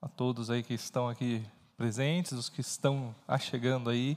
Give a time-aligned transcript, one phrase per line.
[0.00, 1.44] a todos aí que estão aqui
[1.76, 4.16] presentes, os que estão chegando aí,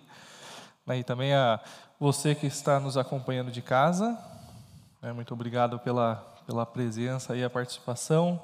[0.86, 1.60] né, e também a
[2.00, 4.18] você que está nos acompanhando de casa.
[5.02, 6.16] né, muito obrigado pela,
[6.46, 8.42] pela presença e a participação.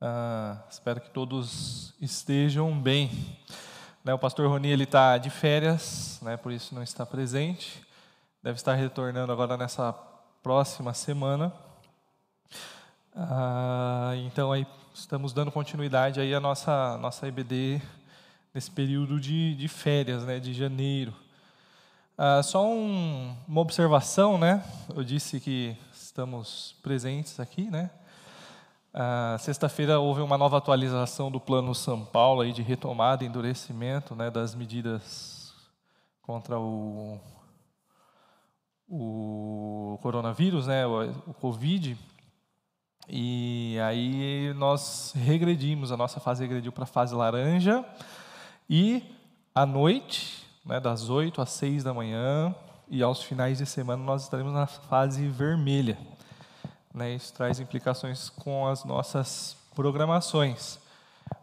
[0.00, 3.38] Ah, espero que todos estejam bem.
[4.04, 7.86] Né, o pastor Roni está de férias, né, por isso não está presente.
[8.42, 9.92] Deve estar retornando agora nessa
[10.42, 11.52] próxima semana.
[13.22, 17.80] Ah, então aí estamos dando continuidade aí à nossa nossa EBD
[18.54, 21.12] nesse período de, de férias, né, de janeiro.
[22.16, 24.64] Ah, só um- uma observação, né?
[24.96, 27.90] Eu disse que estamos presentes aqui, né?
[28.94, 34.14] Ah, Sexta-feira houve uma nova atualização do Plano São Paulo aí de retomada e endurecimento,
[34.14, 35.52] né, das medidas
[36.22, 37.20] contra o
[38.92, 41.96] o coronavírus, né, o, o Covid.
[43.12, 47.84] E aí nós regredimos, a nossa fase regrediu para a fase laranja.
[48.68, 49.02] E
[49.52, 52.54] à noite, né, das 8 às 6 da manhã
[52.88, 55.98] e aos finais de semana, nós estaremos na fase vermelha.
[56.94, 60.78] Né, isso traz implicações com as nossas programações.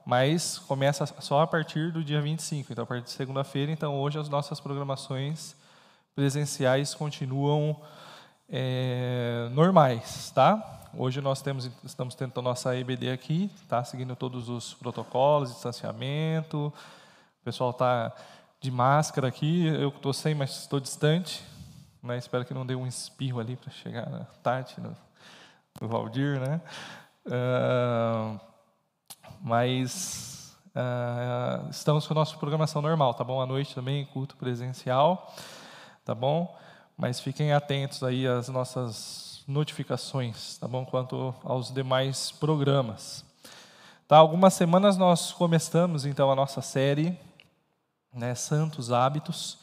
[0.05, 3.73] Mas começa só a partir do dia 25, então a partir de segunda-feira.
[3.73, 5.53] Então hoje as nossas programações
[6.15, 7.75] presenciais continuam
[8.49, 10.86] é, normais, tá?
[10.99, 13.83] Hoje nós temos, estamos tendo a nossa EBD aqui, tá?
[13.83, 16.73] Seguindo todos os protocolos, distanciamento.
[17.39, 18.11] O pessoal está
[18.59, 19.67] de máscara aqui.
[19.67, 21.43] Eu estou sem, mas estou distante.
[22.01, 22.17] Né?
[22.17, 24.97] Espero que não dê um espirro ali para chegar na Tati, no,
[25.79, 26.59] no Valdir, né?
[27.31, 28.39] Ah,
[29.39, 33.39] mas ah, estamos com a nossa programação normal, tá bom?
[33.39, 35.31] À noite também, culto presencial,
[36.03, 36.57] tá bom?
[36.97, 40.85] Mas fiquem atentos aí às nossas notificações, tá bom?
[40.85, 43.23] Quanto aos demais programas.
[44.05, 47.17] Tá, algumas semanas nós começamos então a nossa série,
[48.13, 49.59] né, Santos Hábitos.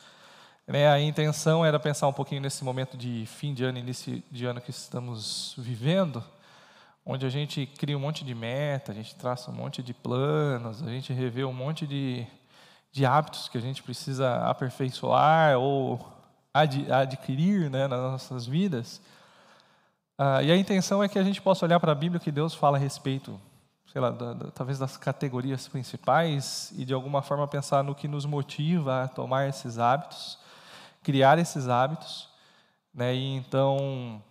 [0.67, 4.47] Né, a intenção era pensar um pouquinho nesse momento de fim de ano, início de
[4.47, 6.25] ano que estamos vivendo,
[7.05, 10.83] onde a gente cria um monte de meta, a gente traça um monte de planos,
[10.83, 12.27] a gente revê um monte de,
[12.91, 16.01] de hábitos que a gente precisa aperfeiçoar ou
[16.55, 19.03] ad, adquirir né, nas nossas vidas.
[20.17, 22.55] Ah, e a intenção é que a gente possa olhar para a Bíblia que Deus
[22.55, 23.41] fala a respeito,
[23.91, 28.07] sei lá, da, da, talvez das categorias principais e de alguma forma pensar no que
[28.07, 30.39] nos motiva a tomar esses hábitos,
[31.03, 32.29] criar esses hábitos,
[32.95, 34.23] né, e então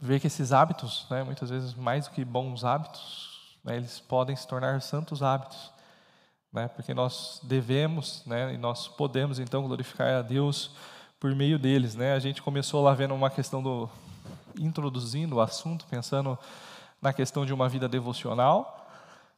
[0.00, 4.36] ver que esses hábitos, né, muitas vezes mais do que bons hábitos, né, eles podem
[4.36, 5.72] se tornar santos hábitos,
[6.52, 10.70] né, porque nós devemos, né, e nós podemos então glorificar a Deus
[11.18, 12.12] por meio deles, né?
[12.12, 13.90] A gente começou lá vendo uma questão do
[14.58, 16.38] introduzindo o assunto, pensando
[17.00, 18.88] na questão de uma vida devocional.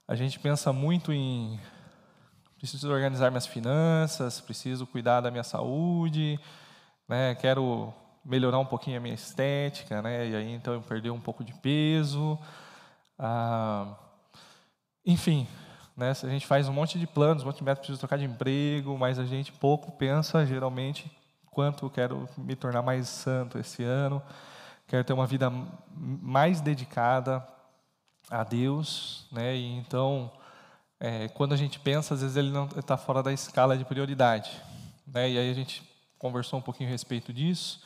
[0.08, 1.60] A gente pensa muito em
[2.56, 6.38] preciso organizar minhas finanças, preciso cuidar da minha saúde,
[7.08, 7.34] né?
[7.36, 7.92] Quero
[8.24, 10.28] melhorar um pouquinho a minha estética, né?
[10.28, 12.38] E aí então eu perder um pouco de peso.
[13.18, 13.94] Ah,
[15.06, 15.46] enfim,
[16.00, 16.10] Né?
[16.10, 18.96] A gente faz um monte de planos, um monte de metas, preciso trocar de emprego,
[18.96, 21.10] mas a gente pouco pensa, geralmente,
[21.50, 24.22] quanto eu quero me tornar mais santo esse ano,
[24.90, 25.52] quero ter uma vida
[25.94, 27.46] mais dedicada
[28.28, 29.54] a Deus, né?
[29.54, 30.32] E então,
[30.98, 34.50] é, quando a gente pensa, às vezes ele não está fora da escala de prioridade,
[35.06, 35.30] né?
[35.30, 35.88] E aí a gente
[36.18, 37.80] conversou um pouquinho a respeito disso,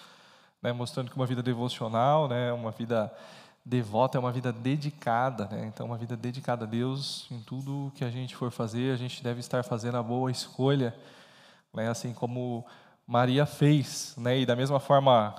[0.63, 0.73] né?
[0.73, 2.51] Mostrando que uma vida devocional, né?
[2.55, 3.13] Uma vida
[3.63, 5.67] devota é uma vida dedicada, né?
[5.67, 9.23] Então, uma vida dedicada a Deus em tudo que a gente for fazer, a gente
[9.23, 10.97] deve estar fazendo a boa escolha,
[11.71, 11.87] né?
[11.87, 12.65] Assim como
[13.07, 14.39] Maria fez, né?
[14.39, 15.35] E da mesma forma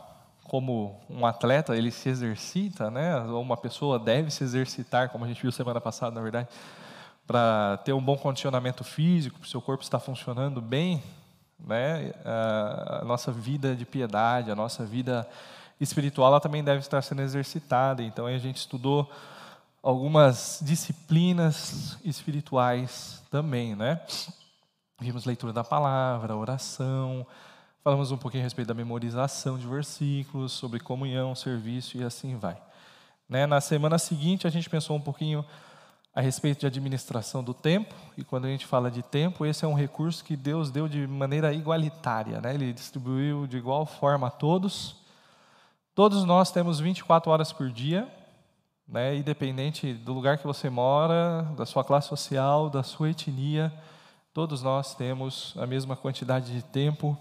[0.45, 3.19] como um atleta ele se exercita, né?
[3.21, 6.47] Ou uma pessoa deve se exercitar, como a gente viu semana passada, na verdade,
[7.25, 11.03] para ter um bom condicionamento físico, para o seu corpo estar funcionando bem,
[11.59, 12.13] né?
[12.23, 15.27] A nossa vida de piedade, a nossa vida
[15.81, 18.03] espiritual, ela também deve estar sendo exercitada.
[18.03, 19.09] Então, a gente estudou
[19.81, 23.99] algumas disciplinas espirituais também, né?
[24.99, 27.25] Vimos leitura da palavra, oração,
[27.85, 32.57] falamos um pouquinho a respeito da memorização de versículos, sobre comunhão, serviço e assim vai.
[33.29, 33.45] Né?
[33.45, 35.45] Na semana seguinte, a gente pensou um pouquinho
[36.11, 39.67] a respeito de administração do tempo, e quando a gente fala de tempo, esse é
[39.67, 42.55] um recurso que Deus deu de maneira igualitária, né?
[42.55, 44.95] Ele distribuiu de igual forma a todos,
[45.93, 48.05] Todos nós temos 24 horas por dia,
[48.85, 53.71] né, independente do lugar que você mora, da sua classe social, da sua etnia,
[54.33, 57.17] todos nós temos a mesma quantidade de tempo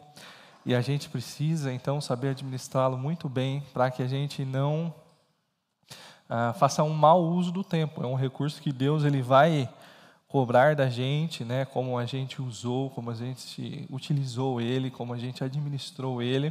[0.67, 4.95] e a gente precisa então saber administrá-lo muito bem para que a gente não
[6.29, 8.03] ah, faça um mau uso do tempo.
[8.03, 9.69] É um recurso que Deus ele vai
[10.27, 15.19] cobrar da gente, né, como a gente usou, como a gente utilizou ele, como a
[15.19, 16.49] gente administrou ele.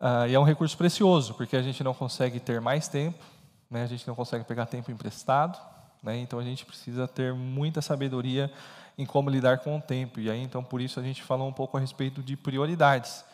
[0.00, 3.22] Uh, e é um recurso precioso, porque a gente não consegue ter mais tempo,
[3.70, 3.84] né?
[3.84, 5.60] a gente não consegue pegar tempo emprestado,
[6.02, 6.18] né?
[6.18, 8.50] então a gente precisa ter muita sabedoria
[8.96, 10.20] em como lidar com o tempo.
[10.20, 13.24] E aí, então, por isso a gente falou um pouco a respeito de prioridades.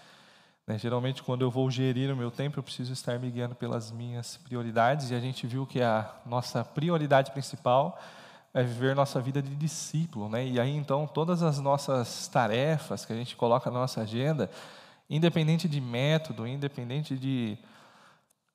[0.66, 0.78] Né?
[0.78, 4.36] Geralmente, quando eu vou gerir o meu tempo, eu preciso estar me guiando pelas minhas
[4.36, 7.98] prioridades, e a gente viu que a nossa prioridade principal
[8.52, 10.28] é viver nossa vida de discípulo.
[10.28, 10.46] Né?
[10.46, 14.50] E aí, então, todas as nossas tarefas que a gente coloca na nossa agenda,
[15.08, 17.56] independente de método, independente de,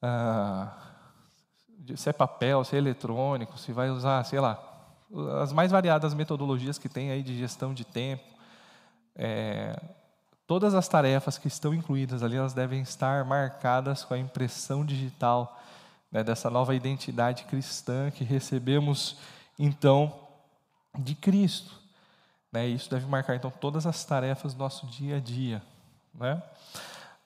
[0.03, 0.69] uh,
[1.95, 4.73] se é papel, se é eletrônico, se vai usar, sei lá,
[5.41, 8.24] as mais variadas metodologias que tem aí de gestão de tempo,
[9.15, 9.79] é,
[10.48, 15.60] todas as tarefas que estão incluídas ali, elas devem estar marcadas com a impressão digital
[16.12, 19.17] né, dessa nova identidade cristã que recebemos,
[19.57, 20.13] então,
[20.98, 21.81] de Cristo.
[22.51, 25.62] Né, isso deve marcar, então, todas as tarefas do nosso dia a dia.
[26.13, 26.41] Né?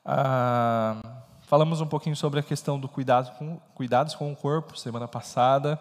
[0.06, 1.02] Ah,
[1.42, 5.78] falamos um pouquinho sobre a questão do cuidado com, cuidados com o corpo semana passada.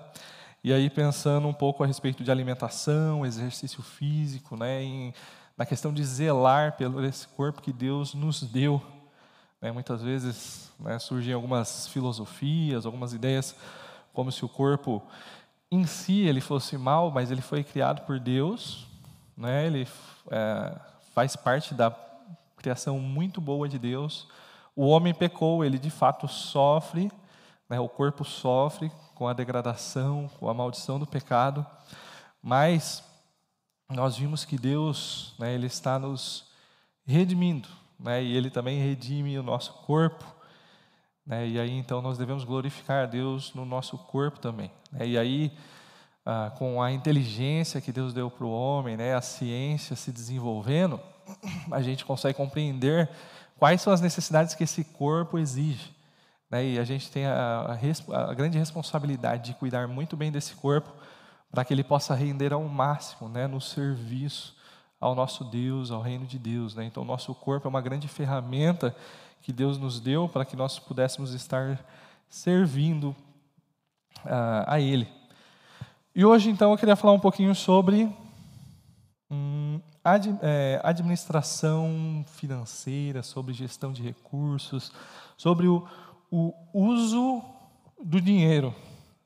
[0.66, 5.14] E aí pensando um pouco a respeito de alimentação, exercício físico, né, em,
[5.56, 8.82] na questão de zelar pelo esse corpo que Deus nos deu.
[9.62, 13.54] Né, muitas vezes né, surgem algumas filosofias, algumas ideias
[14.12, 15.00] como se o corpo
[15.70, 18.88] em si ele fosse mal, mas ele foi criado por Deus,
[19.36, 19.86] né, ele
[20.32, 20.76] é,
[21.14, 21.94] faz parte da
[22.56, 24.26] criação muito boa de Deus.
[24.74, 27.08] O homem pecou, ele de fato sofre,
[27.70, 31.66] o corpo sofre com a degradação, com a maldição do pecado,
[32.40, 33.02] mas
[33.88, 36.50] nós vimos que Deus, né, ele está nos
[37.04, 37.68] redimindo,
[37.98, 40.24] né, e ele também redime o nosso corpo,
[41.26, 45.18] né, e aí então nós devemos glorificar a Deus no nosso corpo também, né, e
[45.18, 45.52] aí
[46.24, 51.00] ah, com a inteligência que Deus deu para o homem, né, a ciência se desenvolvendo,
[51.70, 53.08] a gente consegue compreender
[53.58, 55.95] quais são as necessidades que esse corpo exige.
[56.50, 56.66] Né?
[56.70, 57.78] E a gente tem a,
[58.12, 60.92] a, a, grande responsabilidade de cuidar muito bem desse corpo
[61.50, 63.46] para que ele possa render ao máximo né?
[63.46, 64.56] no serviço
[65.00, 66.74] ao nosso Deus, ao reino de Deus.
[66.74, 66.84] Né?
[66.84, 68.94] Então, o nosso corpo é uma grande ferramenta
[69.42, 71.78] que Deus nos deu para que nós pudéssemos estar
[72.28, 73.14] servindo
[74.24, 75.06] uh, a Ele.
[76.14, 78.10] E hoje, então, eu queria falar um pouquinho sobre
[79.30, 84.90] hum, ad, é, administração financeira, sobre gestão de recursos,
[85.36, 85.86] sobre o,
[86.36, 87.42] o uso
[88.02, 88.74] do dinheiro.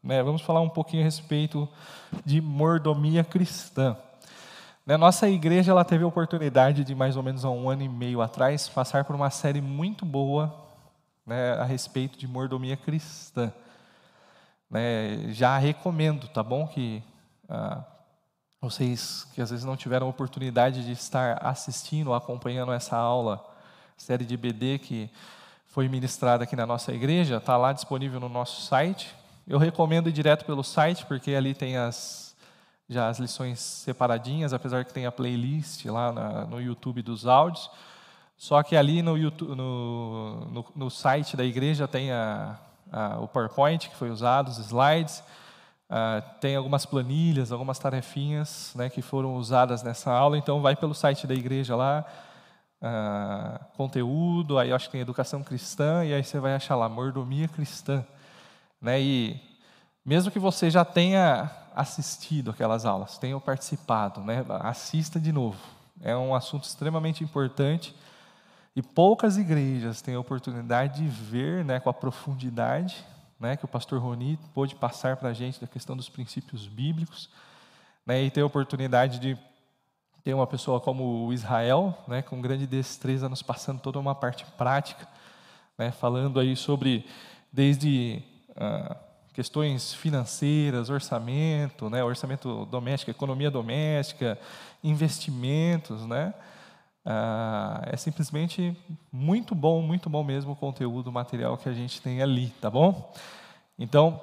[0.03, 0.23] Né?
[0.23, 1.69] Vamos falar um pouquinho a respeito
[2.25, 3.97] de mordomia cristã.
[4.87, 4.97] Né?
[4.97, 8.23] Nossa igreja ela teve a oportunidade de, mais ou menos há um ano e meio
[8.23, 10.55] atrás, passar por uma série muito boa
[11.27, 13.53] né, a respeito de mordomia cristã.
[14.71, 16.67] Né, já recomendo, tá bom?
[16.67, 17.03] Que
[17.49, 17.85] ah,
[18.61, 23.45] vocês que às vezes não tiveram a oportunidade de estar assistindo acompanhando essa aula,
[23.97, 25.11] série de BD que
[25.71, 29.15] foi ministrada aqui na nossa igreja, está lá disponível no nosso site.
[29.47, 32.29] Eu recomendo ir direto pelo site, porque ali tem as
[32.89, 37.71] já as lições separadinhas, apesar que tem a playlist lá na, no YouTube dos áudios.
[38.37, 42.59] Só que ali no, YouTube, no, no, no site da igreja tem a,
[42.91, 45.23] a, o PowerPoint que foi usado, os slides,
[45.89, 50.37] ah, tem algumas planilhas, algumas tarefinhas né, que foram usadas nessa aula.
[50.37, 52.05] Então, vai pelo site da igreja lá,
[52.81, 57.49] ah, conteúdo, aí acho que tem educação cristã, e aí você vai achar lá, mordomia
[57.49, 58.05] cristã.
[58.81, 59.41] Né, e
[60.05, 65.59] mesmo que você já tenha assistido aquelas aulas, tenha participado, né, assista de novo.
[66.01, 67.95] É um assunto extremamente importante
[68.75, 73.05] e poucas igrejas têm a oportunidade de ver né, com a profundidade
[73.41, 77.31] né, que o pastor Roni pôde passar para a gente da questão dos princípios bíblicos,
[78.05, 79.39] né, e ter a oportunidade de
[80.23, 84.45] ter uma pessoa como o Israel, né, com grande destreza, nos passando toda uma parte
[84.57, 85.07] prática,
[85.79, 87.07] né, falando aí sobre
[87.53, 88.23] desde
[88.57, 88.97] ah,
[89.33, 94.39] questões financeiras, orçamento, né, orçamento doméstico, economia doméstica,
[94.85, 96.35] investimentos, né,
[97.05, 98.77] ah, é simplesmente
[99.11, 102.71] muito bom, muito bom mesmo o conteúdo, o material que a gente tem ali, tá
[102.71, 103.13] bom?
[103.79, 104.21] Então,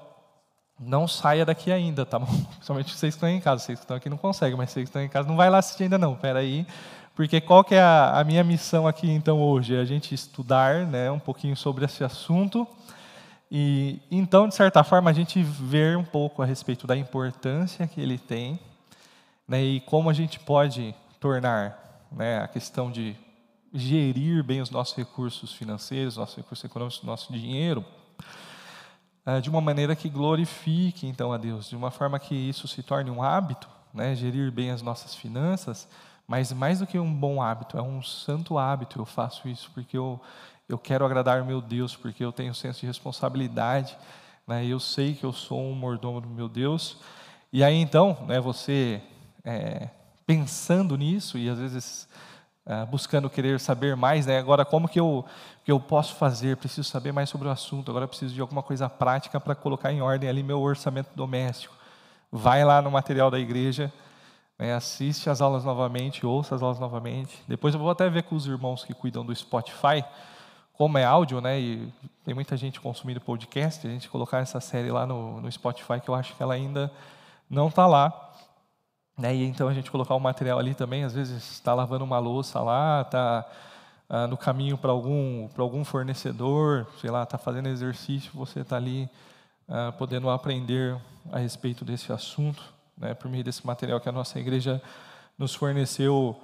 [0.80, 2.26] não saia daqui ainda, tá bom?
[2.56, 4.90] Principalmente vocês que estão em casa, vocês que estão aqui não conseguem, mas vocês que
[4.90, 6.66] estão em casa não vai lá assistir ainda não, espera aí.
[7.16, 9.76] Porque qual que é a, a, minha missão aqui então hoje?
[9.76, 12.68] É a gente estudar né, um pouquinho sobre esse assunto
[13.50, 18.02] e então, de certa forma, a gente ver um pouco a respeito da importância que
[18.02, 18.60] ele tem
[19.48, 23.16] né, e como a gente pode tornar né, a questão de
[23.74, 27.86] gerir bem os nossos recursos financeiros, nossos recursos econômicos, nosso dinheiro,
[29.42, 33.12] de uma maneira que glorifique então a Deus, de uma forma que isso se torne
[33.12, 35.86] um hábito, né, gerir bem as nossas finanças,
[36.26, 39.00] mas mais do que um bom hábito, é um santo hábito.
[39.00, 40.20] Eu faço isso porque eu,
[40.70, 43.98] eu quero agradar meu Deus, porque eu tenho senso de responsabilidade,
[44.48, 46.98] né, eu sei que eu sou um mordomo do meu Deus.
[47.52, 49.02] E aí então, né, você
[49.44, 49.90] é,
[50.26, 52.08] pensando nisso e às vezes
[52.68, 54.38] uh, buscando querer saber mais, né?
[54.38, 55.26] Agora como que eu
[55.64, 56.58] que eu posso fazer?
[56.58, 57.90] Preciso saber mais sobre o assunto.
[57.90, 61.74] Agora preciso de alguma coisa prática para colocar em ordem ali meu orçamento doméstico.
[62.32, 63.92] Vai lá no material da igreja,
[64.60, 64.74] né?
[64.74, 67.42] assiste as aulas novamente, ouça as aulas novamente.
[67.48, 70.04] Depois eu vou até ver com os irmãos que cuidam do Spotify,
[70.74, 71.60] como é áudio, né?
[71.60, 71.92] E
[72.24, 76.10] tem muita gente consumindo podcast, a gente colocar essa série lá no, no Spotify que
[76.10, 76.92] eu acho que ela ainda
[77.50, 78.27] não está lá.
[79.18, 79.36] Né?
[79.36, 82.60] E então a gente colocar o material ali também, às vezes está lavando uma louça
[82.60, 83.46] lá, está
[84.10, 89.10] ah, no caminho para algum, algum fornecedor, sei lá, está fazendo exercício, você está ali
[89.68, 90.96] ah, podendo aprender
[91.32, 92.64] a respeito desse assunto,
[92.98, 93.14] né?
[93.14, 94.82] por meio desse material que a nossa igreja
[95.38, 96.40] nos forneceu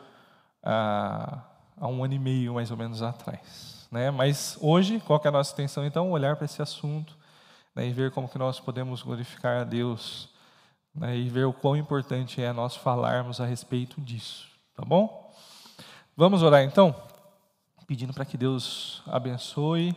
[0.63, 1.39] ah,
[1.79, 3.87] há um ano e meio, mais ou menos, atrás.
[3.91, 4.09] Né?
[4.09, 6.11] Mas hoje, qual é a nossa intenção, então?
[6.11, 7.15] Olhar para esse assunto
[7.75, 7.87] né?
[7.87, 10.32] e ver como que nós podemos glorificar a Deus
[10.93, 15.33] né, e ver o quão importante é nós falarmos a respeito disso, tá bom?
[16.15, 16.95] Vamos orar então,
[17.87, 19.95] pedindo para que Deus abençoe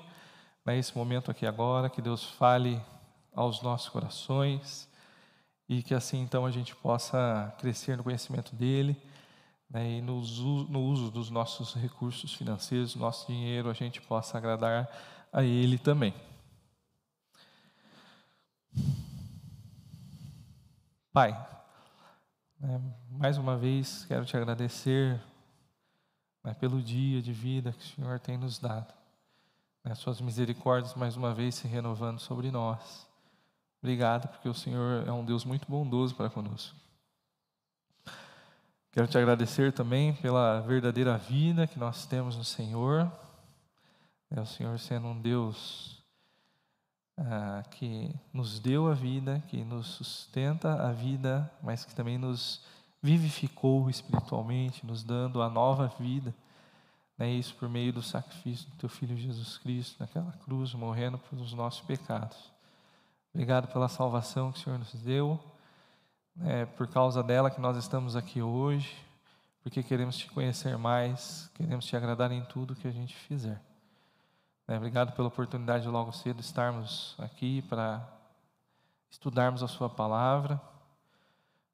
[0.65, 2.81] né, esse momento aqui agora, que Deus fale
[3.35, 4.89] aos nossos corações
[5.69, 8.97] e que assim então a gente possa crescer no conhecimento dele
[9.69, 14.39] né, e no uso, no uso dos nossos recursos financeiros, nosso dinheiro, a gente possa
[14.39, 14.89] agradar
[15.33, 16.15] a ele também.
[21.17, 21.33] Pai,
[22.61, 25.19] né, mais uma vez quero te agradecer
[26.45, 28.93] né, pelo dia de vida que o Senhor tem nos dado.
[29.83, 33.09] Né, suas misericórdias mais uma vez se renovando sobre nós.
[33.83, 36.77] Obrigado, porque o Senhor é um Deus muito bondoso para conosco.
[38.93, 43.11] Quero te agradecer também pela verdadeira vida que nós temos no Senhor.
[44.31, 46.05] É o Senhor sendo um Deus
[47.19, 52.63] ah, que nos deu a vida, que nos sustenta a vida, mas que também nos
[53.03, 56.35] vivificou espiritualmente, nos dando a nova vida.
[57.17, 61.55] Né, isso por meio do sacrifício do teu Filho Jesus Cristo naquela cruz, morrendo pelos
[61.55, 62.37] nossos pecados.
[63.33, 65.41] Obrigado pela salvação que o Senhor nos deu.
[66.45, 68.95] É por causa dela que nós estamos aqui hoje,
[69.63, 73.61] porque queremos te conhecer mais, queremos te agradar em tudo que a gente fizer.
[74.69, 78.05] É, obrigado pela oportunidade de logo cedo estarmos aqui para
[79.09, 80.61] estudarmos a Sua palavra.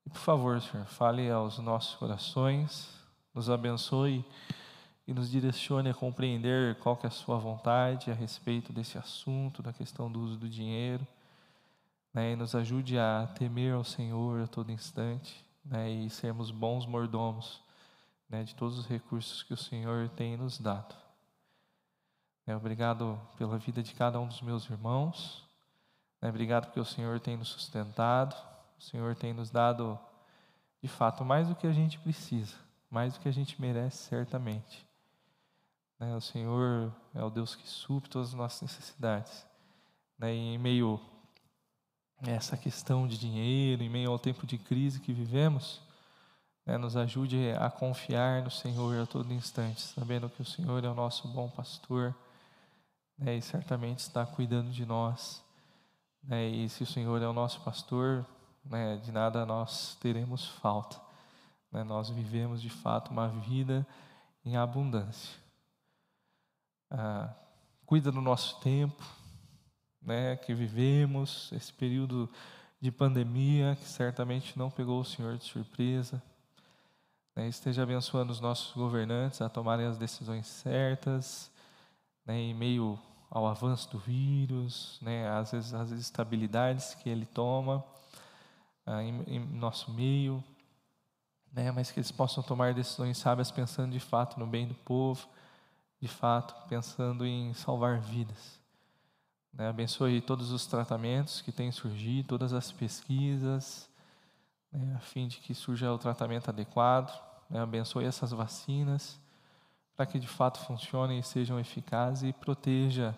[0.04, 2.94] E por favor, Senhor, fale aos nossos corações,
[3.32, 4.22] nos abençoe
[5.08, 9.62] e nos direcione a compreender qual que é a Sua vontade a respeito desse assunto,
[9.62, 11.06] da questão do uso do dinheiro.
[12.12, 16.84] Né, e nos ajude a temer ao Senhor a todo instante né, e sermos bons
[16.84, 17.62] mordomos
[18.28, 20.94] né, de todos os recursos que o Senhor tem nos dado.
[22.44, 25.48] É, obrigado pela vida de cada um dos meus irmãos.
[26.20, 28.34] É, obrigado porque o Senhor tem nos sustentado,
[28.76, 29.96] o Senhor tem nos dado
[30.82, 32.56] de fato, mais do que a gente precisa,
[32.90, 34.84] mais do que a gente merece, certamente.
[36.00, 36.16] Né?
[36.16, 39.46] O Senhor é o Deus que supre todas as nossas necessidades.
[40.18, 40.34] Né?
[40.34, 41.00] E em meio
[42.20, 45.80] a essa questão de dinheiro, em meio ao tempo de crise que vivemos,
[46.66, 46.76] né?
[46.76, 50.94] nos ajude a confiar no Senhor a todo instante, sabendo que o Senhor é o
[50.94, 52.12] nosso bom pastor
[53.22, 53.36] né?
[53.36, 55.42] e certamente está cuidando de nós.
[56.22, 56.48] Né?
[56.48, 58.26] E se o Senhor é o nosso pastor,
[58.64, 58.96] né?
[58.98, 61.00] de nada nós teremos falta.
[61.70, 61.84] Né?
[61.84, 63.86] Nós vivemos de fato uma vida
[64.44, 65.42] em abundância
[66.92, 67.32] ah,
[67.86, 69.02] cuida do nosso tempo,
[70.00, 72.28] né, que vivemos, esse período
[72.80, 76.22] de pandemia que certamente não pegou o Senhor de surpresa.
[77.34, 81.50] Né, esteja abençoando os nossos governantes a tomarem as decisões certas,
[82.26, 82.98] né, em meio
[83.32, 86.14] ao avanço do vírus, né, às vezes
[87.02, 87.82] que ele toma
[88.84, 90.44] ah, em, em, nosso meio,
[91.50, 95.26] né, mas que eles possam tomar decisões sábias pensando de fato no bem do povo
[95.98, 98.60] de fato, pensando em salvar vidas.
[99.50, 99.66] Né?
[99.66, 103.88] Abençoe todos os tratamentos que têm surgido, todas as pesquisas,
[104.70, 104.94] né?
[104.94, 107.18] a fim de que surja o tratamento adequado.
[107.48, 107.60] Né?
[107.60, 109.18] Abençoe essas vacinas,
[110.02, 113.16] para que de fato funcionem e sejam eficazes e proteja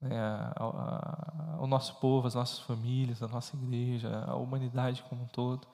[0.00, 5.24] né, a, a, o nosso povo, as nossas famílias, a nossa igreja, a humanidade como
[5.24, 5.68] um todo.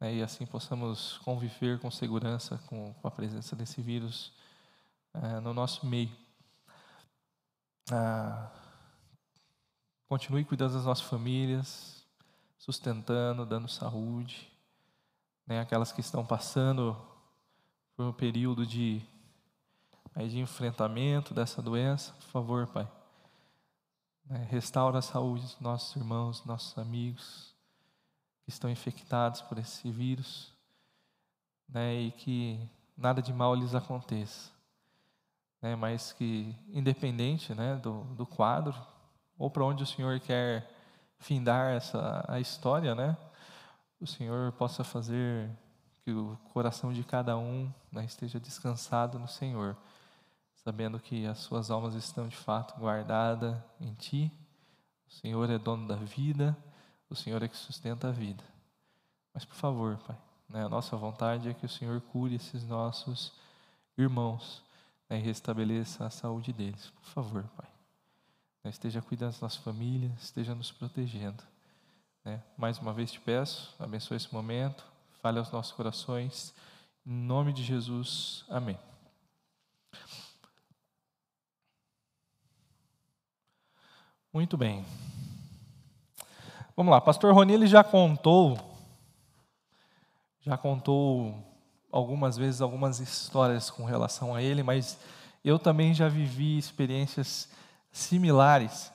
[0.00, 4.32] Né, e assim possamos conviver com segurança com, com a presença desse vírus
[5.12, 6.16] é, no nosso meio.
[7.92, 8.50] Ah,
[10.08, 12.06] continue cuidando das nossas famílias,
[12.56, 14.50] sustentando, dando saúde.
[15.46, 16.96] Né, aquelas que estão passando
[17.94, 19.02] por um período de,
[20.16, 22.88] aí, de enfrentamento dessa doença, por favor, Pai.
[24.24, 27.54] Né, restaura a saúde dos nossos irmãos, nossos amigos
[28.42, 30.52] que estão infectados por esse vírus,
[31.68, 34.56] né, e que nada de mal lhes aconteça
[35.66, 38.74] né, mas que, independente né, do, do quadro,
[39.38, 40.70] ou para onde o Senhor quer
[41.18, 43.16] findar essa, a história, né,
[44.00, 45.50] o Senhor possa fazer
[46.04, 49.76] que o coração de cada um né, esteja descansado no Senhor,
[50.66, 54.32] sabendo que as suas almas estão de fato guardadas em Ti.
[55.08, 56.56] O Senhor é dono da vida,
[57.08, 58.42] o Senhor é que sustenta a vida.
[59.32, 63.32] Mas, por favor, Pai, né, a nossa vontade é que o Senhor cure esses nossos
[63.96, 64.60] irmãos
[65.08, 66.90] né, e restabeleça a saúde deles.
[67.00, 67.68] Por favor, Pai.
[68.64, 71.44] Né, esteja cuidando das nossas famílias, esteja nos protegendo.
[72.24, 72.42] Né.
[72.58, 74.84] Mais uma vez te peço, abençoe esse momento,
[75.22, 76.52] fale aos nossos corações.
[77.06, 78.76] Em nome de Jesus, amém.
[84.36, 84.84] Muito bem.
[86.76, 88.60] Vamos lá, pastor Roni ele já contou,
[90.42, 91.34] já contou
[91.90, 94.98] algumas vezes algumas histórias com relação a ele, mas
[95.42, 97.48] eu também já vivi experiências
[97.90, 98.92] similares,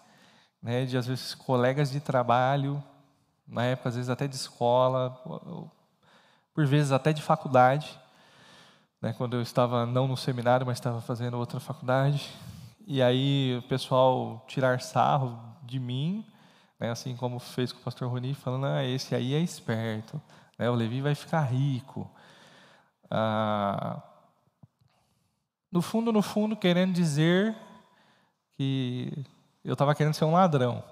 [0.62, 2.84] né, de às vezes colegas de trabalho,
[3.48, 5.10] na época às vezes até de escola,
[6.54, 8.00] por vezes até de faculdade,
[9.02, 12.32] né, quando eu estava não no seminário, mas estava fazendo outra faculdade,
[12.88, 16.26] e aí o pessoal tirar sarro de mim,
[16.80, 20.22] né, assim como fez com o pastor Roni, falando, ah, esse aí é esperto,
[20.58, 22.10] né, o Levi vai ficar rico,
[23.10, 24.02] ah,
[25.72, 27.56] no fundo, no fundo, querendo dizer
[28.58, 29.26] que
[29.64, 30.84] eu estava querendo ser um ladrão.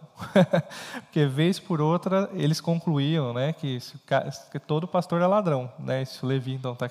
[1.03, 3.79] Porque, vez por outra, eles concluíam né, que,
[4.51, 5.71] que todo pastor é ladrão.
[5.79, 6.05] Né?
[6.05, 6.89] Se o Levi, então, tá,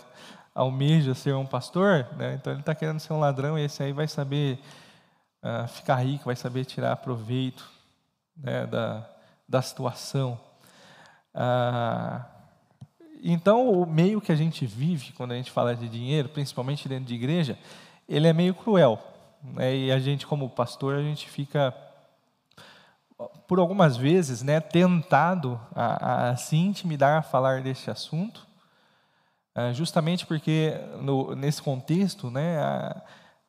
[0.54, 3.92] almeja ser um pastor, né, então ele está querendo ser um ladrão e esse aí
[3.92, 4.58] vai saber
[5.42, 7.68] uh, ficar rico, vai saber tirar proveito
[8.37, 9.09] né, da,
[9.48, 10.40] da situação.
[11.35, 12.24] Uh,
[13.22, 17.07] então, o meio que a gente vive, quando a gente fala de dinheiro, principalmente dentro
[17.07, 17.59] de igreja,
[18.09, 18.98] ele é meio cruel.
[19.42, 19.77] Né?
[19.77, 21.74] E a gente, como pastor, a gente fica,
[23.46, 28.46] por algumas vezes, né, tentado a, a se intimidar a falar desse assunto,
[29.55, 33.03] é, justamente porque, no, nesse contexto né, a,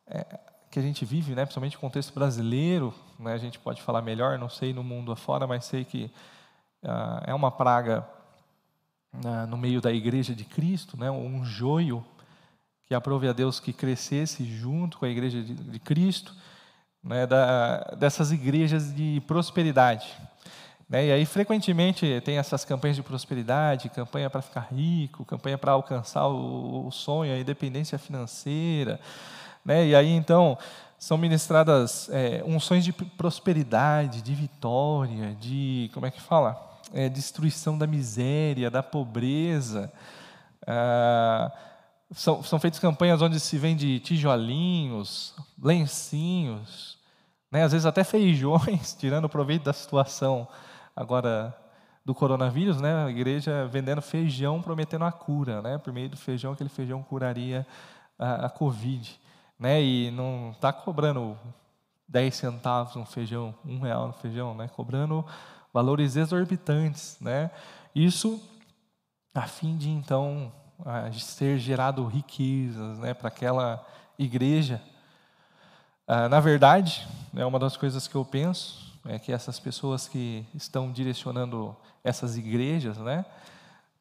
[0.08, 4.02] é, que a gente vive, né, principalmente o contexto brasileiro, né, a gente pode falar
[4.02, 6.12] melhor, não sei no mundo afora, mas sei que
[6.84, 8.08] uh, é uma praga
[9.48, 12.06] no meio da igreja de Cristo, né, um joio
[12.86, 16.34] que aprove a Deus que crescesse junto com a igreja de, de Cristo,
[17.04, 20.16] né, da, dessas igrejas de prosperidade.
[20.88, 25.72] Né, e aí, frequentemente, tem essas campanhas de prosperidade, campanha para ficar rico, campanha para
[25.74, 29.00] alcançar o, o, sonho, a independência financeira.
[29.64, 30.58] Né, e aí, então,
[30.98, 36.70] são ministradas é, unções de prosperidade, de vitória, de, como é que fala?
[36.94, 39.92] é, destruição da miséria, da pobreza.
[40.66, 41.52] Ah,
[42.12, 46.98] são, são feitas campanhas onde se vende tijolinhos, lencinhos,
[47.52, 50.48] né, às vezes até feijões, tirando proveito da situação
[50.96, 51.56] agora
[52.04, 56.54] do coronavírus, né, a igreja vendendo feijão, prometendo a cura, né, por meio do feijão,
[56.54, 57.66] aquele feijão curaria
[58.18, 59.20] a, a Covid.
[59.60, 61.38] Né, e não está cobrando
[62.08, 65.26] 10 centavos um feijão, um real no feijão, né, cobrando
[65.74, 67.18] valores exorbitantes.
[67.20, 67.52] Né,
[67.94, 68.42] isso
[69.34, 70.52] a fim de, então,
[71.14, 73.86] ser gerado riquezas né, para aquela
[74.18, 74.82] igreja.
[76.08, 80.46] Ah, na verdade, é uma das coisas que eu penso é que essas pessoas que
[80.54, 83.26] estão direcionando essas igrejas, né,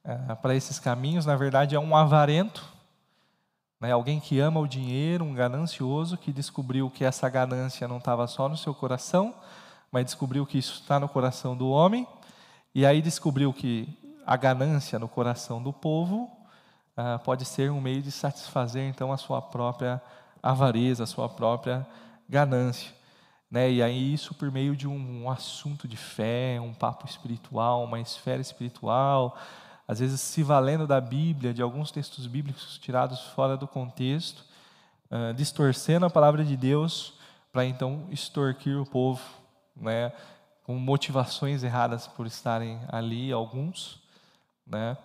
[0.04, 2.64] ah, para esses caminhos, na verdade é um avarento,
[3.80, 8.26] né, alguém que ama o dinheiro, um ganancioso que descobriu que essa ganância não estava
[8.26, 9.34] só no seu coração,
[9.90, 12.06] mas descobriu que isso está no coração do homem,
[12.74, 13.88] e aí descobriu que
[14.26, 16.30] a ganância no coração do povo
[16.96, 20.02] ah, pode ser um meio de satisfazer então a sua própria
[20.42, 21.86] avareza, a sua própria
[22.28, 22.92] ganância.
[23.50, 23.70] Né?
[23.70, 28.00] E aí isso por meio de um, um assunto de fé, um papo espiritual, uma
[28.00, 29.38] esfera espiritual,
[29.88, 34.44] às vezes se valendo da Bíblia, de alguns textos bíblicos tirados fora do contexto,
[35.10, 37.14] uh, distorcendo a palavra de Deus
[37.50, 39.22] para então extorquir o povo,
[39.74, 40.12] né?
[40.62, 44.02] com motivações erradas por estarem ali, alguns,
[44.66, 44.98] né?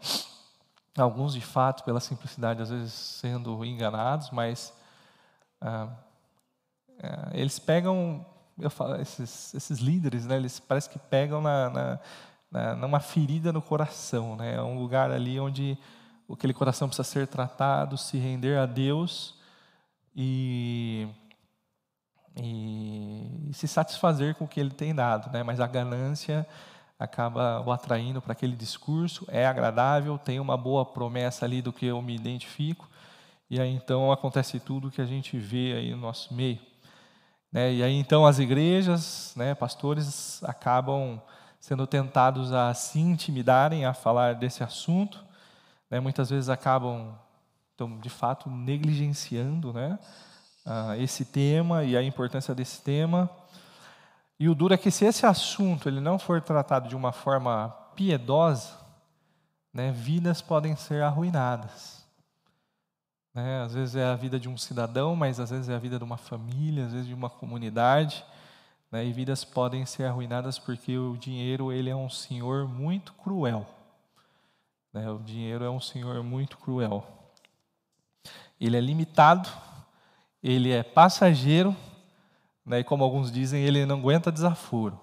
[0.97, 4.73] alguns de fato pela simplicidade às vezes sendo enganados, mas
[5.61, 5.87] ah,
[7.01, 8.25] é, eles pegam,
[8.59, 11.99] eu falo, esses, esses líderes, né, eles parece que pegam na, na,
[12.53, 15.75] na, numa ferida no coração, né, é um lugar ali onde
[16.31, 19.35] aquele coração precisa ser tratado, se render a Deus
[20.15, 21.07] e,
[22.35, 26.47] e, e se satisfazer com o que Ele tem dado, né, mas a ganância
[26.99, 31.87] acaba o atraindo para aquele discurso, é agradável, tem uma boa promessa ali do que
[31.87, 32.87] eu me identifico,
[33.49, 36.59] e aí então acontece tudo que a gente vê aí no nosso meio.
[37.51, 37.73] Né?
[37.73, 41.19] E aí então as igrejas, né, pastores acabam
[41.63, 45.23] sendo tentados a se intimidarem a falar desse assunto,
[45.89, 45.97] né?
[45.97, 47.17] muitas vezes acabam,
[47.73, 49.97] então, de fato, negligenciando né,
[50.99, 53.29] esse tema e a importância desse tema.
[54.37, 57.69] E o duro é que se esse assunto ele não for tratado de uma forma
[57.95, 58.73] piedosa,
[59.73, 62.05] né, vidas podem ser arruinadas.
[63.33, 63.61] Né?
[63.61, 66.03] Às vezes é a vida de um cidadão, mas às vezes é a vida de
[66.03, 68.25] uma família, às vezes de uma comunidade.
[68.93, 69.07] Né?
[69.07, 73.65] E vidas podem ser arruinadas porque o dinheiro ele é um senhor muito cruel.
[74.93, 75.09] Né?
[75.09, 77.03] O dinheiro é um senhor muito cruel.
[78.61, 79.49] Ele é limitado,
[80.43, 81.75] ele é passageiro,
[82.63, 82.81] né?
[82.81, 84.99] e como alguns dizem, ele não aguenta desaforo.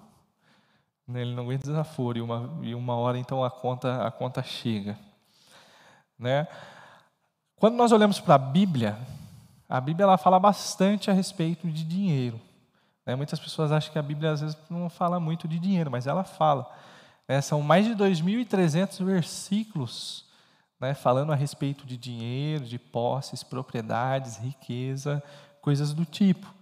[1.05, 1.23] Né?
[1.23, 4.97] Ele não aguenta desaforo, e uma, e uma hora então a conta, a conta chega.
[6.17, 6.47] Né?
[7.57, 8.97] Quando nós olhamos para a Bíblia,
[9.67, 12.39] a Bíblia ela fala bastante a respeito de dinheiro.
[13.05, 13.15] Né?
[13.15, 16.23] Muitas pessoas acham que a Bíblia às vezes não fala muito de dinheiro, mas ela
[16.23, 16.69] fala.
[17.27, 17.41] Né?
[17.41, 20.25] São mais de 2.300 versículos
[20.79, 20.93] né?
[20.93, 25.21] falando a respeito de dinheiro, de posses, propriedades, riqueza,
[25.61, 26.53] coisas do tipo.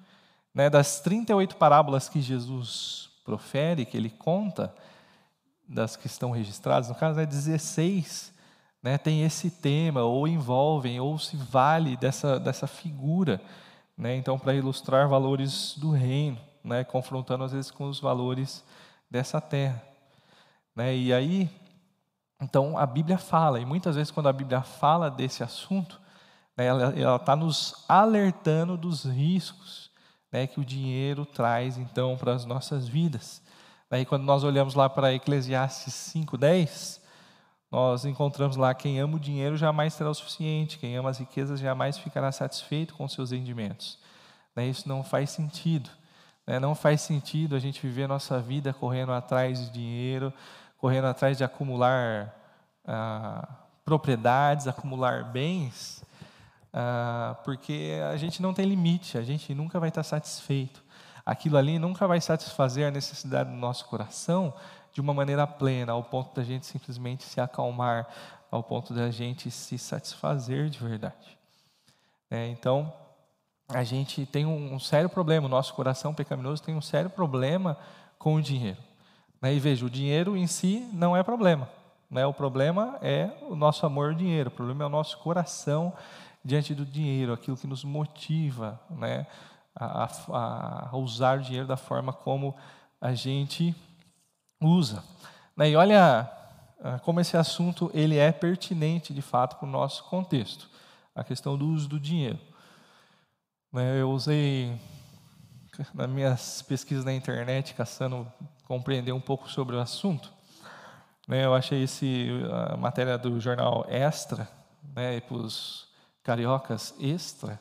[0.53, 0.69] Né?
[0.69, 4.73] Das 38 parábolas que Jesus profere, que ele conta,
[5.67, 8.33] das que estão registradas, no caso, é 16
[8.81, 13.41] né, tem esse tema, ou envolvem, ou se vale dessa, dessa figura,
[13.99, 18.63] né, então para ilustrar valores do reino, né, confrontando às vezes com os valores
[19.11, 19.83] dessa terra.
[20.73, 21.49] Né, e aí,
[22.41, 25.99] então a Bíblia fala, e muitas vezes quando a Bíblia fala desse assunto,
[26.55, 29.91] né, ela está nos alertando dos riscos
[30.31, 33.41] né, que o dinheiro traz então para as nossas vidas.
[33.91, 36.98] Aí quando nós olhamos lá para Eclesiastes 5,10,
[37.71, 41.59] nós encontramos lá: quem ama o dinheiro jamais terá o suficiente, quem ama as riquezas
[41.59, 43.99] jamais ficará satisfeito com seus rendimentos.
[44.55, 45.89] Né, isso não faz sentido.
[46.47, 50.33] Né, não faz sentido a gente viver a nossa vida correndo atrás de dinheiro,
[50.77, 52.35] correndo atrás de acumular
[52.85, 53.47] ah,
[53.85, 56.03] propriedades, acumular bens,
[56.73, 60.83] ah, porque a gente não tem limite, a gente nunca vai estar satisfeito.
[61.25, 64.51] Aquilo ali nunca vai satisfazer a necessidade do nosso coração
[64.93, 68.07] de uma maneira plena, ao ponto da gente simplesmente se acalmar,
[68.51, 71.37] ao ponto da gente se satisfazer de verdade.
[72.29, 72.91] É, então,
[73.67, 77.77] a gente tem um, sério problema, o nosso coração pecaminoso tem um sério problema
[78.17, 78.77] com o dinheiro.
[79.41, 79.53] Né?
[79.53, 81.69] E veja, o dinheiro em si não é problema.
[82.09, 82.25] Né?
[82.25, 85.93] O problema é o nosso amor ao dinheiro, o problema é o nosso coração
[86.43, 89.27] diante do dinheiro, aquilo que nos motiva né?
[89.75, 92.55] a, a, a usar o dinheiro da forma como
[92.99, 93.75] a gente
[94.61, 95.03] usa.
[95.57, 96.29] E olha
[96.81, 100.69] ah, como esse assunto ele é pertinente, de fato, para o nosso contexto.
[101.13, 102.39] A questão do uso do dinheiro.
[103.71, 104.79] Né, eu usei,
[105.93, 108.31] nas minhas pesquisas na internet, caçando
[108.65, 110.31] compreender um pouco sobre o assunto,
[111.27, 112.29] né, eu achei esse,
[112.71, 114.47] a matéria do jornal Extra,
[114.95, 115.87] né, para os
[116.23, 117.59] cariocas Extra,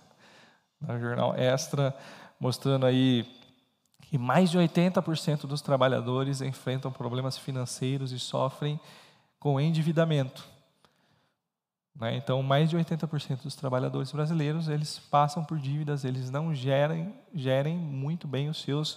[0.80, 1.94] no né, jornal Extra,
[2.38, 3.37] mostrando aí
[4.02, 8.80] que mais de 80% dos trabalhadores enfrentam problemas financeiros e sofrem
[9.38, 10.48] com endividamento.
[11.94, 12.16] Né?
[12.16, 17.76] Então, mais de 80% dos trabalhadores brasileiros eles passam por dívidas, eles não gerem, gerem
[17.76, 18.94] muito bem os seus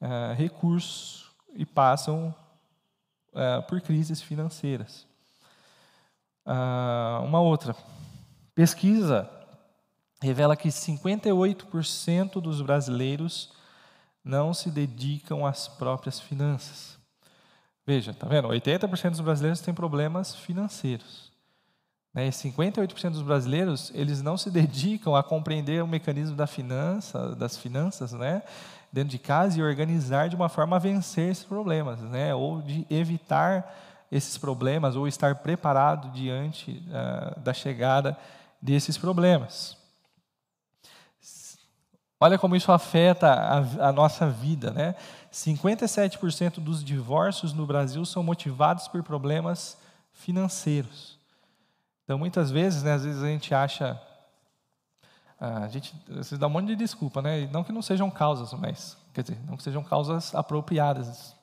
[0.00, 2.34] uh, recursos e passam
[3.32, 5.06] uh, por crises financeiras.
[6.46, 7.74] Uh, uma outra
[8.54, 9.28] pesquisa
[10.22, 13.52] revela que 58% dos brasileiros
[14.26, 16.98] não se dedicam às próprias finanças.
[17.86, 18.48] Veja, tá vendo?
[18.48, 21.30] 80% dos brasileiros têm problemas financeiros.
[22.12, 22.26] Né?
[22.26, 27.56] E 58% dos brasileiros, eles não se dedicam a compreender o mecanismo da finança, das
[27.56, 28.42] finanças, né?
[28.92, 32.34] dentro de casa e organizar de uma forma a vencer esses problemas, né?
[32.34, 33.74] Ou de evitar
[34.10, 38.16] esses problemas ou estar preparado diante uh, da chegada
[38.62, 39.76] desses problemas.
[42.18, 44.94] Olha como isso afeta a, a nossa vida, né?
[45.30, 49.76] 57% dos divórcios no Brasil são motivados por problemas
[50.12, 51.18] financeiros.
[52.04, 54.00] Então, muitas vezes, né, às vezes a gente acha,
[55.38, 57.46] ah, a gente se dá um monte de desculpa, né?
[57.52, 61.36] Não que não sejam causas, mas quer dizer, não que sejam causas apropriadas.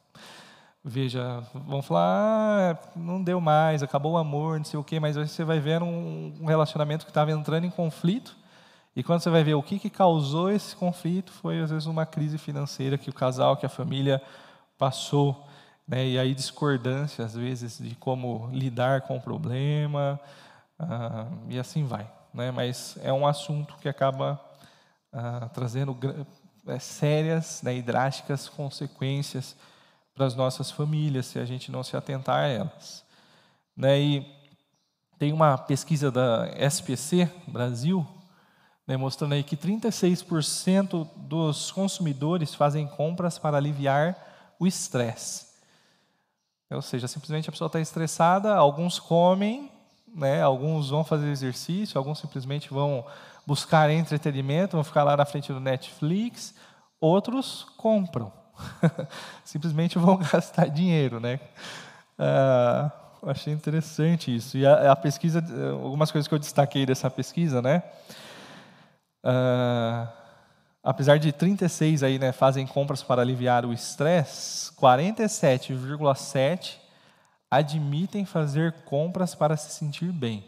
[0.84, 5.16] Veja, vão falar, ah, não deu mais, acabou o amor, não sei o quê, mas
[5.16, 8.36] você vai ver um, um relacionamento que estava entrando em conflito
[8.96, 12.06] e quando você vai ver o que, que causou esse conflito, foi às vezes uma
[12.06, 14.22] crise financeira que o casal, que a família
[14.78, 15.48] passou.
[15.88, 16.10] Né?
[16.10, 20.20] E aí discordância, às vezes, de como lidar com o problema,
[20.78, 22.10] ah, e assim vai.
[22.34, 22.52] Né?
[22.52, 24.40] Mas é um assunto que acaba
[25.12, 25.98] ah, trazendo
[26.68, 29.56] é, sérias né, e drásticas consequências
[30.14, 33.04] para as nossas famílias, se a gente não se atentar a elas.
[33.76, 34.00] Né?
[34.00, 34.36] E
[35.18, 38.06] tem uma pesquisa da SPC Brasil,
[38.88, 44.16] né, mostrando aí que 36% dos consumidores fazem compras para aliviar
[44.60, 45.48] o estresse.
[46.70, 49.72] Ou seja, simplesmente a pessoa está estressada, alguns comem,
[50.14, 53.06] né, alguns vão fazer exercício, alguns simplesmente vão
[53.46, 56.54] buscar entretenimento, vão ficar lá na frente do Netflix,
[57.00, 58.32] outros compram.
[59.44, 61.20] simplesmente vão gastar dinheiro.
[61.20, 61.40] Né?
[62.18, 62.92] Ah,
[63.24, 64.58] achei interessante isso.
[64.58, 67.84] E a, a pesquisa, algumas coisas que eu destaquei dessa pesquisa, né?
[69.24, 70.08] Uh,
[70.84, 76.78] apesar de 36 aí, né, fazem compras para aliviar o estresse, 47,7
[77.50, 80.44] admitem fazer compras para se sentir bem.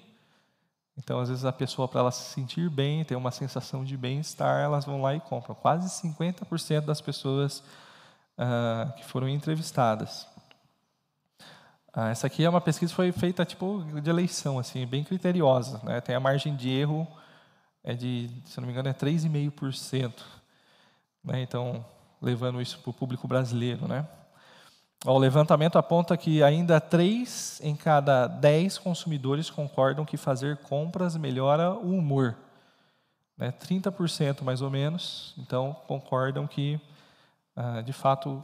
[0.97, 4.61] Então, às vezes a pessoa para ela se sentir bem, ter uma sensação de bem-estar,
[4.61, 5.53] elas vão lá e compram.
[5.53, 7.59] Quase 50% das pessoas
[8.39, 10.25] uh, que foram entrevistadas.
[11.95, 15.81] Uh, essa aqui é uma pesquisa que foi feita tipo de eleição, assim, bem criteriosa.
[15.83, 15.99] Né?
[15.99, 17.05] Tem a margem de erro
[17.85, 20.11] é de, se não me engano, é 3,5%.
[21.23, 21.43] Né?
[21.43, 21.85] Então,
[22.19, 23.87] levando isso para o público brasileiro.
[23.87, 24.03] Né?
[25.05, 31.73] O levantamento aponta que ainda 3 em cada 10 consumidores concordam que fazer compras melhora
[31.73, 32.35] o humor.
[33.37, 33.51] Né?
[33.51, 36.81] 30% mais ou menos, então, concordam que,
[37.55, 38.43] ah, de fato,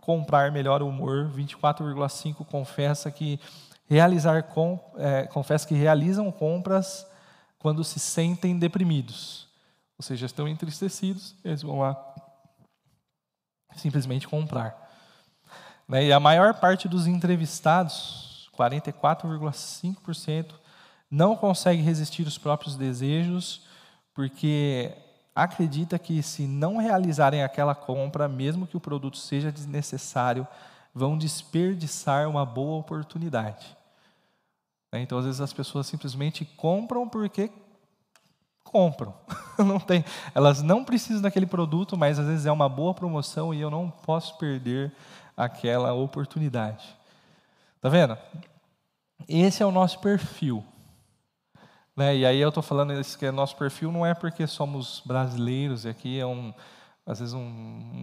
[0.00, 1.28] comprar melhora o humor.
[1.34, 3.40] 24,5% confessa que
[3.88, 7.04] realizar com, é, confessa que realizam compras
[7.58, 9.48] quando se sentem deprimidos.
[9.98, 11.96] Ou seja, estão entristecidos, eles vão lá
[13.74, 14.86] simplesmente comprar.
[15.88, 20.54] Né, e a maior parte dos entrevistados, 44,5%,
[21.10, 23.62] não consegue resistir os próprios desejos,
[24.12, 24.92] porque
[25.34, 30.46] acredita que se não realizarem aquela compra, mesmo que o produto seja desnecessário,
[30.94, 33.76] vão desperdiçar uma boa oportunidade.
[34.92, 35.00] Né?
[35.00, 37.50] Então, às vezes, as pessoas simplesmente compram porque
[38.64, 39.14] compram.
[39.58, 43.60] não tem, elas não precisam daquele produto, mas às vezes é uma boa promoção e
[43.60, 44.92] eu não posso perder
[45.36, 46.84] aquela oportunidade.
[47.80, 48.18] Tá vendo?
[49.28, 50.64] Esse é o nosso perfil.
[51.96, 52.16] Né?
[52.16, 55.84] E aí eu estou falando isso que é nosso perfil não é porque somos brasileiros,
[55.84, 56.52] e aqui é um,
[57.06, 57.40] às vezes um,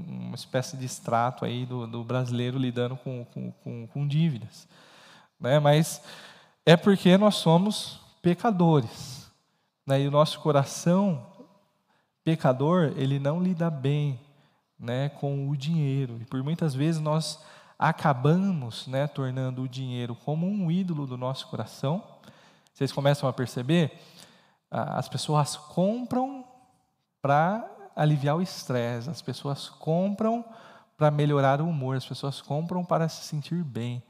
[0.07, 4.67] uma espécie de extrato aí do, do brasileiro lidando com, com, com, com dívidas.
[5.39, 5.59] Né?
[5.59, 6.01] Mas
[6.65, 9.31] é porque nós somos pecadores.
[9.85, 10.01] Né?
[10.01, 11.25] E o nosso coração
[12.23, 14.19] pecador, ele não lida bem
[14.79, 16.17] né, com o dinheiro.
[16.21, 17.39] E por muitas vezes nós
[17.77, 22.03] acabamos né, tornando o dinheiro como um ídolo do nosso coração.
[22.73, 23.99] Vocês começam a perceber?
[24.71, 26.45] As pessoas compram
[27.21, 30.43] para aliviar o estresse, as pessoas compram
[30.97, 34.01] para melhorar o humor, as pessoas compram para se sentir bem.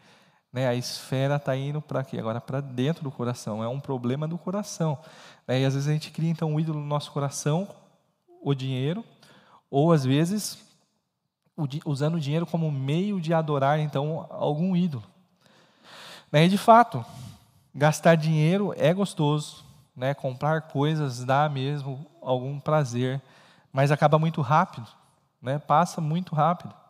[0.53, 0.67] Né?
[0.67, 2.19] A esfera está indo para quê?
[2.19, 4.99] Agora para dentro do coração, é um problema do coração.
[5.47, 5.61] Né?
[5.61, 7.67] E às vezes a gente cria então um ídolo no nosso coração,
[8.39, 9.03] o dinheiro,
[9.71, 10.59] ou às vezes
[11.85, 15.03] usando o dinheiro como meio de adorar então algum ídolo.
[16.31, 16.45] Né?
[16.45, 17.03] E de fato,
[17.73, 19.63] gastar dinheiro é gostoso,
[19.95, 20.13] né?
[20.13, 23.19] comprar coisas dá mesmo algum prazer,
[23.71, 24.87] mas acaba muito rápido,
[25.41, 25.57] né?
[25.57, 26.82] passa muito rápido.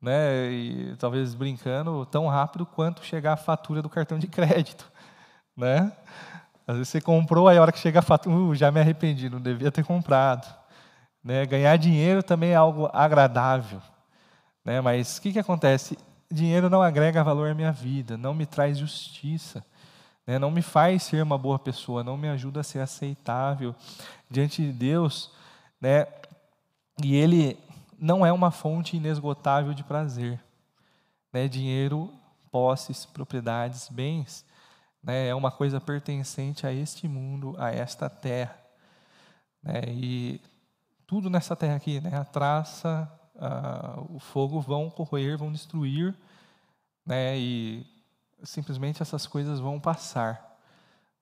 [0.00, 0.50] Né?
[0.50, 4.90] E talvez brincando, tão rápido quanto chegar a fatura do cartão de crédito.
[5.56, 5.90] Né?
[6.64, 9.28] Às vezes você comprou, aí a hora que chega a fatura, uh, já me arrependi,
[9.28, 10.46] não devia ter comprado.
[11.24, 11.44] Né?
[11.46, 13.82] Ganhar dinheiro também é algo agradável.
[14.64, 14.80] Né?
[14.80, 15.98] Mas o que, que acontece?
[16.30, 19.64] Dinheiro não agrega valor à minha vida, não me traz justiça,
[20.26, 20.38] né?
[20.38, 23.74] não me faz ser uma boa pessoa, não me ajuda a ser aceitável
[24.30, 25.32] diante de Deus.
[25.80, 26.06] Né?
[27.02, 27.58] E Ele
[27.98, 30.40] não é uma fonte inesgotável de prazer.
[31.32, 31.48] Né?
[31.48, 32.12] Dinheiro,
[32.50, 34.44] posses, propriedades, bens,
[35.02, 35.28] né?
[35.28, 38.56] é uma coisa pertencente a este mundo, a esta terra.
[39.62, 39.82] Né?
[39.88, 40.40] E
[41.06, 42.16] tudo nessa terra aqui, né?
[42.16, 46.14] a traça, ah, o fogo vão corroer, vão destruir,
[47.04, 47.36] né?
[47.38, 47.86] e
[48.42, 50.56] simplesmente essas coisas vão passar.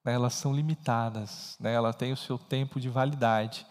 [0.04, 0.12] Né?
[0.12, 1.72] Elas são limitadas, né?
[1.72, 3.66] ela tem o seu tempo de validade.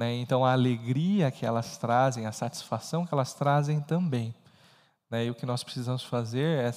[0.00, 0.14] Né?
[0.14, 4.34] Então, a alegria que elas trazem, a satisfação que elas trazem também.
[5.10, 5.26] Né?
[5.26, 6.72] E o que nós precisamos fazer é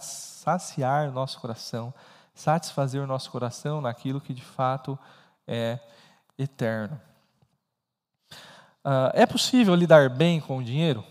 [0.00, 1.94] saciar nosso coração,
[2.34, 4.98] satisfazer o nosso coração naquilo que de fato
[5.46, 5.78] é
[6.36, 7.00] eterno.
[8.82, 11.04] Ah, é possível lidar bem com o dinheiro?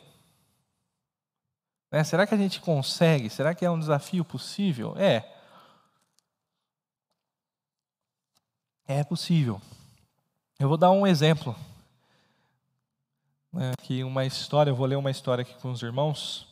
[1.89, 2.03] Né?
[2.03, 3.29] Será que a gente consegue?
[3.29, 4.95] Será que é um desafio possível?
[4.97, 5.33] É.
[8.85, 9.61] É possível.
[10.61, 11.55] Eu vou dar um exemplo.
[13.51, 16.47] Né, aqui uma história, eu vou ler uma história aqui com os irmãos,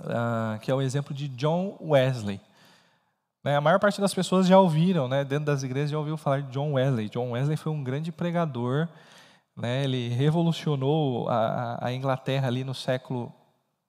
[0.00, 2.38] ah, que é o exemplo de John Wesley.
[3.42, 6.42] Né, a maior parte das pessoas já ouviram, né, dentro das igrejas já ouviu falar
[6.42, 7.08] de John Wesley.
[7.08, 8.86] John Wesley foi um grande pregador,
[9.56, 13.32] né, ele revolucionou a, a Inglaterra ali no século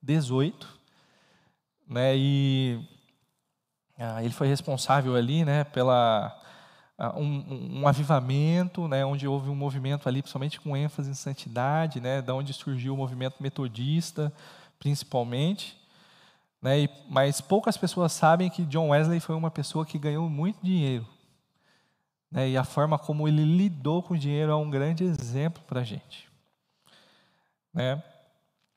[0.10, 0.56] XVIII,
[1.86, 2.80] né, e
[4.00, 6.45] ah, ele foi responsável ali, né, pela
[6.98, 12.22] um, um avivamento, né, onde houve um movimento ali, principalmente com ênfase em santidade, né,
[12.22, 14.32] da onde surgiu o movimento metodista,
[14.80, 15.78] principalmente.
[16.62, 20.60] Né, e, mas poucas pessoas sabem que John Wesley foi uma pessoa que ganhou muito
[20.64, 21.06] dinheiro.
[22.32, 25.82] Né, e a forma como ele lidou com o dinheiro é um grande exemplo para
[25.82, 26.30] a gente.
[27.74, 28.02] Né?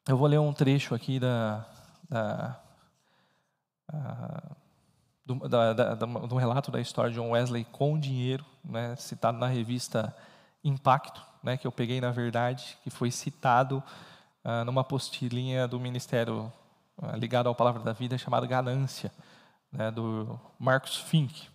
[0.09, 1.65] Eu vou ler um trecho aqui da,
[2.09, 2.61] da,
[3.89, 4.43] ah,
[5.29, 9.47] do, da, da, do relato da história de John Wesley com dinheiro, né, citado na
[9.47, 10.17] revista
[10.65, 13.83] Impacto, né, que eu peguei na verdade, que foi citado
[14.43, 16.51] ah, numa apostilinha do Ministério
[17.01, 19.13] ah, ligado à Palavra da Vida, chamado Ganância,
[19.71, 21.49] né, do Marcos Fink.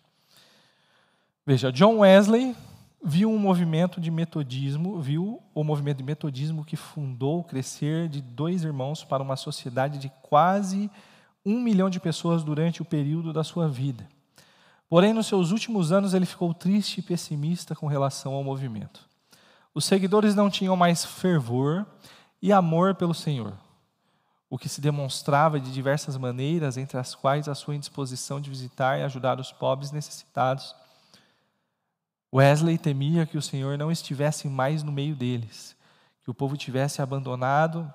[1.44, 2.56] Veja, John Wesley
[3.04, 8.22] viu um movimento de metodismo, viu o movimento de metodismo que fundou o crescer de
[8.22, 10.92] dois irmãos para uma sociedade de quase
[11.46, 14.08] um milhão de pessoas durante o período da sua vida.
[14.90, 19.08] Porém, nos seus últimos anos, ele ficou triste e pessimista com relação ao movimento.
[19.74, 21.86] Os seguidores não tinham mais fervor
[22.42, 23.54] e amor pelo Senhor,
[24.50, 29.00] o que se demonstrava de diversas maneiras, entre as quais a sua indisposição de visitar
[29.00, 30.76] e ajudar os pobres necessitados.
[32.32, 35.76] Wesley temia que o Senhor não estivesse mais no meio deles,
[36.24, 37.92] que o povo tivesse abandonado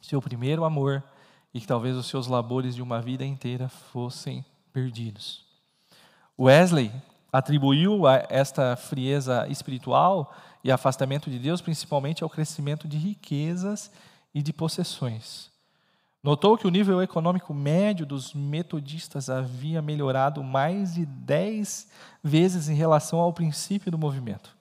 [0.00, 1.02] seu primeiro amor
[1.52, 5.44] e que talvez os seus labores de uma vida inteira fossem perdidos.
[6.38, 6.92] Wesley
[7.32, 13.90] atribuiu a esta frieza espiritual e afastamento de Deus principalmente ao crescimento de riquezas
[14.34, 15.50] e de possessões.
[16.22, 21.88] Notou que o nível econômico médio dos metodistas havia melhorado mais de dez
[22.22, 24.56] vezes em relação ao princípio do movimento.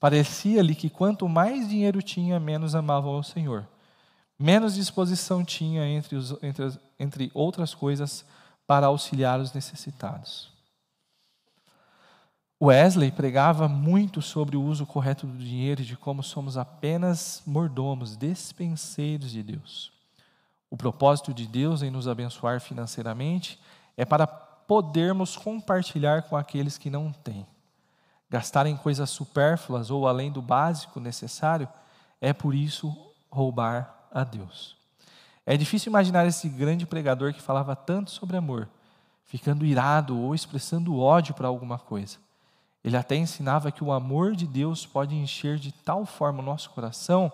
[0.00, 3.64] Parecia-lhe que quanto mais dinheiro tinha, menos amavam ao Senhor.
[4.42, 8.24] Menos disposição tinha, entre, os, entre, entre outras coisas,
[8.66, 10.50] para auxiliar os necessitados.
[12.60, 18.16] Wesley pregava muito sobre o uso correto do dinheiro e de como somos apenas mordomos,
[18.16, 19.92] despenseiros de Deus.
[20.68, 23.60] O propósito de Deus em nos abençoar financeiramente
[23.96, 27.46] é para podermos compartilhar com aqueles que não têm.
[28.28, 31.68] Gastar em coisas supérfluas ou além do básico necessário
[32.20, 32.92] é, por isso,
[33.30, 34.76] roubar a Deus.
[35.44, 38.68] É difícil imaginar esse grande pregador que falava tanto sobre amor,
[39.24, 42.18] ficando irado ou expressando ódio para alguma coisa.
[42.84, 46.70] Ele até ensinava que o amor de Deus pode encher de tal forma o nosso
[46.70, 47.32] coração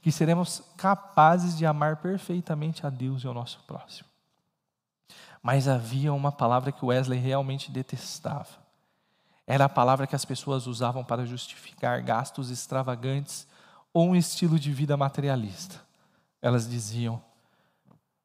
[0.00, 4.08] que seremos capazes de amar perfeitamente a Deus e ao nosso próximo.
[5.42, 8.68] Mas havia uma palavra que Wesley realmente detestava.
[9.46, 13.46] Era a palavra que as pessoas usavam para justificar gastos extravagantes
[13.92, 15.87] ou um estilo de vida materialista.
[16.40, 17.22] Elas diziam: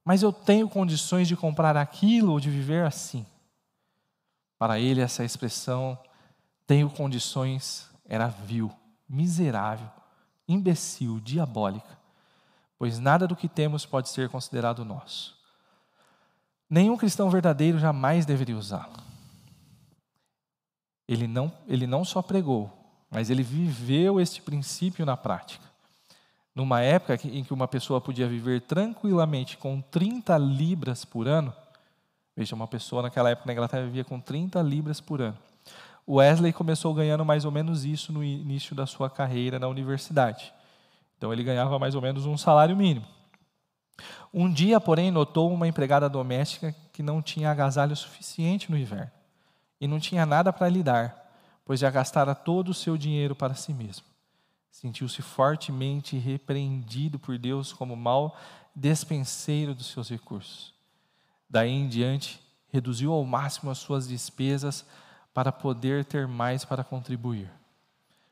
[0.03, 3.25] Mas eu tenho condições de comprar aquilo ou de viver assim.
[4.57, 5.97] Para ele, essa expressão,
[6.65, 8.71] tenho condições, era vil,
[9.09, 9.89] miserável,
[10.47, 11.97] imbecil, diabólica,
[12.77, 15.37] pois nada do que temos pode ser considerado nosso.
[16.69, 18.97] Nenhum cristão verdadeiro jamais deveria usá-lo.
[21.07, 22.71] Ele não, ele não só pregou,
[23.11, 25.72] mas ele viveu este princípio na prática.
[26.55, 31.53] Numa época em que uma pessoa podia viver tranquilamente com 30 libras por ano,
[32.35, 35.37] veja, uma pessoa naquela época na Inglaterra vivia com 30 libras por ano.
[36.07, 40.53] Wesley começou ganhando mais ou menos isso no início da sua carreira na universidade.
[41.17, 43.05] Então ele ganhava mais ou menos um salário mínimo.
[44.33, 49.11] Um dia, porém, notou uma empregada doméstica que não tinha agasalho suficiente no inverno
[49.79, 51.31] e não tinha nada para lhe dar,
[51.65, 54.12] pois já gastara todo o seu dinheiro para si mesmo.
[54.73, 58.35] Sentiu-se fortemente repreendido por Deus como mal
[58.73, 60.73] despenseiro dos seus recursos.
[61.47, 64.83] Daí em diante, reduziu ao máximo as suas despesas
[65.31, 67.51] para poder ter mais para contribuir.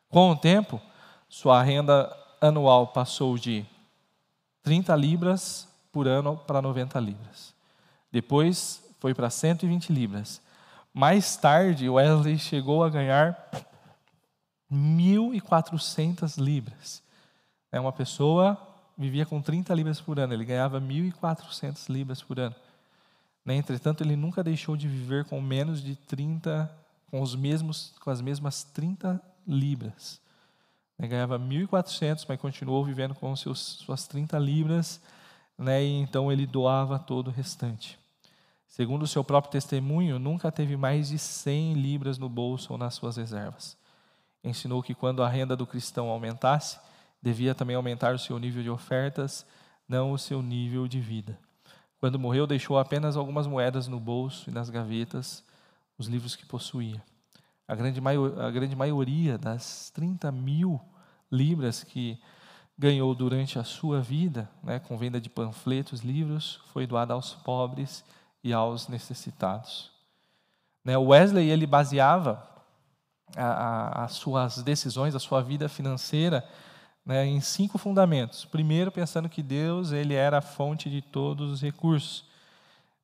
[0.10, 0.82] Com o tempo,
[1.30, 2.12] sua renda
[2.42, 3.64] anual passou de
[4.64, 7.54] 30 libras por ano para 90 libras.
[8.12, 10.42] Depois foi para 120 libras.
[10.92, 13.38] Mais tarde, Wesley chegou a ganhar
[14.72, 17.04] 1.400 libras.
[17.72, 18.58] É uma pessoa
[18.98, 22.56] vivia com 30 libras por ano, ele ganhava 1.400 libras por ano.
[23.44, 26.72] Né, entretanto, ele nunca deixou de viver com menos de 30,
[27.10, 30.22] com os mesmos, com as mesmas 30 libras.
[31.00, 35.02] Ele ganhava 1.400, mas continuou vivendo com seus, suas 30 libras,
[35.58, 37.98] né, e então ele doava todo o restante.
[38.68, 42.94] Segundo o seu próprio testemunho, nunca teve mais de 100 libras no bolso ou nas
[42.94, 43.76] suas reservas.
[44.44, 46.80] Ensinou que quando a renda do cristão aumentasse,
[47.22, 49.46] devia também aumentar o seu nível de ofertas,
[49.88, 51.38] não o seu nível de vida.
[52.00, 55.44] Quando morreu, deixou apenas algumas moedas no bolso e nas gavetas,
[55.98, 57.02] os livros que possuía.
[57.68, 58.02] A grande,
[58.40, 60.82] a grande maioria das 30 mil
[61.32, 62.20] libras que
[62.78, 68.04] ganhou durante a sua vida, né, com venda de panfletos, livros, foi doada aos pobres
[68.44, 69.92] e aos necessitados.
[70.84, 72.51] Né, Wesley ele baseava
[73.36, 76.48] as suas decisões, a sua vida financeira,
[77.06, 78.46] né, em cinco fundamentos.
[78.46, 82.26] Primeiro, pensando que Deus ele era a fonte de todos os recursos.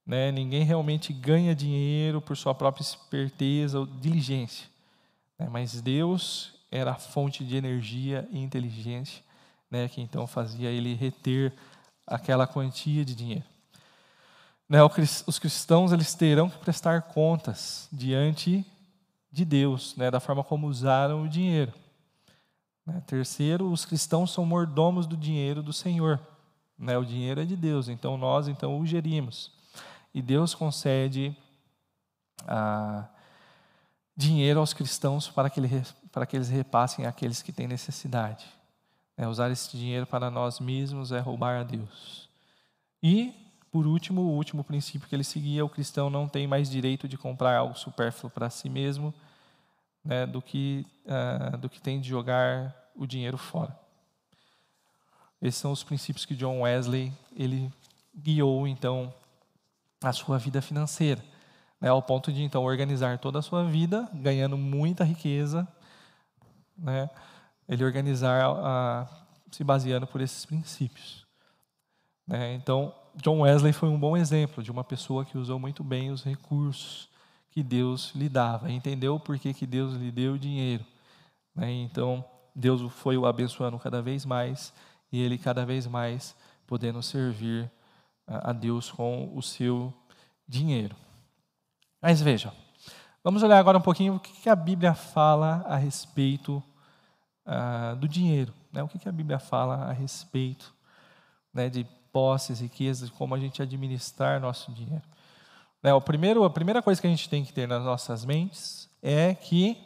[0.06, 4.66] Né, ninguém realmente ganha dinheiro por sua própria esperteza ou diligência,
[5.38, 9.22] né, mas Deus era a fonte de energia e inteligência,
[9.70, 11.52] né, que então fazia ele reter
[12.06, 13.44] aquela quantia de dinheiro.
[14.70, 14.80] Né,
[15.28, 18.66] os cristãos eles terão que prestar contas diante
[19.32, 21.74] de Deus, né, da forma como usaram o dinheiro.
[22.86, 26.20] Né, terceiro, os cristãos são mordomos do dinheiro do Senhor.
[26.78, 29.52] Né, o dinheiro é de Deus, então nós então o gerimos.
[30.14, 31.36] E Deus concede
[32.48, 33.08] ah,
[34.16, 38.46] dinheiro aos cristãos para que, ele, para que eles repassem àqueles que têm necessidade.
[39.16, 42.30] É, usar esse dinheiro para nós mesmos é roubar a Deus.
[43.02, 43.34] E,
[43.78, 47.16] por último, o último princípio que ele seguia: o cristão não tem mais direito de
[47.16, 49.14] comprar algo supérfluo para si mesmo
[50.04, 53.80] né, do, que, uh, do que tem de jogar o dinheiro fora.
[55.40, 57.72] Esses são os princípios que John Wesley ele
[58.16, 59.14] guiou então
[60.02, 61.24] a sua vida financeira
[61.80, 65.68] né, ao ponto de então organizar toda a sua vida, ganhando muita riqueza,
[66.76, 67.12] né,
[67.70, 69.08] ele organizar a,
[69.52, 71.28] se baseando por esses princípios.
[72.26, 72.92] Né, então,
[73.22, 77.10] John Wesley foi um bom exemplo de uma pessoa que usou muito bem os recursos
[77.50, 80.86] que Deus lhe dava, entendeu por que, que Deus lhe deu o dinheiro.
[81.56, 82.24] Né, então,
[82.56, 84.72] Deus foi o abençoando cada vez mais
[85.12, 86.36] e ele cada vez mais
[86.68, 87.72] podendo servir
[88.28, 89.92] a Deus com o seu
[90.48, 90.96] dinheiro.
[92.00, 92.52] Mas vejam,
[93.24, 96.62] vamos olhar agora um pouquinho o que a Bíblia fala a respeito
[97.48, 98.54] uh, do dinheiro.
[98.72, 98.84] Né?
[98.84, 100.72] O que a Bíblia fala a respeito
[101.52, 105.04] né, de posses, riquezas, como a gente administrar nosso dinheiro.
[105.84, 108.90] Né, o primeiro, a primeira coisa que a gente tem que ter nas nossas mentes
[109.04, 109.78] é que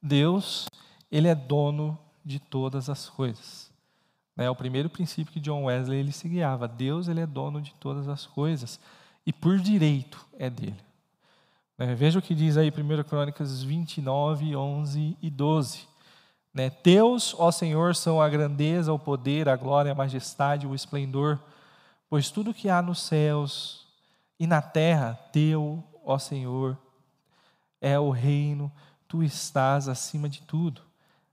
[0.00, 0.68] Deus
[1.10, 3.72] ele é dono de todas as coisas.
[4.36, 4.48] Né?
[4.48, 6.68] O primeiro princípio que John Wesley ele se guiava.
[6.68, 8.78] Deus ele é dono de todas as coisas
[9.26, 10.80] e por direito é dele.
[11.76, 11.92] Né?
[11.96, 15.88] Veja o que diz aí 1 Crônicas 29, 11 e 12.
[16.54, 16.70] Né?
[16.70, 21.40] Teus, ó Senhor, são a grandeza, o poder, a glória, a majestade, o esplendor,
[22.14, 23.88] pois tudo que há nos céus
[24.38, 26.78] e na terra, teu, ó Senhor,
[27.80, 28.70] é o reino,
[29.08, 30.80] tu estás acima de tudo.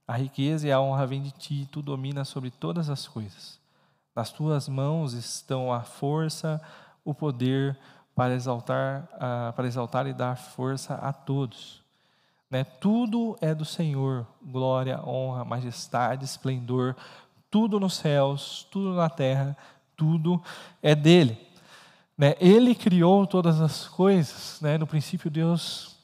[0.08, 3.60] A riqueza e a honra vêm de ti, tu dominas sobre todas as coisas.
[4.16, 6.60] Nas tuas mãos estão a força,
[7.06, 7.78] o poder
[8.16, 11.84] para exaltar, uh, para exaltar e dar força a todos.
[12.50, 12.64] Né?
[12.64, 16.96] Tudo é do Senhor, glória, honra, majestade, esplendor,
[17.52, 19.56] tudo nos céus, tudo na terra,
[19.96, 20.42] tudo
[20.82, 21.38] é dele.
[22.18, 22.36] Né?
[22.40, 24.60] Ele criou todas as coisas.
[24.62, 24.78] Né?
[24.78, 25.98] No princípio, Deus,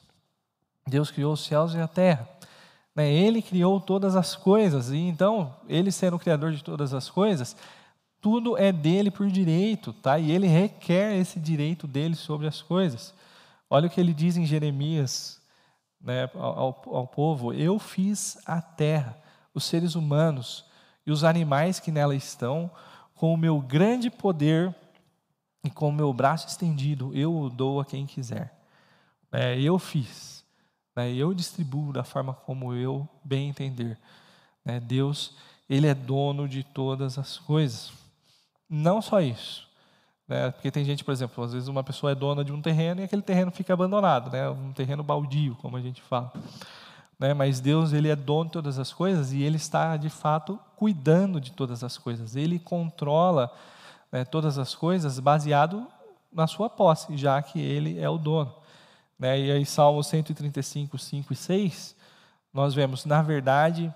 [0.86, 2.28] Deus criou os céus e a terra.
[2.94, 3.12] Né?
[3.12, 7.56] Ele criou todas as coisas, e então, ele sendo o criador de todas as coisas,
[8.20, 10.18] tudo é dele por direito, tá?
[10.18, 13.14] E ele requer esse direito dele sobre as coisas.
[13.70, 15.40] Olha o que ele diz em Jeremias
[16.00, 19.16] né, ao, ao povo: Eu fiz a terra,
[19.54, 20.64] os seres humanos
[21.06, 22.70] e os animais que nela estão,
[23.18, 24.74] com o meu grande poder
[25.64, 28.56] e com o meu braço estendido, eu o dou a quem quiser.
[29.30, 30.44] É, eu fiz.
[30.94, 31.12] Né?
[31.12, 33.98] Eu distribuo da forma como eu bem entender.
[34.64, 34.78] Né?
[34.78, 35.34] Deus,
[35.68, 37.92] Ele é dono de todas as coisas.
[38.70, 39.68] Não só isso.
[40.28, 40.52] Né?
[40.52, 43.04] Porque tem gente, por exemplo, às vezes uma pessoa é dona de um terreno e
[43.04, 44.48] aquele terreno fica abandonado, né?
[44.48, 46.32] um terreno baldio, como a gente fala.
[47.18, 47.34] Né?
[47.34, 51.40] Mas Deus, Ele é dono de todas as coisas e Ele está, de fato, cuidando
[51.40, 52.36] de todas as coisas.
[52.36, 53.52] Ele controla
[54.12, 55.86] né, todas as coisas baseado
[56.32, 58.54] na sua posse, já que Ele é o dono.
[59.18, 59.40] Né?
[59.40, 61.96] E aí, Salmo 135, 5 e 6,
[62.52, 63.92] nós vemos, na verdade,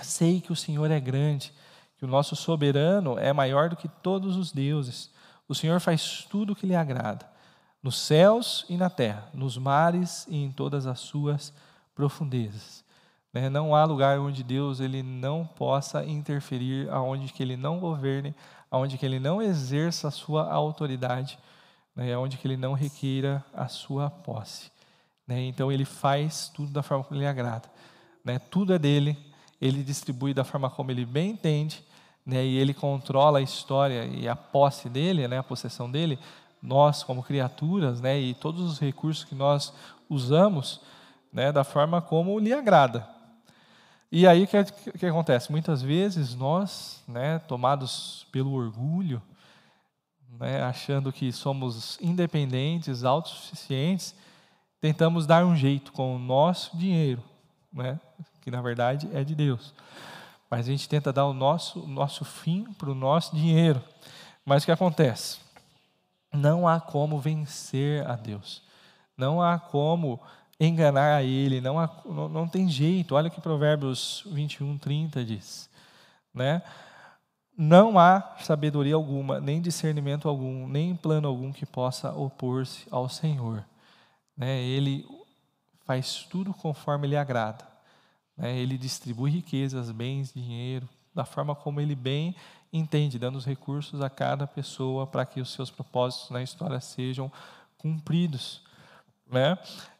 [0.00, 1.52] sei que o Senhor é grande,
[1.96, 5.10] que o nosso soberano é maior do que todos os deuses.
[5.48, 7.26] O Senhor faz tudo o que lhe agrada,
[7.82, 11.52] nos céus e na terra, nos mares e em todas as suas
[11.94, 12.84] profundezas.
[13.32, 13.48] Né?
[13.48, 18.34] Não há lugar onde Deus ele não possa interferir, aonde que ele não governe,
[18.70, 21.38] aonde que ele não exerça a sua autoridade
[21.94, 24.70] né, onde que ele não requeira a sua posse.
[25.26, 25.42] Né?
[25.42, 27.70] Então ele faz tudo da forma como lhe agrada.
[28.24, 28.38] Né?
[28.38, 29.16] Tudo é dele,
[29.60, 31.84] ele distribui da forma como ele bem entende,
[32.26, 32.44] né?
[32.44, 35.38] e ele controla a história e a posse dele, né?
[35.38, 36.18] a possessão dele.
[36.60, 38.18] Nós, como criaturas, né?
[38.18, 39.72] e todos os recursos que nós
[40.08, 40.80] usamos,
[41.34, 41.50] né?
[41.50, 43.06] da forma como lhe agrada.
[44.10, 44.64] E aí o que,
[44.98, 45.50] que, acontece?
[45.50, 49.20] Muitas vezes nós, né, tomados pelo orgulho,
[50.38, 54.14] né, achando que somos independentes, autossuficientes,
[54.80, 57.20] tentamos dar um jeito com o nosso dinheiro,
[57.72, 57.98] né,
[58.40, 59.74] que na verdade é de Deus.
[60.48, 63.82] Mas a gente tenta dar o nosso, nosso fim para o nosso dinheiro.
[64.44, 65.38] Mas o que acontece?
[66.32, 68.62] Não há como vencer a Deus.
[69.16, 70.20] Não há como
[70.58, 71.60] enganar a Ele.
[71.60, 71.74] Não,
[72.04, 73.14] não, não tem jeito.
[73.14, 75.68] Olha o que Provérbios 21, 30 diz.
[76.32, 76.62] Né?
[77.56, 83.64] Não há sabedoria alguma, nem discernimento algum, nem plano algum que possa opor-se ao Senhor.
[84.36, 84.60] Né?
[84.62, 85.06] Ele
[85.84, 87.64] faz tudo conforme lhe agrada.
[88.36, 88.56] Né?
[88.58, 92.34] Ele distribui riquezas, bens, dinheiro, da forma como ele bem
[92.72, 97.30] entende, dando os recursos a cada pessoa para que os seus propósitos na história sejam
[97.78, 98.62] cumpridos.
[99.30, 99.56] Né?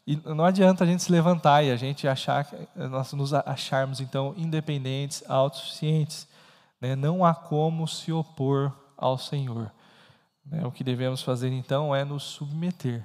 [0.07, 2.47] E não adianta a gente se levantar e a gente achar,
[2.77, 6.29] nós nos acharmos então independentes, autossuficientes.
[6.81, 6.95] Né?
[6.95, 9.73] Não há como se opor ao Senhor.
[10.45, 10.67] Né?
[10.67, 13.03] O que devemos fazer então é nos submeter.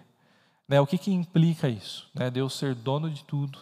[0.68, 0.82] Né?
[0.82, 2.10] O que, que implica isso?
[2.14, 2.30] Né?
[2.30, 3.60] Deus ser dono de tudo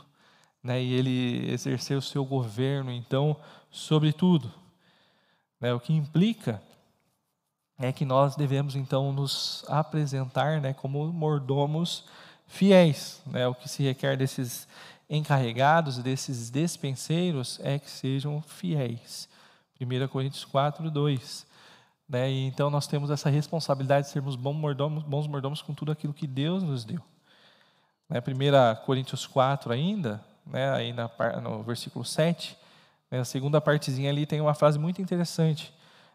[0.63, 0.81] né?
[0.81, 3.37] e Ele exercer o seu governo, então,
[3.69, 4.51] sobre tudo.
[5.61, 5.71] Né?
[5.73, 6.61] O que implica
[7.77, 12.05] é que nós devemos então nos apresentar né, como mordomos
[12.47, 13.21] fiéis.
[13.25, 13.47] Né?
[13.47, 14.67] O que se requer desses
[15.09, 19.29] encarregados, desses despenseiros, é que sejam fiéis.
[19.79, 21.45] 1 Coríntios 4, 2.
[22.09, 22.31] Né?
[22.31, 26.13] E então nós temos essa responsabilidade de sermos bons mordomos, bons mordomos com tudo aquilo
[26.13, 27.01] que Deus nos deu.
[28.09, 28.19] Né?
[28.19, 30.71] 1 Coríntios 4 ainda, né?
[30.71, 31.09] aí na,
[31.41, 32.57] no versículo 7,
[33.11, 33.19] né?
[33.19, 35.73] a segunda partezinha ali tem uma frase muito interessante.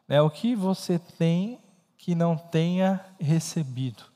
[0.08, 0.20] Né?
[0.20, 1.58] O que você tem
[1.96, 4.11] que não tenha recebido?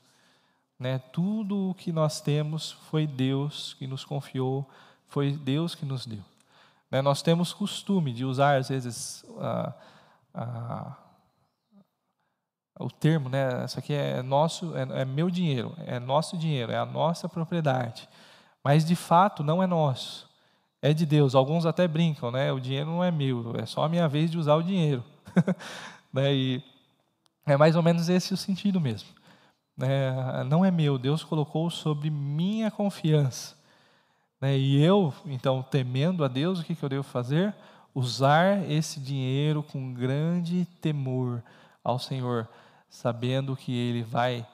[0.79, 0.99] Né?
[1.11, 4.69] Tudo o que nós temos foi Deus que nos confiou,
[5.07, 6.23] foi Deus que nos deu.
[6.89, 9.73] Né, nós temos costume de usar, às vezes, a,
[10.33, 10.97] a,
[12.79, 13.65] o termo, né?
[13.65, 18.07] Isso aqui é nosso, é, é, meu dinheiro, é nosso dinheiro, é a nossa propriedade.
[18.63, 20.27] Mas de fato não é nosso.
[20.81, 21.35] é de Deus.
[21.35, 22.51] Alguns até brincam, né?
[22.51, 25.03] O dinheiro não é meu, é só a minha vez de usar o dinheiro.
[26.13, 26.33] né?
[26.33, 26.63] E
[27.45, 29.09] é mais ou menos esse o sentido mesmo.
[29.77, 30.43] Né?
[30.45, 33.55] Não é meu, Deus colocou sobre minha confiança.
[34.41, 34.57] Né?
[34.57, 37.53] E eu, então, temendo a Deus, o que, que eu devo fazer?
[37.93, 41.43] Usar esse dinheiro com grande temor
[41.83, 42.49] ao Senhor,
[42.89, 44.45] sabendo que Ele vai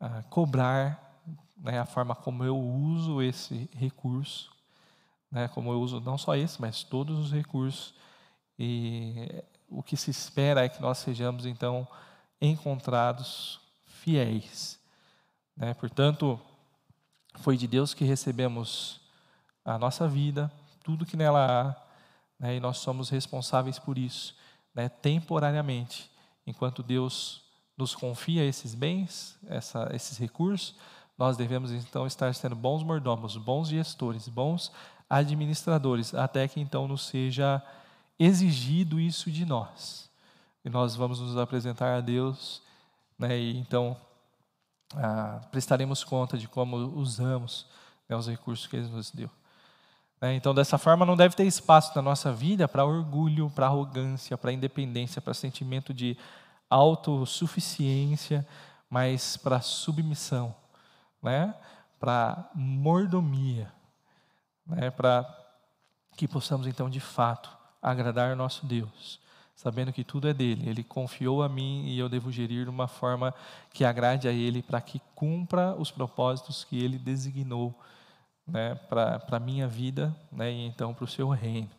[0.00, 1.22] ah, cobrar
[1.56, 4.52] né, a forma como eu uso esse recurso,
[5.30, 7.94] né, como eu uso não só esse, mas todos os recursos.
[8.58, 11.88] E o que se espera é que nós sejamos, então,
[12.40, 13.63] encontrados
[14.04, 14.78] fiéis.
[15.56, 15.72] Né?
[15.72, 16.38] Portanto,
[17.36, 19.00] foi de Deus que recebemos
[19.64, 20.52] a nossa vida,
[20.84, 21.76] tudo que nela há,
[22.38, 22.56] né?
[22.56, 24.36] e nós somos responsáveis por isso,
[24.74, 24.90] né?
[24.90, 26.10] temporariamente,
[26.46, 27.42] enquanto Deus
[27.78, 30.76] nos confia esses bens, essa, esses recursos,
[31.16, 34.70] nós devemos então estar sendo bons mordomos, bons gestores, bons
[35.08, 37.62] administradores, até que então nos seja
[38.18, 40.10] exigido isso de nós.
[40.62, 42.63] E nós vamos nos apresentar a Deus,
[43.18, 43.96] né, e então
[44.94, 47.66] ah, prestaremos conta de como usamos
[48.08, 49.30] né, os recursos que Ele nos deu.
[50.20, 54.38] Né, então, dessa forma, não deve ter espaço na nossa vida para orgulho, para arrogância,
[54.38, 56.16] para independência, para sentimento de
[56.70, 58.46] autossuficiência,
[58.88, 60.54] mas para submissão,
[61.22, 61.54] né?
[61.98, 63.72] para mordomia,
[64.66, 64.90] né?
[64.90, 65.24] para
[66.16, 67.50] que possamos, então, de fato,
[67.82, 69.20] agradar nosso Deus,
[69.54, 70.68] sabendo que tudo é dele.
[70.68, 73.34] Ele confiou a mim e eu devo gerir de uma forma
[73.72, 77.74] que agrade a ele, para que cumpra os propósitos que ele designou
[78.46, 81.70] né, para a minha vida né, e então para o seu reino.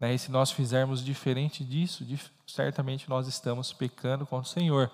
[0.00, 2.04] Né, e se nós fizermos diferente disso,
[2.46, 4.90] certamente nós estamos pecando contra o Senhor,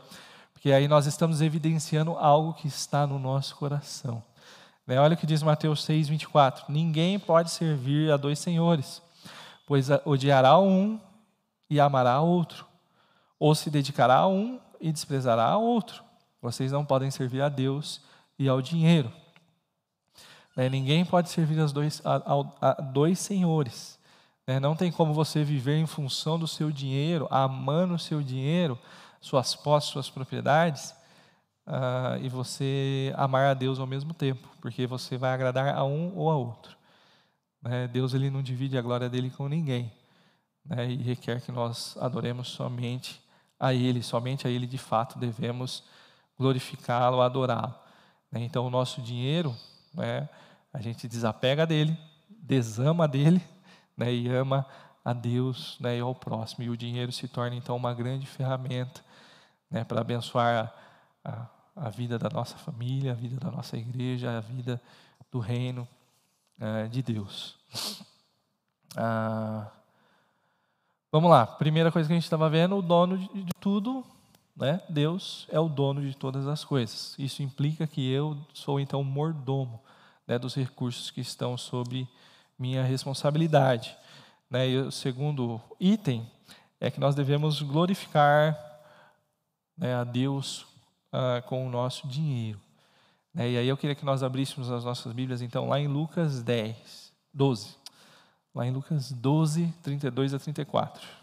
[0.53, 4.23] porque aí nós estamos evidenciando algo que está no nosso coração.
[4.87, 9.03] Né, olha o que diz Mateus 6, 24: Ninguém pode servir a dois senhores
[9.73, 11.01] pois odiará um
[11.73, 12.67] e amará outro,
[13.39, 16.05] ou se dedicará a um e desprezará a outro.
[16.43, 18.03] Vocês não podem servir a Deus
[18.39, 19.11] e ao dinheiro.
[20.55, 20.69] Né?
[20.69, 23.99] Ninguém pode servir a dois, a, a, a dois senhores.
[24.47, 24.61] Né?
[24.61, 28.79] Não tem como você viver em função do seu dinheiro, amando o seu dinheiro,
[29.19, 30.91] suas posses, suas propriedades,
[31.67, 36.13] uh, e você amar a Deus ao mesmo tempo, porque você vai agradar a um
[36.15, 36.77] ou a outro.
[37.63, 37.89] Né?
[37.89, 39.91] Deus ele não divide a glória dele com ninguém.
[40.65, 40.91] Né?
[40.91, 43.23] E requer que nós adoremos somente
[43.59, 45.85] a Ele, somente a Ele de fato devemos
[46.39, 47.75] glorificá-lo, adorá-lo.
[48.31, 48.41] Né?
[48.43, 49.55] Então, o nosso dinheiro,
[49.95, 50.29] né,
[50.73, 51.97] a gente desapega dele,
[52.29, 53.43] desama dele
[53.97, 54.67] né, e ama
[55.05, 56.65] a Deus né, e ao próximo.
[56.65, 59.03] E o dinheiro se torna, então, uma grande ferramenta
[59.71, 60.73] né, para abençoar
[61.25, 64.81] a, a, a vida da nossa família, a vida da nossa igreja, a vida
[65.31, 65.87] do reino
[66.61, 67.57] é, de Deus.
[68.97, 69.71] Ah,
[71.13, 73.29] vamos lá, primeira coisa que a gente estava vendo, o dono de,
[73.61, 74.03] tudo,
[74.57, 74.81] né?
[74.89, 77.15] Deus é o dono de todas as coisas.
[77.19, 79.79] Isso implica que eu sou então mordomo
[80.27, 82.09] né, dos recursos que estão sob
[82.59, 83.95] minha responsabilidade.
[84.49, 84.71] Né?
[84.71, 86.27] E o segundo item
[86.81, 88.59] é que nós devemos glorificar
[89.77, 90.67] né, a Deus
[91.13, 92.61] ah, com o nosso dinheiro.
[93.35, 93.51] Né?
[93.51, 97.13] E aí eu queria que nós abríssemos as nossas Bíblias, então, lá em Lucas 10,
[97.33, 97.82] 12.
[98.55, 101.23] Lá em Lucas 12, 32 a 34.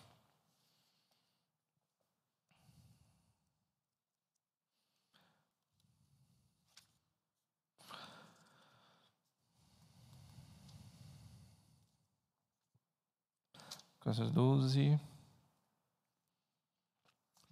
[14.09, 14.99] Lucas 12,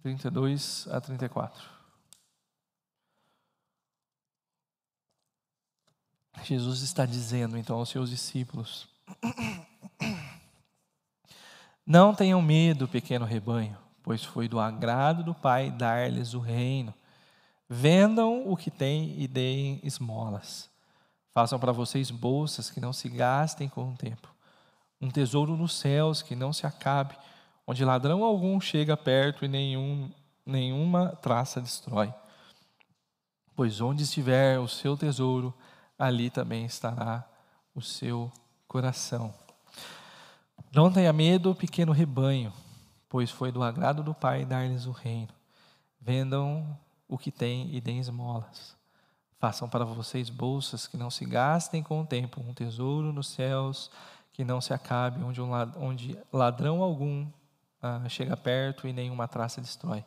[0.02, 1.78] 32 a 34.
[6.42, 8.88] Jesus está dizendo então aos seus discípulos:
[11.86, 16.92] Não tenham medo, pequeno rebanho, pois foi do agrado do Pai dar-lhes o reino.
[17.68, 20.68] Vendam o que têm e deem esmolas.
[21.32, 24.28] Façam para vocês bolsas que não se gastem com o tempo,
[25.00, 27.16] um tesouro nos céus que não se acabe,
[27.66, 30.10] onde ladrão algum chega perto e nenhum,
[30.44, 32.12] nenhuma traça destrói.
[33.54, 35.54] Pois onde estiver o seu tesouro,
[35.98, 37.24] ali também estará
[37.74, 38.32] o seu
[38.66, 39.32] coração.
[40.72, 42.52] Não tenha medo, pequeno rebanho,
[43.08, 45.32] pois foi do agrado do Pai dar-lhes o reino.
[46.00, 48.76] Vendam o que têm e deem esmolas.
[49.38, 53.90] Façam para vocês bolsas que não se gastem com o tempo, um tesouro nos céus
[54.32, 57.26] que não se acabe, onde, um ladrão, onde ladrão algum
[57.82, 60.04] ah, chega perto e nenhuma traça destrói.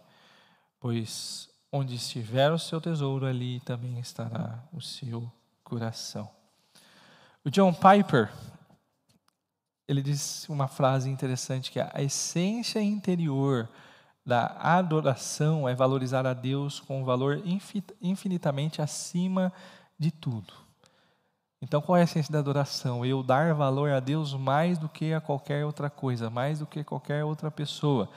[0.79, 5.31] Pois onde estiver o seu tesouro, ali também estará o seu
[5.63, 6.29] coração.
[7.43, 8.31] O John Piper,
[9.91, 13.67] ele diz uma frase interessante que é, a essência interior
[14.25, 17.43] da adoração é valorizar a Deus com um valor
[18.01, 19.51] infinitamente acima
[19.99, 20.53] de tudo.
[21.61, 23.05] Então, qual é a essência da adoração?
[23.05, 26.83] Eu dar valor a Deus mais do que a qualquer outra coisa, mais do que
[26.83, 28.09] qualquer outra pessoa.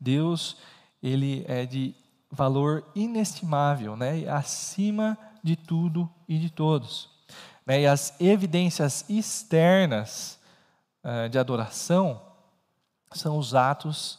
[0.00, 0.56] Deus,
[1.02, 1.94] ele é de
[2.30, 4.26] valor inestimável, né?
[4.28, 7.10] acima de tudo e de todos.
[7.66, 7.82] Né?
[7.82, 10.37] E as evidências externas
[11.30, 12.20] de adoração
[13.12, 14.18] são os atos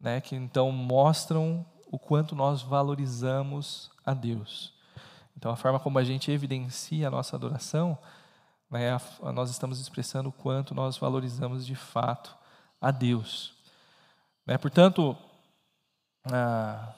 [0.00, 4.72] né, que então mostram o quanto nós valorizamos a Deus.
[5.36, 7.98] Então, a forma como a gente evidencia a nossa adoração,
[8.70, 12.36] né, a, nós estamos expressando o quanto nós valorizamos de fato
[12.80, 13.54] a Deus.
[14.46, 15.16] Né, portanto,
[16.24, 16.92] ah,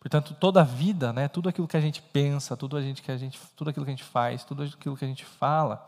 [0.00, 3.12] Portanto, toda a vida, né, tudo aquilo que a gente pensa, tudo, a gente, que
[3.12, 5.86] a gente, tudo aquilo que a gente faz, tudo aquilo que a gente fala,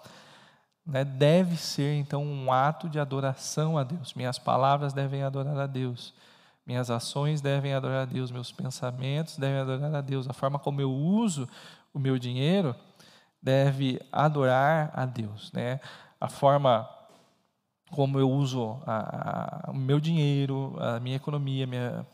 [0.87, 4.13] né, deve ser então um ato de adoração a Deus.
[4.13, 6.13] Minhas palavras devem adorar a Deus.
[6.67, 10.29] Minhas ações devem adorar a Deus, meus pensamentos devem adorar a Deus.
[10.29, 11.49] A forma como eu uso
[11.95, 12.77] o meu dinheiro
[13.43, 15.51] deve adorar a Deus.
[15.53, 15.81] Né?
[16.21, 16.89] A forma
[17.91, 22.07] como eu uso a, a, o meu dinheiro, a minha economia, minha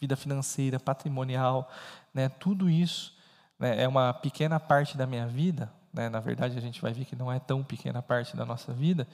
[0.00, 1.70] vida financeira, patrimonial,
[2.12, 2.28] né?
[2.28, 3.14] tudo isso
[3.58, 6.08] né, é uma pequena parte da minha vida, né?
[6.08, 9.06] na verdade a gente vai ver que não é tão pequena parte da nossa vida,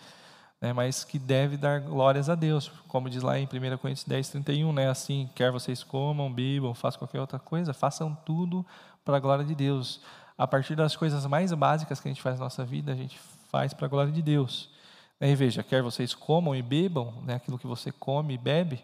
[0.60, 0.72] né?
[0.72, 4.72] mas que deve dar glórias a Deus, como diz lá em 1 Coríntios 10, 31,
[4.72, 4.88] né?
[4.88, 8.64] assim, quer vocês comam, bebam, façam qualquer outra coisa, façam tudo
[9.04, 10.00] para a glória de Deus.
[10.36, 13.18] A partir das coisas mais básicas que a gente faz na nossa vida, a gente
[13.50, 14.70] faz para a glória de Deus.
[15.20, 18.82] E veja, quer vocês comam e bebam, né, aquilo que você come e bebe,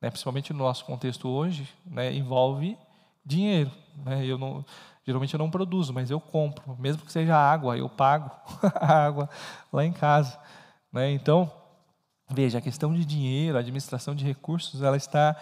[0.00, 2.76] né, principalmente no nosso contexto hoje, né, envolve
[3.24, 3.70] dinheiro.
[4.04, 4.64] Né, eu não,
[5.04, 8.30] geralmente eu não produzo, mas eu compro, mesmo que seja água, eu pago
[8.74, 9.28] a água
[9.72, 10.38] lá em casa.
[10.92, 11.50] Né, então,
[12.30, 15.36] veja, a questão de dinheiro, a administração de recursos, ela está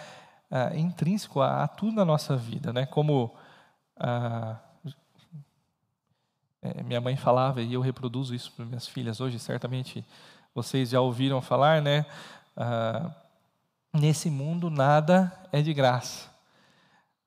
[0.51, 2.73] ah, intrínseco a, a, tudo na nossa vida.
[2.73, 3.35] Né, como
[3.99, 4.59] ah,
[6.63, 10.05] é, minha mãe falava, e eu reproduzo isso para minhas filhas hoje, certamente
[10.55, 12.07] vocês já ouviram falar, né?
[12.57, 13.11] Ah,
[13.97, 16.29] nesse mundo nada é de graça.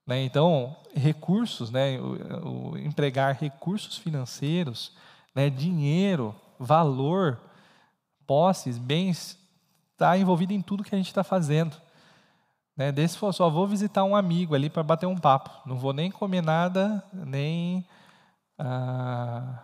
[0.06, 0.24] Né?
[0.24, 2.00] Então, recursos, né?
[2.00, 4.94] o, o empregar recursos financeiros,
[5.36, 5.50] né?
[5.50, 7.40] dinheiro, valor,
[8.26, 9.38] posses, bens,
[9.94, 11.76] está envolvido em tudo que a gente está fazendo.
[12.76, 12.92] Né?
[12.92, 15.52] Desse só vou visitar um amigo ali para bater um papo.
[15.66, 17.86] Não vou nem comer nada, nem
[18.58, 19.64] ah,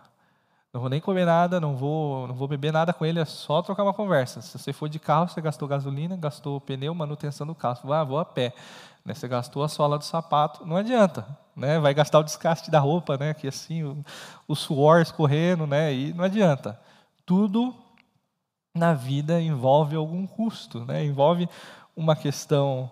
[0.72, 3.62] não vou nem comer nada, não vou, não vou beber nada com ele, é só
[3.62, 4.42] trocar uma conversa.
[4.42, 7.92] Se você for de carro, você gastou gasolina, gastou pneu, manutenção do carro.
[7.92, 8.52] Ah, vou a pé.
[9.04, 9.14] Né?
[9.14, 11.26] Você gastou a sola do sapato, não adianta.
[11.54, 11.78] Né?
[11.78, 13.32] Vai gastar o desgaste da roupa, né?
[13.32, 14.04] que assim, o,
[14.46, 15.94] o suor escorrendo, né?
[15.94, 16.78] e não adianta.
[17.24, 17.74] Tudo
[18.74, 21.02] na vida envolve algum custo, né?
[21.04, 21.48] envolve
[21.96, 22.90] uma questão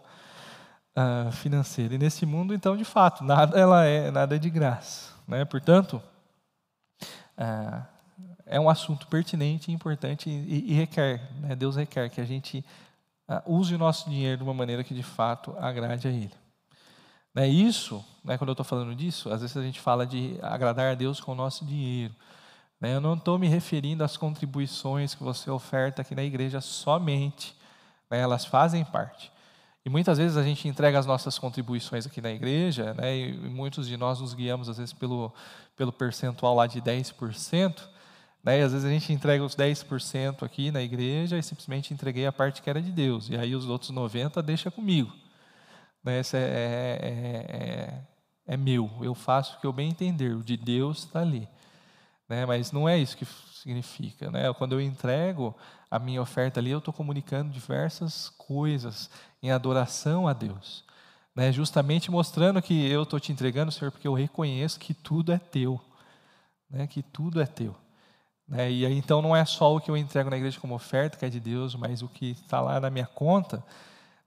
[0.96, 1.94] uh, financeira.
[1.94, 5.12] E nesse mundo, então, de fato, nada, ela é, nada é de graça.
[5.28, 5.44] Né?
[5.44, 6.00] Portanto,
[7.36, 7.86] ah,
[8.46, 11.54] é um assunto pertinente, importante e, e requer, né?
[11.54, 12.64] Deus requer que a gente
[13.26, 16.32] ah, use o nosso dinheiro de uma maneira que de fato agrade a Ele.
[17.34, 17.48] Né?
[17.48, 20.94] Isso, né, quando eu estou falando disso, às vezes a gente fala de agradar a
[20.94, 22.14] Deus com o nosso dinheiro.
[22.80, 22.94] Né?
[22.94, 27.56] Eu não estou me referindo às contribuições que você oferta aqui na igreja somente,
[28.08, 28.20] né?
[28.20, 29.32] elas fazem parte.
[29.84, 33.86] E muitas vezes a gente entrega as nossas contribuições aqui na igreja, né, e muitos
[33.86, 35.30] de nós nos guiamos, às vezes, pelo,
[35.76, 37.86] pelo percentual lá de 10%,
[38.42, 42.26] né, e às vezes a gente entrega os 10% aqui na igreja e simplesmente entreguei
[42.26, 45.12] a parte que era de Deus, e aí os outros 90% deixa comigo.
[46.02, 50.42] Né, esse é, é, é, é meu, eu faço o que eu bem entender, o
[50.42, 51.46] de Deus está ali.
[52.26, 53.26] Né, mas não é isso que
[53.64, 54.30] significa.
[54.30, 54.50] Né?
[54.54, 55.54] Quando eu entrego
[55.90, 59.10] a minha oferta ali, eu estou comunicando diversas coisas
[59.44, 60.82] em adoração a Deus.
[61.36, 61.52] Né?
[61.52, 65.78] Justamente mostrando que eu estou te entregando, Senhor, porque eu reconheço que tudo é teu.
[66.70, 66.86] Né?
[66.86, 67.76] Que tudo é teu.
[68.48, 68.72] Né?
[68.72, 71.26] E aí, então, não é só o que eu entrego na igreja como oferta, que
[71.26, 73.62] é de Deus, mas o que está lá na minha conta,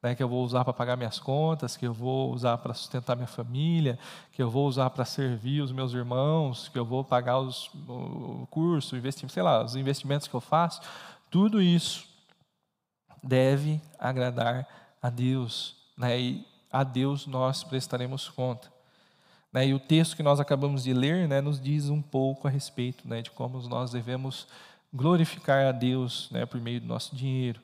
[0.03, 3.15] né, que eu vou usar para pagar minhas contas, que eu vou usar para sustentar
[3.15, 3.97] minha família,
[4.32, 8.47] que eu vou usar para servir os meus irmãos, que eu vou pagar os, o
[8.51, 8.95] curso,
[9.30, 10.82] sei lá, os investimentos que eu faço,
[11.32, 12.05] tudo isso
[13.24, 14.68] deve agradar
[15.02, 18.72] a Deus, né, e a Deus nós prestaremos conta.
[19.52, 22.52] Né, e o texto que nós acabamos de ler né, nos diz um pouco a
[22.52, 24.48] respeito né, de como nós devemos
[24.93, 27.62] glorificar a Deus né, por meio do nosso dinheiro.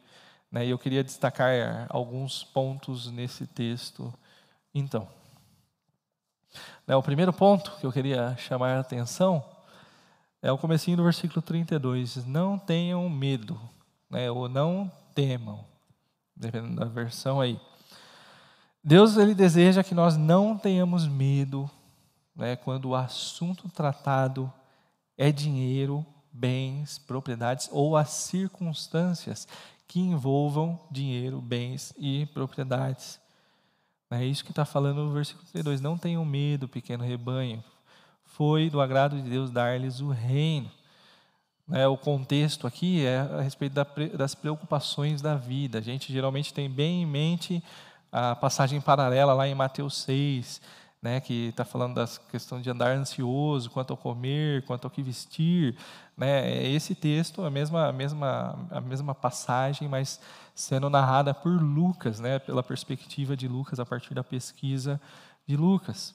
[0.52, 4.14] Né, e eu queria destacar alguns pontos nesse texto,
[4.74, 5.08] então.
[6.88, 9.44] Né, o primeiro ponto que eu queria chamar a atenção
[10.44, 12.26] é o comecinho do versículo 32.
[12.26, 13.60] Não tenham medo,
[14.10, 14.30] né?
[14.30, 15.64] ou não temam,
[16.36, 17.60] dependendo da versão aí.
[18.84, 21.70] Deus ele deseja que nós não tenhamos medo
[22.36, 24.52] né, quando o assunto tratado
[25.18, 29.48] é dinheiro, bens, propriedades ou as circunstâncias
[29.88, 33.20] que envolvam dinheiro, bens e propriedades.
[34.10, 35.82] É isso que está falando no versículo 32.
[35.82, 37.64] Não tenham medo, pequeno rebanho.
[38.26, 40.70] Foi do agrado de Deus dar-lhes o reino.
[41.72, 43.74] É, o contexto aqui é a respeito
[44.18, 45.78] das preocupações da vida.
[45.78, 47.64] A gente geralmente tem bem em mente
[48.12, 50.62] a passagem paralela lá em Mateus 6,
[51.02, 55.02] né, que está falando das questão de andar ansioso quanto ao comer, quanto ao que
[55.02, 55.76] vestir.
[56.18, 60.20] Né, é esse texto, a mesma, a, mesma, a mesma passagem, mas
[60.54, 65.02] sendo narrada por Lucas, né, pela perspectiva de Lucas, a partir da pesquisa
[65.48, 66.14] de Lucas.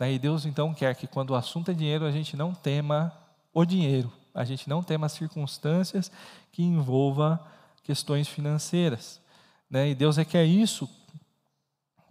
[0.00, 3.12] E Deus então quer que quando o assunto é dinheiro, a gente não tema
[3.52, 6.10] o dinheiro, a gente não tema circunstâncias
[6.52, 7.44] que envolva
[7.82, 9.20] questões financeiras.
[9.70, 9.90] Né?
[9.90, 10.88] E Deus requer isso,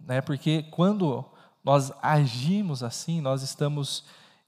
[0.00, 0.20] né?
[0.20, 1.24] porque quando
[1.64, 4.04] nós agimos assim, nós estamos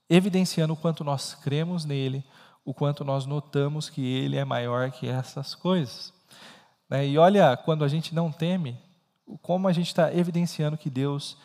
[0.09, 2.23] evidenciando o quanto nós cremos nele,
[2.65, 6.13] o quanto nós notamos que ele é maior que essas coisas.
[6.89, 7.07] Né?
[7.07, 8.77] E olha, quando a gente não teme,
[9.41, 11.37] como a gente está evidenciando que Deus,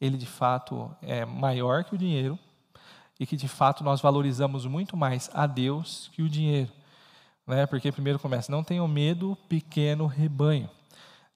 [0.00, 2.38] ele de fato é maior que o dinheiro
[3.18, 6.72] e que de fato nós valorizamos muito mais a Deus que o dinheiro.
[7.46, 7.66] Né?
[7.66, 10.68] Porque primeiro começa, não tenham medo, pequeno rebanho.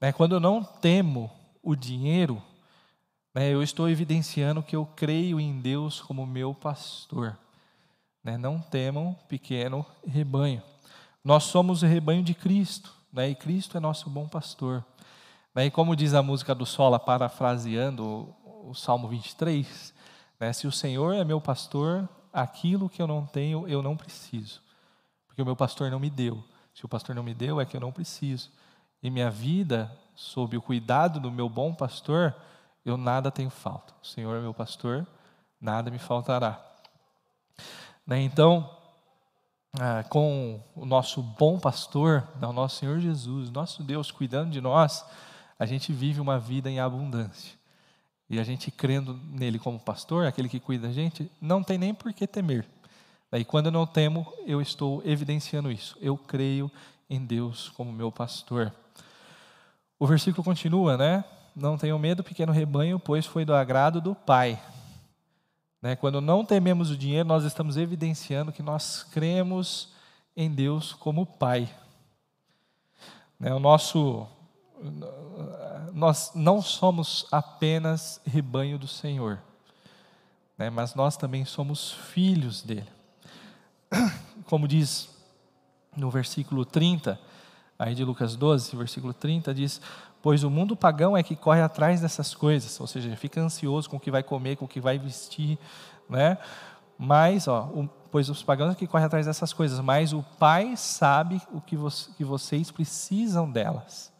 [0.00, 0.12] Né?
[0.12, 1.30] Quando eu não temo
[1.62, 2.42] o dinheiro,
[3.34, 7.36] né, eu estou evidenciando que eu creio em Deus como meu pastor.
[8.22, 10.62] Né, não temam, pequeno rebanho.
[11.22, 14.84] Nós somos o rebanho de Cristo, né, e Cristo é nosso bom pastor.
[15.54, 19.94] Né, e como diz a música do Sola, parafraseando o Salmo 23,
[20.38, 24.62] né, se o Senhor é meu pastor, aquilo que eu não tenho, eu não preciso.
[25.26, 26.42] Porque o meu pastor não me deu.
[26.74, 28.50] Se o pastor não me deu, é que eu não preciso.
[29.02, 32.34] E minha vida, sob o cuidado do meu bom pastor,
[32.84, 33.92] eu nada tenho falta.
[34.02, 35.06] O Senhor é meu pastor,
[35.60, 36.64] nada me faltará.
[38.06, 38.68] Né, então,
[39.78, 45.04] ah, com o nosso bom pastor, o nosso Senhor Jesus, nosso Deus cuidando de nós,
[45.58, 47.57] a gente vive uma vida em abundância.
[48.30, 51.94] E a gente crendo nele como pastor, aquele que cuida da gente, não tem nem
[51.94, 52.66] por que temer.
[53.30, 55.96] Daí, quando eu não temo, eu estou evidenciando isso.
[56.00, 56.70] Eu creio
[57.08, 58.72] em Deus como meu pastor.
[59.98, 61.24] O versículo continua, né?
[61.54, 64.60] Não tenham medo, pequeno rebanho, pois foi do agrado do Pai.
[65.82, 65.96] Né?
[65.96, 69.92] Quando não tememos o dinheiro, nós estamos evidenciando que nós cremos
[70.36, 71.68] em Deus como Pai.
[73.38, 73.52] Né?
[73.52, 74.26] O nosso,
[75.92, 79.40] nós não somos apenas rebanho do Senhor,
[80.56, 80.70] né?
[80.70, 82.88] mas nós também somos filhos dele.
[84.46, 85.08] Como diz
[85.96, 87.18] no versículo 30,
[87.78, 89.80] aí de Lucas 12, versículo 30, diz:
[90.22, 93.96] Pois o mundo pagão é que corre atrás dessas coisas, ou seja, fica ansioso com
[93.96, 95.58] o que vai comer, com o que vai vestir,
[96.08, 96.38] né?
[96.98, 100.76] Mas, ó, o, pois os pagãos é que correm atrás dessas coisas, mas o Pai
[100.76, 104.12] sabe o que, vo, que vocês precisam delas.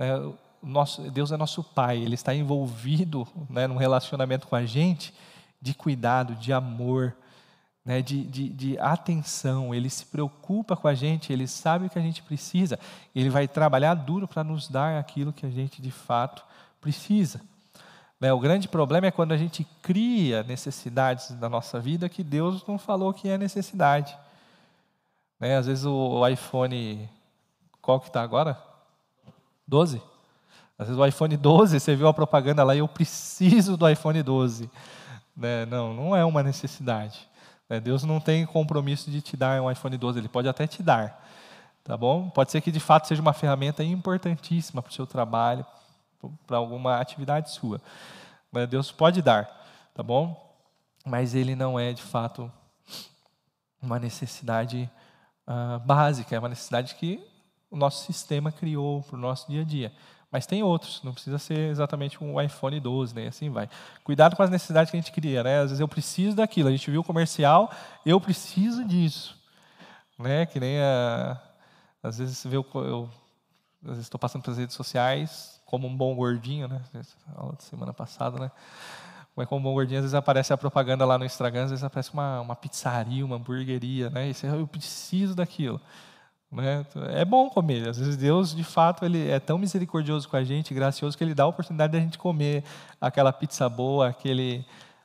[0.00, 0.18] É,
[0.62, 5.12] nosso, Deus é nosso Pai, Ele está envolvido né, num relacionamento com a gente
[5.60, 7.14] de cuidado, de amor,
[7.84, 11.98] né, de, de, de, atenção, ele se preocupa com a gente, ele sabe o que
[11.98, 12.78] a gente precisa,
[13.14, 16.42] ele vai trabalhar duro para nos dar aquilo que a gente de fato
[16.80, 17.42] precisa.
[18.18, 22.66] Né, o grande problema é quando a gente cria necessidades da nossa vida que Deus
[22.66, 24.16] não falou que é necessidade.
[25.38, 27.06] Né, às vezes o, o iPhone,
[27.82, 28.69] qual que está agora?
[29.70, 30.02] 12?
[30.76, 34.20] Às vezes o iPhone 12, você viu a propaganda lá, e eu preciso do iPhone
[34.22, 34.68] 12.
[35.36, 37.28] Né, não, não é uma necessidade.
[37.68, 40.82] Né, Deus não tem compromisso de te dar um iPhone 12, Ele pode até te
[40.82, 41.24] dar,
[41.84, 42.28] tá bom?
[42.30, 45.64] Pode ser que de fato seja uma ferramenta importantíssima para o seu trabalho,
[46.46, 47.80] para alguma atividade sua.
[48.50, 49.48] Mas Deus pode dar,
[49.94, 50.52] tá bom?
[51.06, 52.50] Mas Ele não é de fato
[53.80, 54.90] uma necessidade
[55.46, 57.29] uh, básica, é uma necessidade que
[57.70, 59.92] o nosso sistema criou para o nosso dia a dia.
[60.30, 63.26] Mas tem outros, não precisa ser exatamente um iPhone 12, né?
[63.26, 63.68] Assim vai.
[64.04, 65.58] Cuidado com as necessidades que a gente cria, né?
[65.58, 66.68] Às vezes eu preciso daquilo.
[66.68, 67.70] A gente viu o comercial,
[68.06, 69.36] eu preciso disso,
[70.18, 70.46] né?
[70.46, 71.40] Que nem a,
[72.02, 73.08] às vezes vê eu, eu
[73.82, 76.80] às vezes estou passando pelas redes sociais como um bom gordinho, né?
[77.34, 78.50] Aula de semana passada, né?
[79.34, 81.84] Mas como um bom gordinho, às vezes aparece a propaganda lá no Instagram, às vezes
[81.84, 84.28] aparece uma, uma pizzaria, uma hamburgueria, né?
[84.28, 85.80] E você, eu preciso daquilo.
[86.50, 86.84] Né?
[87.10, 87.88] É bom comer.
[87.88, 91.34] Às vezes Deus, de fato, ele é tão misericordioso com a gente, gracioso, que ele
[91.34, 92.64] dá a oportunidade de a gente comer
[93.00, 94.64] aquela pizza boa, aquele,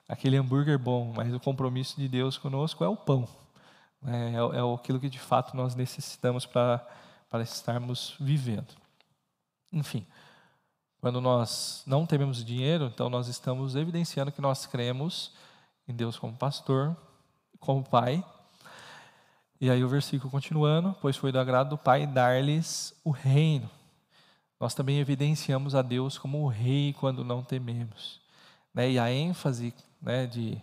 [0.09, 1.13] aquele hambúrguer bom.
[1.15, 3.27] Mas o compromisso de Deus conosco é o pão.
[4.01, 4.33] né?
[4.33, 6.85] é, é aquilo que de fato nós necessitamos para,
[7.43, 8.73] estarmos vivendo.
[9.71, 10.05] Enfim,
[10.99, 15.33] quando nós não tememos dinheiro, então nós estamos evidenciando que nós cremos
[15.87, 16.95] em Deus como pastor,
[17.59, 18.23] como pai.
[19.59, 23.69] E aí o versículo continuando, pois foi do agrado do Pai dar-lhes o reino.
[24.59, 28.21] Nós também evidenciamos a Deus como o rei quando não tememos.
[28.73, 28.91] Né?
[28.91, 30.61] E a ênfase né, de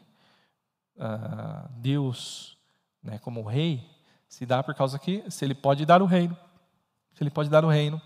[0.97, 2.57] uh, Deus
[3.03, 3.89] né, como rei
[4.29, 6.37] se dá por causa que se ele pode dar o reino,
[7.15, 8.01] se ele pode dar o reino,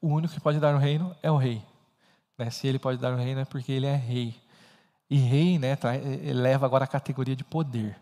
[0.00, 1.62] o único que pode dar o reino é o rei.
[2.38, 2.50] Né?
[2.50, 4.34] Se ele pode dar o reino é porque ele é rei.
[5.08, 5.76] E rei né,
[6.34, 7.96] leva agora a categoria de poder.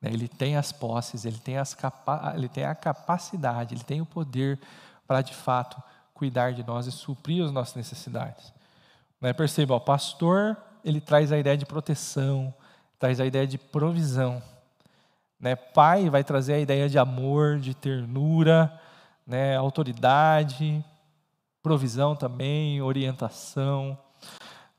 [0.00, 0.10] Né?
[0.12, 4.06] Ele tem as posses, ele tem, as capa ele tem a capacidade, ele tem o
[4.06, 4.58] poder
[5.06, 5.82] para de fato
[6.14, 8.52] cuidar de nós e suprir as nossas necessidades.
[9.20, 9.32] Né?
[9.32, 12.54] Perceba, o pastor ele traz a ideia de proteção,
[12.98, 14.42] traz a ideia de provisão.
[15.38, 15.54] Né?
[15.54, 18.80] Pai vai trazer a ideia de amor, de ternura,
[19.26, 19.56] né?
[19.56, 20.84] autoridade,
[21.62, 23.98] provisão também, orientação.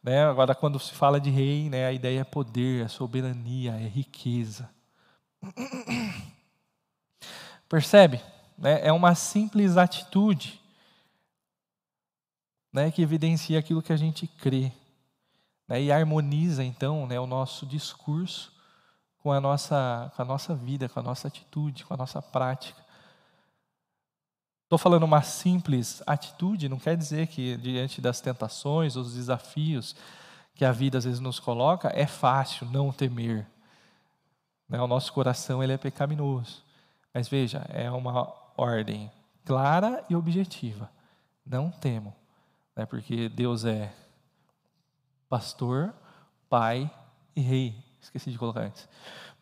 [0.03, 0.25] Né?
[0.25, 4.69] Agora, quando se fala de rei, né, a ideia é poder, é soberania, é riqueza.
[7.67, 8.21] Percebe?
[8.57, 8.85] Né?
[8.85, 10.59] É uma simples atitude
[12.71, 14.71] né, que evidencia aquilo que a gente crê.
[15.67, 18.51] Né, e harmoniza, então, né, o nosso discurso
[19.19, 22.79] com a, nossa, com a nossa vida, com a nossa atitude, com a nossa prática.
[24.63, 29.95] Estou falando uma simples atitude, não quer dizer que diante das tentações, os desafios
[30.53, 33.47] que a vida às vezes nos coloca, é fácil não temer.
[34.69, 34.79] Né?
[34.81, 36.63] O nosso coração ele é pecaminoso.
[37.13, 39.11] Mas veja, é uma ordem
[39.43, 40.89] clara e objetiva.
[41.45, 42.13] Não temo
[42.79, 42.85] né?
[42.85, 43.91] porque Deus é
[45.27, 45.93] pastor,
[46.49, 46.89] pai
[47.35, 47.75] e rei.
[48.01, 48.87] Esqueci de colocar antes.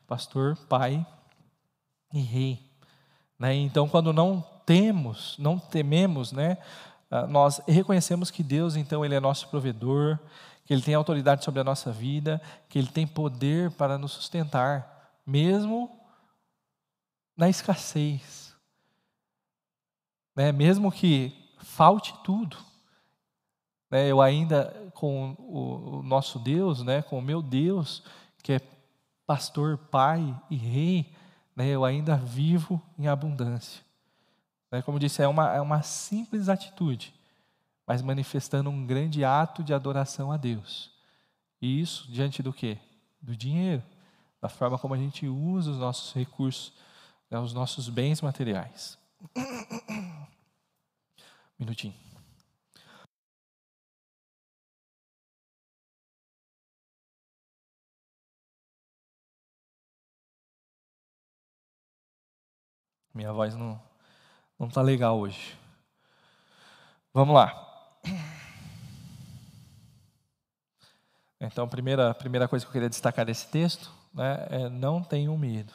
[0.07, 1.05] Pastor, pai
[2.11, 2.59] e rei.
[3.37, 3.53] Né?
[3.53, 6.57] Então, quando não temos, não tememos, né?
[7.11, 10.17] Ah, nós reconhecemos que Deus, então, Ele é nosso provedor,
[10.65, 14.96] que Ele tem autoridade sobre a nossa vida, que Ele tem poder para nos sustentar,
[15.27, 15.99] mesmo
[17.35, 18.55] na escassez.
[20.33, 20.53] Né?
[20.53, 22.57] Mesmo que falte tudo,
[23.91, 28.03] né, eu ainda, com o, nosso Deus, né, com o meu Deus,
[28.41, 28.61] que é
[29.25, 31.13] pastor, pai e rei,
[31.55, 33.83] né, eu ainda vivo em abundância.
[34.71, 37.13] Né, como disse, é uma, é uma simples atitude,
[37.85, 40.91] mas manifestando um grande ato de adoração a Deus.
[41.61, 42.77] E isso diante do quê?
[43.21, 43.83] Do dinheiro,
[44.41, 46.73] da forma como a gente usa os nossos recursos,
[47.29, 48.97] né, os nossos bens materiais.
[51.59, 51.95] Minutinho.
[63.13, 63.81] Minha voz não
[64.59, 65.55] não está legal hoje.
[67.13, 67.63] Vamos lá.
[71.39, 75.37] Então, a primeira, primeira coisa que eu queria destacar desse texto né, é não tenham
[75.37, 75.71] medo.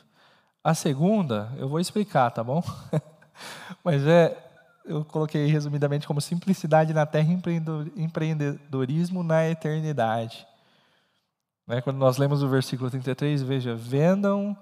[0.62, 2.62] A segunda, eu vou explicar, tá bom?
[3.82, 4.36] Mas é,
[4.84, 10.46] eu coloquei resumidamente como simplicidade na terra e empreendedorismo na eternidade.
[11.66, 14.56] Né, quando nós lemos o versículo 33, veja: vendam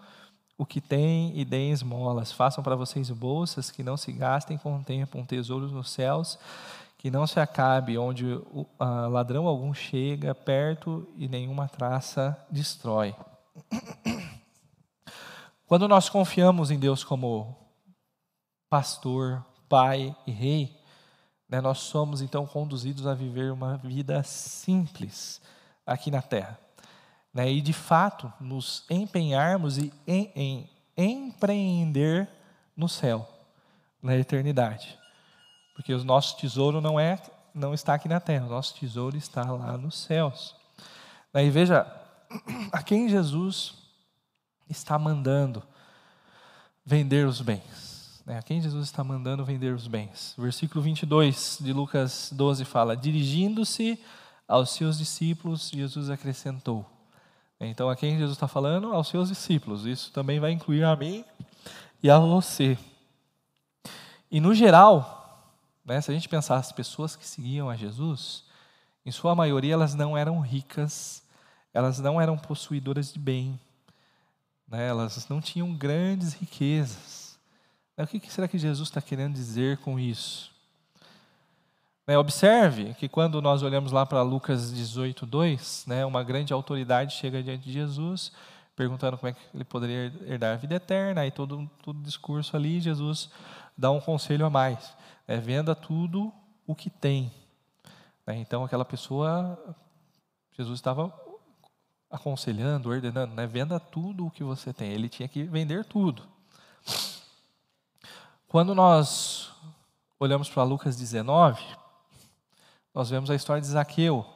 [0.56, 2.30] o que tem e deem esmolas.
[2.30, 6.38] Façam para vocês bolsas que não se gastem com o tempo, um tesouro nos céus
[7.00, 8.38] que não se acabe, onde
[8.78, 13.14] ladrão algum chega perto e nenhuma traça destrói.
[15.66, 17.56] Quando nós confiamos em Deus como
[18.68, 20.76] pastor, pai e rei,
[21.48, 25.40] né, nós somos então conduzidos a viver uma vida simples
[25.86, 26.58] aqui na terra
[27.32, 30.32] né, e de fato nos empenharmos em, em,
[30.96, 32.28] em empreender
[32.76, 33.28] no céu,
[34.02, 34.98] na eternidade.
[35.74, 37.18] Porque o nosso tesouro não é
[37.52, 40.54] não está aqui na terra, o nosso tesouro está lá nos céus.
[41.34, 41.84] E veja,
[42.72, 43.74] a quem Jesus
[44.68, 45.62] está mandando
[46.84, 48.22] vender os bens?
[48.26, 48.38] Né?
[48.38, 50.34] A quem Jesus está mandando vender os bens?
[50.38, 53.98] Versículo 22 de Lucas 12 fala: Dirigindo-se
[54.46, 56.86] aos seus discípulos, Jesus acrescentou:
[57.60, 58.94] então, a quem Jesus está falando?
[58.94, 59.84] Aos seus discípulos.
[59.84, 61.24] Isso também vai incluir a mim
[62.02, 62.78] e a você.
[64.30, 65.52] E, no geral,
[65.84, 68.44] né, se a gente pensar as pessoas que seguiam a Jesus,
[69.04, 71.19] em sua maioria elas não eram ricas,
[71.72, 73.58] elas não eram possuidoras de bem,
[74.66, 77.38] né, elas não tinham grandes riquezas.
[77.98, 80.50] O que será que Jesus está querendo dizer com isso?
[82.06, 87.14] Né, observe que quando nós olhamos lá para Lucas 18, 2, né, uma grande autoridade
[87.14, 88.32] chega diante de Jesus,
[88.74, 92.80] perguntando como é que ele poderia herdar a vida eterna, e todo, todo discurso ali,
[92.80, 93.28] Jesus
[93.76, 94.96] dá um conselho a mais.
[95.28, 95.36] Né?
[95.36, 96.32] Venda tudo
[96.66, 97.30] o que tem.
[98.26, 98.38] Né?
[98.38, 99.58] Então, aquela pessoa,
[100.56, 101.12] Jesus estava
[102.10, 103.46] aconselhando, ordenando, né?
[103.46, 104.90] venda tudo o que você tem.
[104.90, 106.22] Ele tinha que vender tudo.
[108.48, 109.52] Quando nós
[110.18, 111.62] olhamos para Lucas 19,
[112.92, 114.26] nós vemos a história de Zaqueu.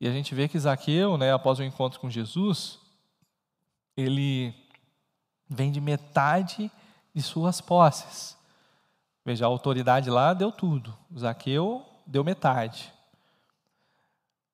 [0.00, 2.78] E a gente vê que Zaqueu, né, após o encontro com Jesus,
[3.96, 4.54] ele
[5.48, 6.70] vende metade
[7.14, 8.36] de suas posses.
[9.24, 10.96] Veja, a autoridade lá deu tudo.
[11.18, 12.91] Zaqueu deu metade.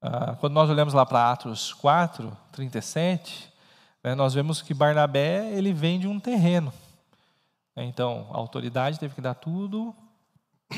[0.00, 3.52] Ah, quando nós olhamos lá para Atos 4, 37,
[4.02, 6.72] né, nós vemos que Barnabé ele vende um terreno.
[7.76, 9.94] Então, a autoridade teve que dar tudo,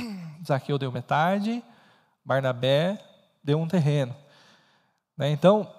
[0.47, 1.63] Zaqueu deu metade,
[2.25, 2.99] Barnabé
[3.45, 4.15] deu um terreno.
[5.17, 5.71] Né, então,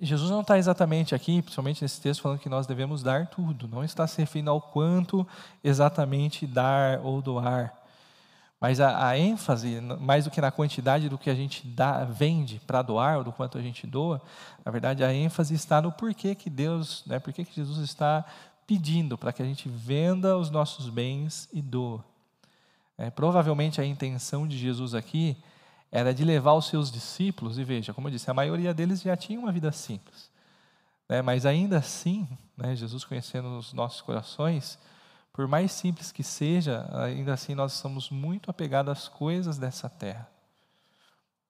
[0.00, 3.68] Jesus não está exatamente aqui, principalmente nesse texto, falando que nós devemos dar tudo.
[3.68, 5.26] Não está se referindo ao quanto
[5.62, 7.77] exatamente dar ou doar.
[8.60, 12.60] Mas a, a ênfase, mais do que na quantidade do que a gente dá, vende
[12.66, 14.20] para doar, ou do quanto a gente doa,
[14.64, 18.24] na verdade a ênfase está no porquê que Deus, né, porquê que Jesus está
[18.66, 22.04] pedindo para que a gente venda os nossos bens e doa.
[22.98, 25.36] É, provavelmente a intenção de Jesus aqui
[25.90, 29.16] era de levar os seus discípulos, e veja, como eu disse, a maioria deles já
[29.16, 30.30] tinha uma vida simples.
[31.08, 31.22] Né?
[31.22, 34.78] Mas ainda assim, né, Jesus conhecendo os nossos corações,
[35.38, 40.28] por mais simples que seja, ainda assim nós somos muito apegados às coisas dessa terra.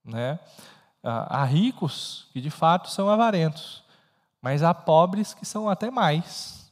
[0.05, 0.39] Né?
[1.03, 3.83] Há ricos que de fato são avarentos,
[4.43, 6.71] mas há pobres que são até mais.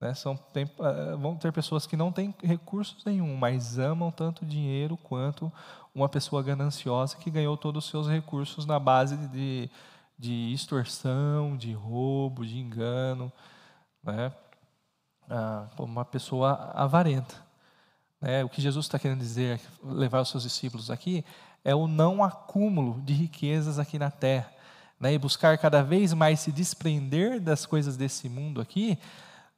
[0.00, 0.14] Né?
[0.14, 4.96] São, tem, eh, vão ter pessoas que não têm recursos nenhum, mas amam tanto dinheiro
[4.96, 5.52] quanto
[5.94, 9.68] uma pessoa gananciosa que ganhou todos os seus recursos na base de,
[10.18, 13.30] de extorsão, de roubo, de engano,
[14.02, 14.32] né?
[15.34, 17.34] Ah, como uma pessoa avarenta.
[18.20, 18.44] Né?
[18.44, 21.24] O que Jesus está querendo dizer, levar os seus discípulos aqui,
[21.64, 24.52] é o não acúmulo de riquezas aqui na terra.
[25.00, 25.14] Né?
[25.14, 28.98] E buscar cada vez mais se desprender das coisas desse mundo aqui,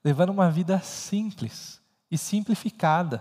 [0.04, 3.20] levando uma vida simples e simplificada.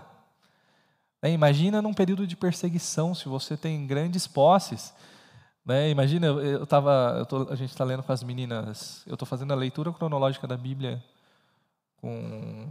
[1.20, 1.32] Né?
[1.32, 4.94] Imagina num período de perseguição, se você tem grandes posses.
[5.66, 5.90] Né?
[5.90, 9.52] Imagina, eu tava, eu tô, a gente está lendo com as meninas, eu estou fazendo
[9.52, 11.02] a leitura cronológica da Bíblia
[12.04, 12.66] com,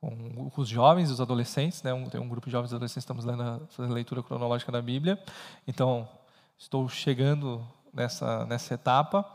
[0.00, 1.82] com, os jovens, os adolescentes.
[1.82, 1.90] Né?
[2.08, 5.18] Tem um grupo de jovens e adolescentes, estamos lendo a, fazendo leitura cronológica da Bíblia.
[5.66, 6.08] Então,
[6.56, 9.26] estou chegando nessa, nessa etapa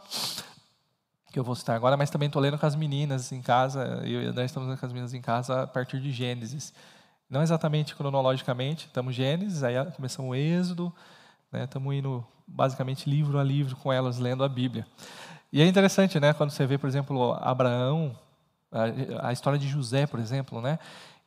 [1.34, 4.24] que eu vou citar agora, mas também estou lendo com as meninas em casa, eu
[4.24, 6.74] e André estamos lendo com as meninas em casa a partir de Gênesis.
[7.30, 10.94] Não exatamente cronologicamente, estamos Gênesis, aí começamos o Êxodo,
[11.52, 14.88] né, estamos indo basicamente livro a livro com elas, lendo a Bíblia.
[15.52, 18.18] E é interessante, né, quando você vê, por exemplo, Abraão,
[18.72, 20.78] a, a história de José, por exemplo, né,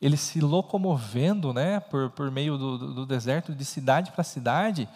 [0.01, 4.89] ele se locomovendo né, por, por meio do, do, deserto, de cidade para cidade,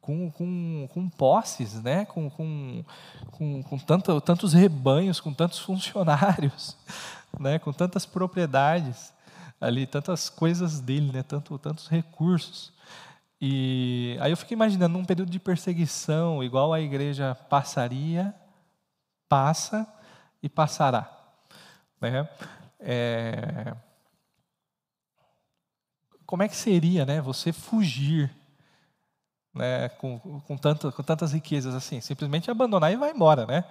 [0.00, 2.84] com, com, com posses, né, com, com,
[3.32, 6.76] com, com tanto, tantos rebanhos, com tantos funcionários,
[7.38, 9.14] né, com tantas propriedades
[9.60, 11.22] ali tantas coisas dele, né?
[11.22, 12.72] Tanto, tantos recursos.
[13.40, 18.34] E aí eu fico imaginando num período de perseguição, igual a igreja passaria,
[19.28, 19.86] passa
[20.42, 21.10] e passará,
[22.00, 22.28] né?
[22.80, 23.74] É...
[26.24, 27.20] Como é que seria, né?
[27.20, 28.30] Você fugir,
[29.54, 29.88] né?
[29.90, 33.64] Com, com, tanto, com tantas riquezas assim, simplesmente abandonar e vai embora, né?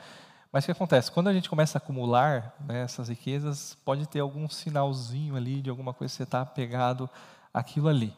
[0.55, 1.11] Mas o que acontece?
[1.11, 5.69] Quando a gente começa a acumular né, essas riquezas, pode ter algum sinalzinho ali de
[5.69, 7.09] alguma coisa que você está apegado
[7.53, 8.13] àquilo ali.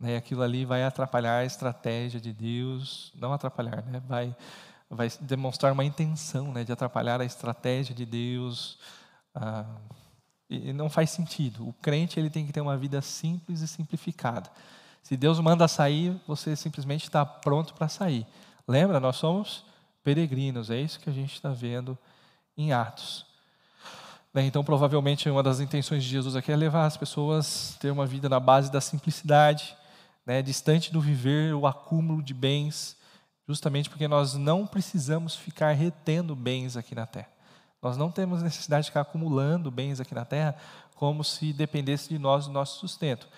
[0.00, 0.16] Né?
[0.16, 4.02] Aquilo ali vai atrapalhar a estratégia de Deus, não atrapalhar, né?
[4.08, 4.34] vai,
[4.88, 8.78] vai demonstrar uma intenção né, de atrapalhar a estratégia de Deus.
[9.34, 9.64] Ah,
[10.48, 11.68] e não faz sentido.
[11.68, 14.50] O crente ele tem que ter uma vida simples e simplificada.
[15.02, 18.26] Se Deus manda sair, você simplesmente está pronto para sair.
[18.66, 19.64] Lembra, nós somos
[20.02, 20.70] peregrinos.
[20.70, 21.98] É isso que a gente está vendo
[22.56, 23.26] em Atos.
[24.34, 28.04] Então, provavelmente, uma das intenções de Jesus aqui é levar as pessoas a ter uma
[28.04, 29.74] vida na base da simplicidade,
[30.26, 32.95] né, distante do viver o acúmulo de bens,
[33.46, 37.30] justamente porque nós não precisamos ficar retendo bens aqui na terra.
[37.82, 40.56] Nós não temos necessidade de ficar acumulando bens aqui na terra
[40.94, 43.28] como se dependesse de nós, do nosso sustento.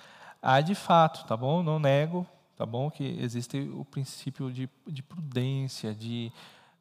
[0.40, 1.62] Há de fato, tá bom?
[1.62, 2.26] Não nego,
[2.56, 2.90] tá bom?
[2.90, 6.32] Que existe o princípio de, de prudência, de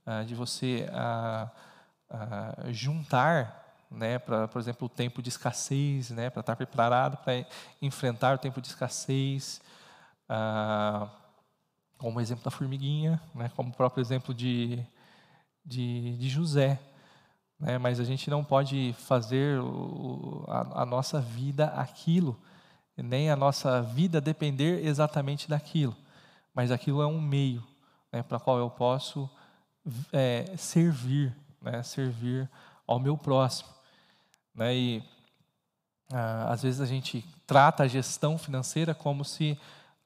[0.10, 1.50] ah, de você ah,
[2.10, 7.46] ah, juntar, né, para, por exemplo, o tempo de escassez, né, para estar preparado para
[7.82, 9.60] enfrentar o tempo de escassez,
[11.98, 14.84] como o exemplo da formiguinha, né, como o próprio exemplo de,
[15.66, 16.80] de, de José.
[17.60, 17.78] Né?
[17.78, 22.40] Mas a gente não pode fazer o, a, a nossa vida aquilo,
[22.96, 25.96] nem a nossa vida depender exatamente daquilo.
[26.54, 27.64] Mas aquilo é um meio
[28.12, 29.30] né, para qual eu posso
[30.12, 32.50] é, servir, né, servir
[32.86, 33.70] ao meu próximo.
[34.56, 34.76] Né?
[34.76, 35.04] E
[36.12, 39.60] ah, às vezes a gente trata a gestão financeira como se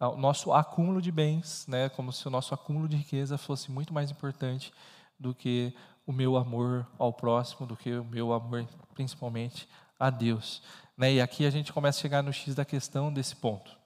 [0.08, 3.94] o nosso acúmulo de bens, né, como se o nosso acúmulo de riqueza fosse muito
[3.94, 4.74] mais importante
[5.20, 5.74] do que
[6.06, 9.70] o meu amor ao próximo, do que o meu amor principalmente
[10.00, 10.62] a Deus.
[10.98, 11.14] Né?
[11.14, 13.78] E aqui a gente começa a chegar no X da questão desse ponto.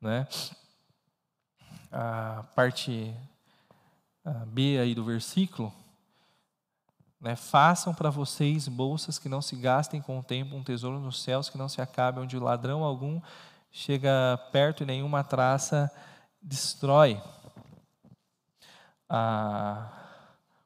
[0.00, 0.26] Né?
[1.90, 3.14] A parte
[4.48, 5.72] B aí do versículo,
[7.20, 11.22] né, façam para vocês bolsas que não se gastem com o tempo, um tesouro nos
[11.22, 13.20] céus que não se acabe, onde ladrão algum
[13.76, 15.90] chega perto e nenhuma traça
[16.40, 17.20] destrói.
[19.08, 19.90] Ah,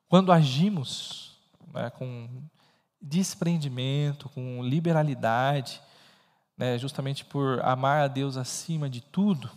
[0.06, 1.40] quando agimos
[1.72, 2.28] né, com
[3.00, 5.80] desprendimento, com liberalidade,
[6.54, 9.50] né, justamente por amar a Deus acima de tudo,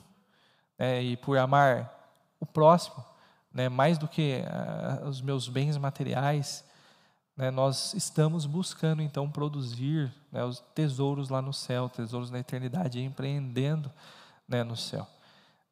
[0.80, 1.92] né, e por amar
[2.40, 3.04] o próximo,
[3.54, 4.44] né, mais do que
[5.04, 6.64] uh, os meus bens materiais,
[7.42, 13.02] né, nós estamos buscando então produzir né, os tesouros lá no céu, tesouros na eternidade,
[13.02, 13.92] empreendendo
[14.48, 15.08] né, no céu.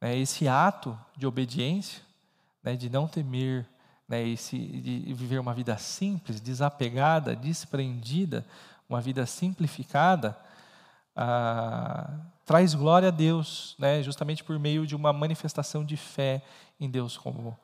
[0.02, 2.02] Né, esse ato de obediência,
[2.64, 3.68] né, de não temer,
[4.08, 8.44] né, esse, de viver uma vida simples, desapegada, desprendida,
[8.90, 10.36] uma vida simplificada,
[11.16, 12.10] ah,
[12.48, 16.42] traz glória a Deus, né, justamente por meio de uma manifestação de fé
[16.80, 17.56] em Deus como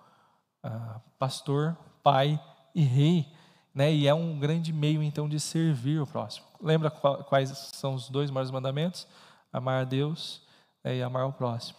[0.62, 2.40] ah, pastor, pai
[2.76, 3.34] e rei,
[3.76, 3.94] né?
[3.94, 6.46] E é um grande meio então de servir o próximo.
[6.62, 9.06] Lembra quais são os dois maiores mandamentos?
[9.52, 10.42] Amar a Deus
[10.82, 11.78] né, e amar o próximo.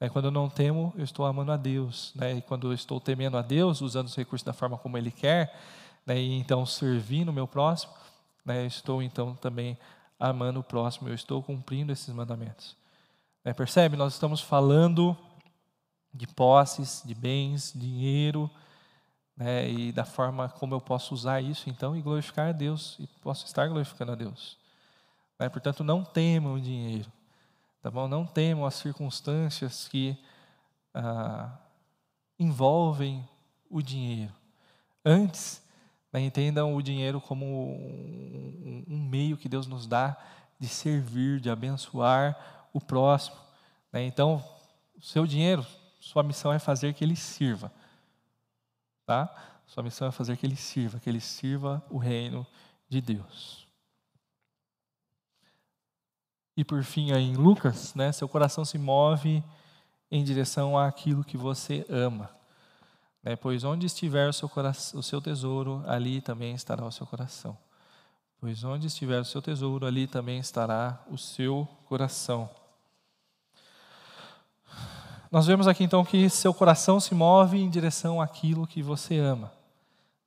[0.00, 2.12] É, quando eu não temo, eu estou amando a Deus.
[2.14, 2.36] Né?
[2.36, 5.54] E quando eu estou temendo a Deus, usando os recursos da forma como Ele quer,
[6.06, 6.18] né?
[6.18, 7.92] e então servindo o meu próximo,
[8.44, 8.62] né?
[8.62, 9.78] eu estou então também
[10.18, 12.74] amando o próximo, eu estou cumprindo esses mandamentos.
[13.44, 13.96] É, percebe?
[13.96, 15.14] Nós estamos falando
[16.12, 18.50] de posses, de bens, dinheiro,
[19.36, 23.06] né, e da forma como eu posso usar isso então e glorificar a Deus, e
[23.20, 24.56] posso estar glorificando a Deus.
[25.38, 27.10] Né, portanto, não temam o dinheiro,
[27.82, 28.06] tá bom?
[28.06, 30.16] Não temam as circunstâncias que
[30.94, 31.58] ah,
[32.38, 33.28] envolvem
[33.68, 34.32] o dinheiro.
[35.04, 35.62] Antes,
[36.12, 40.16] né, entendam o dinheiro como um, um, meio que Deus nos dá
[40.58, 43.36] de servir, de abençoar o próximo.
[43.92, 44.04] Né?
[44.04, 44.42] Então,
[45.00, 45.66] seu dinheiro
[46.04, 47.72] sua missão é fazer que ele sirva.
[49.06, 49.32] Tá?
[49.66, 52.46] Sua missão é fazer que ele sirva, que ele sirva o reino
[52.88, 53.66] de Deus.
[56.56, 59.42] E por fim, aí em Lucas, né, seu coração se move
[60.10, 62.30] em direção àquilo que você ama.
[63.22, 67.06] Né, pois onde estiver o seu, coração, o seu tesouro, ali também estará o seu
[67.06, 67.58] coração.
[68.38, 72.48] Pois onde estiver o seu tesouro, ali também estará o seu coração.
[75.34, 79.52] Nós vemos aqui então que seu coração se move em direção àquilo que você ama.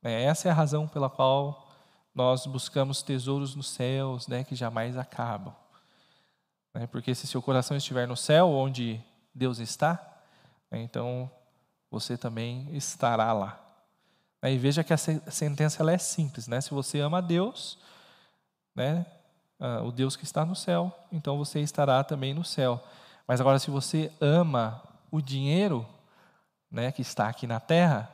[0.03, 1.65] É, essa é a razão pela qual
[2.13, 5.55] nós buscamos tesouros nos céus, né, que jamais acabam.
[6.73, 9.01] É, porque se seu coração estiver no céu, onde
[9.33, 9.93] Deus está,
[10.69, 11.31] né, então
[11.89, 13.57] você também estará lá.
[14.43, 16.59] E veja que a sentença ela é simples, né?
[16.59, 17.79] Se você ama a Deus,
[18.75, 19.05] né,
[19.85, 22.83] o Deus que está no céu, então você estará também no céu.
[23.25, 24.81] Mas agora, se você ama
[25.11, 25.87] o dinheiro
[26.69, 28.11] né, que está aqui na terra,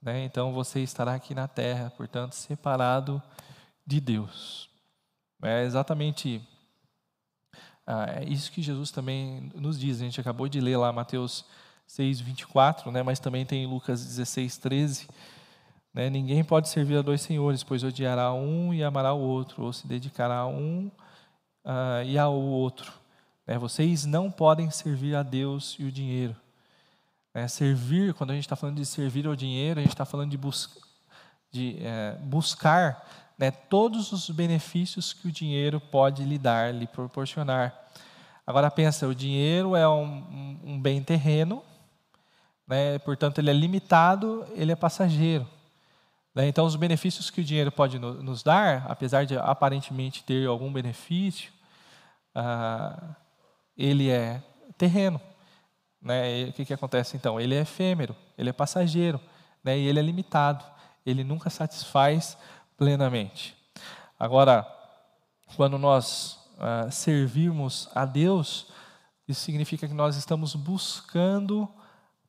[0.00, 3.22] né, então você estará aqui na terra, portanto, separado
[3.86, 4.68] de Deus.
[5.42, 6.40] É exatamente
[7.86, 10.00] ah, é isso que Jesus também nos diz.
[10.00, 11.44] A gente acabou de ler lá Mateus
[11.86, 15.08] 6, 24, né, mas também tem Lucas 16, 13.
[15.92, 19.72] Né, ninguém pode servir a dois senhores, pois odiará um e amará o outro, ou
[19.72, 20.90] se dedicará a um
[21.64, 22.92] ah, e ao outro.
[23.46, 26.36] É, vocês não podem servir a Deus e o dinheiro.
[27.34, 30.30] É, servir, quando a gente está falando de servir ao dinheiro, a gente está falando
[30.30, 30.78] de, bus
[31.50, 33.04] de é, buscar
[33.36, 37.76] né, todos os benefícios que o dinheiro pode lhe dar, lhe proporcionar.
[38.46, 41.64] Agora pensa, o dinheiro é um, um bem terreno,
[42.66, 45.48] né, portanto ele é limitado, ele é passageiro.
[46.34, 50.46] Né, então os benefícios que o dinheiro pode no, nos dar, apesar de aparentemente ter
[50.46, 51.50] algum benefício,
[52.34, 53.16] ah,
[53.76, 54.42] ele é
[54.76, 55.20] terreno.
[56.00, 56.46] Né?
[56.48, 57.40] o que, que acontece então?
[57.40, 59.20] Ele é efêmero, ele é passageiro,
[59.62, 59.78] né?
[59.78, 60.64] e ele é limitado,
[61.06, 62.36] ele nunca satisfaz
[62.76, 63.56] plenamente.
[64.18, 64.66] Agora,
[65.56, 68.66] quando nós ah, servirmos a Deus,
[69.26, 71.68] isso significa que nós estamos buscando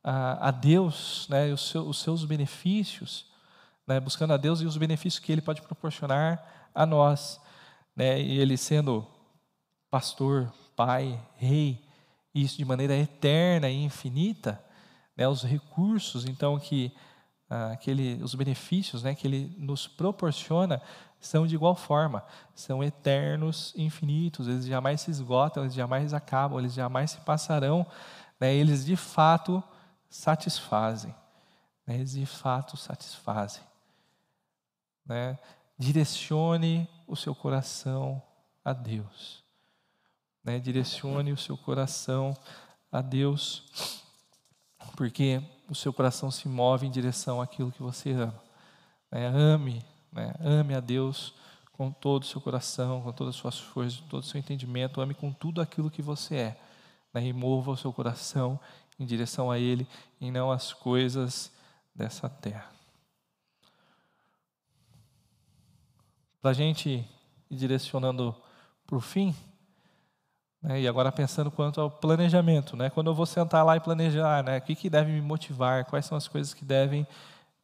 [0.04, 3.28] ah, a Deus, né, os, seus, os seus benefícios,
[3.86, 7.40] né, buscando a Deus e os benefícios que Ele pode proporcionar a nós.
[7.96, 9.08] Né, e Ele sendo
[9.92, 11.84] pastor, pai, rei,
[12.34, 14.64] isso de maneira eterna e infinita,
[15.16, 16.92] né, os recursos, então, que
[17.50, 17.78] ah,
[18.22, 20.82] os benefícios né, que Ele nos proporciona
[21.20, 22.24] são de igual forma,
[22.56, 27.86] são eternos, infinitos, eles jamais se esgotam, eles jamais acabam, eles jamais se passarão,
[28.40, 29.64] né, eles de fato
[30.10, 31.14] satisfazem,
[31.86, 33.64] né, eles de fato satisfazem.
[35.06, 35.38] Né?
[35.78, 38.22] Direcione o seu coração
[38.64, 39.43] a Deus.
[40.44, 40.60] Né?
[40.60, 42.36] Direcione o seu coração
[42.92, 43.64] a Deus,
[44.96, 48.44] porque o seu coração se move em direção àquilo que você ama.
[49.12, 49.28] Né?
[49.28, 50.34] Ame, né?
[50.40, 51.34] ame a Deus
[51.72, 55.02] com todo o seu coração, com todas as suas forças, com todo o seu entendimento,
[55.02, 56.62] ame com tudo aquilo que você é.
[57.14, 57.28] Né?
[57.28, 58.60] E mova o seu coração
[59.00, 59.88] em direção a Ele
[60.20, 61.52] e não às coisas
[61.96, 62.72] dessa terra.
[66.42, 67.08] Para a gente
[67.50, 68.36] ir direcionando
[68.86, 69.34] para o fim,
[70.64, 74.42] né, e agora pensando quanto ao planejamento, né, quando eu vou sentar lá e planejar,
[74.44, 77.06] né, o que, que deve me motivar, quais são as coisas que devem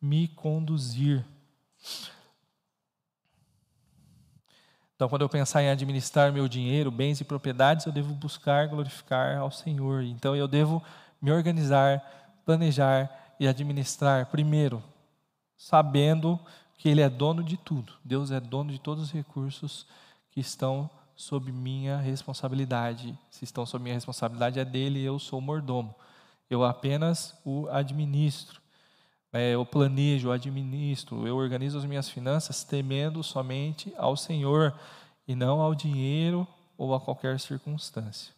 [0.01, 1.25] me conduzir.
[4.95, 9.37] Então, quando eu pensar em administrar meu dinheiro, bens e propriedades, eu devo buscar glorificar
[9.37, 10.03] ao Senhor.
[10.03, 10.83] Então, eu devo
[11.21, 12.03] me organizar,
[12.45, 13.09] planejar
[13.39, 14.83] e administrar, primeiro,
[15.55, 16.37] sabendo
[16.77, 17.93] que Ele é dono de tudo.
[18.03, 19.87] Deus é dono de todos os recursos
[20.31, 20.89] que estão
[21.19, 23.13] sob minha responsabilidade.
[23.29, 25.93] Se estão sob minha responsabilidade, é dele, eu sou o mordomo.
[26.49, 28.61] Eu apenas o administro.
[29.33, 34.73] É, eu planejo, eu administro, eu organizo as minhas finanças temendo somente ao Senhor
[35.27, 36.47] e não ao dinheiro
[36.77, 38.33] ou a qualquer circunstância.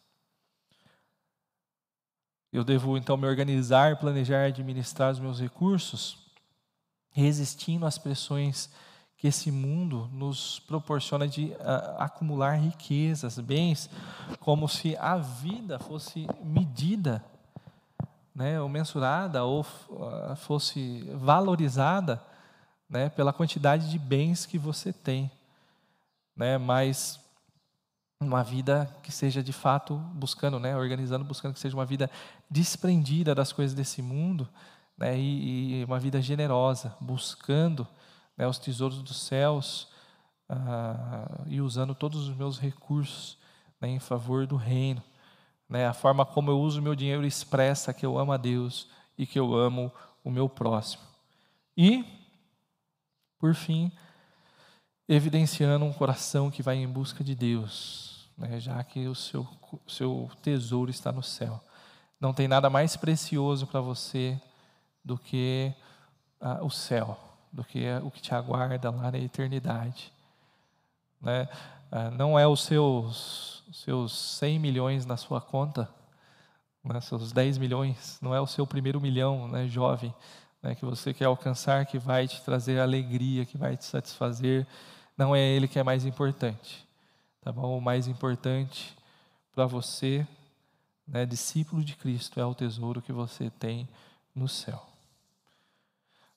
[2.52, 6.18] Eu devo então me organizar, planejar, administrar os meus recursos
[7.12, 8.72] resistindo às pressões
[9.22, 13.88] que esse mundo nos proporciona de uh, acumular riquezas, bens,
[14.40, 17.24] como se a vida fosse medida,
[18.34, 22.20] né, ou mensurada, ou uh, fosse valorizada
[22.90, 25.30] né, pela quantidade de bens que você tem.
[26.36, 27.20] Né, mas
[28.20, 32.10] uma vida que seja de fato buscando, né, organizando, buscando que seja uma vida
[32.50, 34.50] desprendida das coisas desse mundo,
[34.98, 37.88] né, e, e, uma vida generosa, buscando
[38.38, 39.88] né, os tesouros dos céus
[40.50, 43.38] ah, e usando todos os meus recursos
[43.80, 45.02] né, em favor do reino.
[45.68, 48.90] Né, a forma como eu uso o meu dinheiro expressa que eu amo a Deus
[49.18, 49.92] e que eu amo
[50.24, 51.04] o meu próximo.
[51.78, 52.06] E,
[53.40, 53.92] por fim,
[55.08, 59.48] evidenciando um coração que vai em busca de Deus, né, já que o seu,
[59.88, 61.62] seu tesouro está no céu.
[62.20, 64.40] Não tem nada mais precioso para você
[65.04, 65.74] do que
[66.40, 67.18] ah, o céu,
[67.52, 70.12] do que o que te aguarda lá na eternidade.
[71.22, 71.48] Né?
[71.92, 75.90] Ah, não é os seus, seus 100 milhões na sua conta,
[76.84, 80.14] né, seus 10 milhões, não é o seu primeiro milhão, né, jovem,
[80.64, 84.66] né, que você quer alcançar, que vai te trazer alegria, que vai te satisfazer.
[85.18, 86.88] Não é ele que é mais importante.
[87.42, 87.78] Tá bom?
[87.78, 88.96] O mais importante
[89.54, 90.26] para você,
[91.08, 93.88] né, discípulo de Cristo, é o tesouro que você tem
[94.34, 94.91] no céu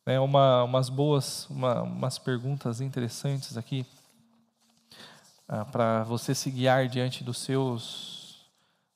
[0.07, 3.87] né, uma, umas boas, uma, umas perguntas interessantes aqui
[5.49, 8.51] ah, para você se guiar diante dos seus,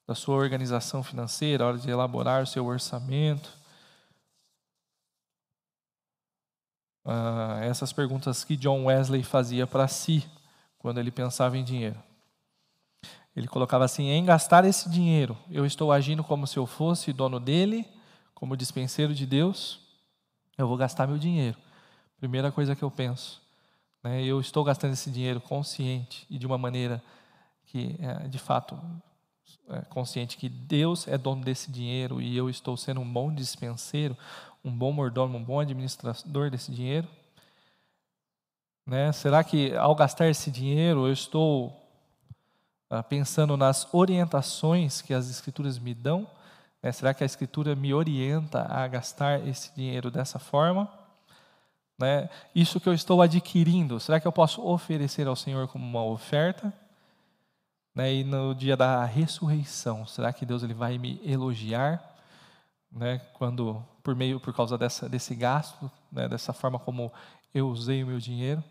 [0.06, 3.56] da sua organização financeira, a hora de elaborar o seu orçamento.
[7.04, 10.28] Ah, essas perguntas que John Wesley fazia para si
[10.78, 12.02] quando ele pensava em dinheiro.
[13.34, 17.40] Ele colocava assim: em gastar esse dinheiro, eu estou agindo como se eu fosse dono
[17.40, 17.88] dele,
[18.34, 19.87] como dispenseiro de Deus
[20.58, 21.56] eu vou gastar meu dinheiro.
[22.18, 23.40] Primeira coisa que eu penso.
[24.02, 27.02] Né, eu estou gastando esse dinheiro consciente e de uma maneira
[27.66, 28.78] que, é, de fato,
[29.70, 34.16] é consciente que Deus é dono desse dinheiro e eu estou sendo um bom dispenseiro,
[34.64, 37.08] um bom mordomo, um bom administrador desse dinheiro?
[38.84, 39.12] Né?
[39.12, 41.72] Será que ao gastar esse dinheiro eu estou
[42.90, 46.28] ah, pensando nas orientações que as Escrituras me dão
[46.82, 46.92] né?
[46.92, 50.88] Será que a Escritura me orienta a gastar esse dinheiro dessa forma?
[51.98, 52.30] Né?
[52.54, 56.72] Isso que eu estou adquirindo, será que eu posso oferecer ao Senhor como uma oferta?
[57.94, 58.14] Né?
[58.14, 62.16] E no dia da ressurreição, será que Deus ele vai me elogiar?
[62.90, 63.18] Né?
[63.34, 66.28] Quando por meio, por causa dessa, desse gasto, né?
[66.28, 67.12] dessa forma como
[67.52, 68.62] eu usei o meu dinheiro,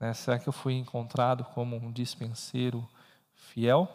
[0.00, 0.14] né?
[0.14, 2.88] será que eu fui encontrado como um dispenseiro
[3.34, 3.88] fiel?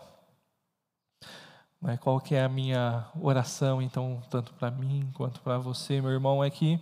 [1.86, 6.10] Mas qual que é a minha oração, então, tanto para mim quanto para você, meu
[6.10, 6.82] irmão, é que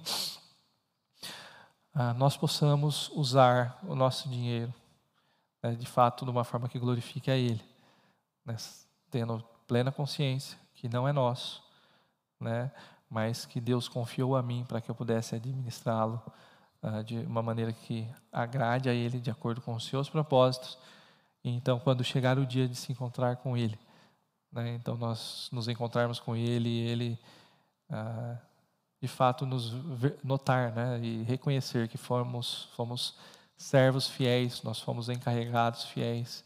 [1.93, 4.73] ah, nós possamos usar o nosso dinheiro,
[5.61, 7.61] né, de fato, de uma forma que glorifique a Ele,
[8.45, 8.55] né,
[9.11, 11.61] tendo plena consciência que não é nosso,
[12.39, 12.71] né,
[13.09, 16.23] mas que Deus confiou a mim para que eu pudesse administrá-lo
[16.81, 20.77] ah, de uma maneira que agrade a Ele, de acordo com os seus propósitos.
[21.43, 23.77] Então, quando chegar o dia de se encontrar com Ele,
[24.53, 27.19] né, então nós nos encontrarmos com Ele, Ele
[27.89, 28.38] ah,
[29.01, 29.73] de fato nos
[30.23, 33.17] notar né, e reconhecer que fomos, fomos
[33.57, 36.45] servos fiéis, nós fomos encarregados fiéis,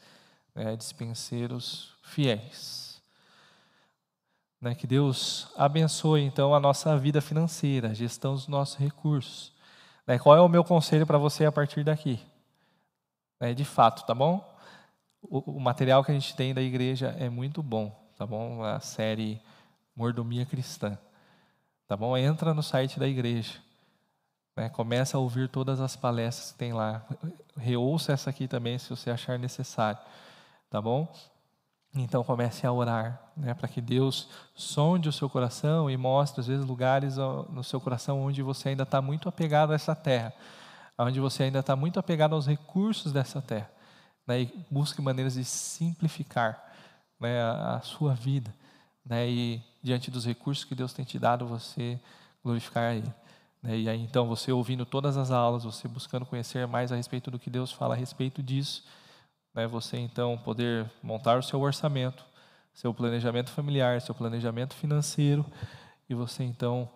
[0.56, 3.02] né, dispenseiros fiéis.
[4.60, 9.52] Né, que Deus abençoe então a nossa vida financeira, a gestão dos nossos recursos.
[10.08, 12.20] Né, qual é o meu conselho para você a partir daqui?
[13.40, 14.57] É, de fato, tá bom?
[15.22, 18.64] O, o material que a gente tem da igreja é muito bom, tá bom?
[18.64, 19.42] A série
[19.96, 20.98] Mordomia Cristã.
[21.88, 22.18] Tá bom?
[22.18, 23.54] Entra no site da igreja.
[24.56, 24.70] Né?
[24.70, 27.06] Começa a ouvir todas as palestras que tem lá.
[27.56, 30.00] Reouça essa aqui também, se você achar necessário.
[30.70, 31.08] Tá bom?
[31.96, 36.48] Então comece a orar, né, para que Deus sonde o seu coração e mostre, às
[36.48, 40.34] vezes, lugares no seu coração onde você ainda está muito apegado a essa terra,
[40.98, 43.72] onde você ainda está muito apegado aos recursos dessa terra.
[44.28, 46.62] Né, e busque maneiras de simplificar
[47.20, 48.54] né, a, sua vida.
[49.06, 52.00] Né, e diante dos recursos que Deus tem te dado, você
[52.44, 53.14] glorificar a Ele.
[53.62, 53.78] Né?
[53.80, 57.40] E aí, então, você ouvindo todas as aulas, você buscando conhecer mais a respeito do
[57.40, 58.84] que Deus fala a respeito disso,
[59.54, 59.66] né?
[59.66, 62.26] você então poder montar o seu orçamento,
[62.74, 65.46] seu planejamento familiar, seu planejamento financeiro,
[66.10, 66.90] e você então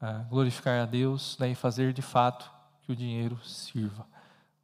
[0.00, 1.50] ah, glorificar a Deus né?
[1.50, 2.50] e fazer de fato
[2.82, 4.06] que o dinheiro sirva,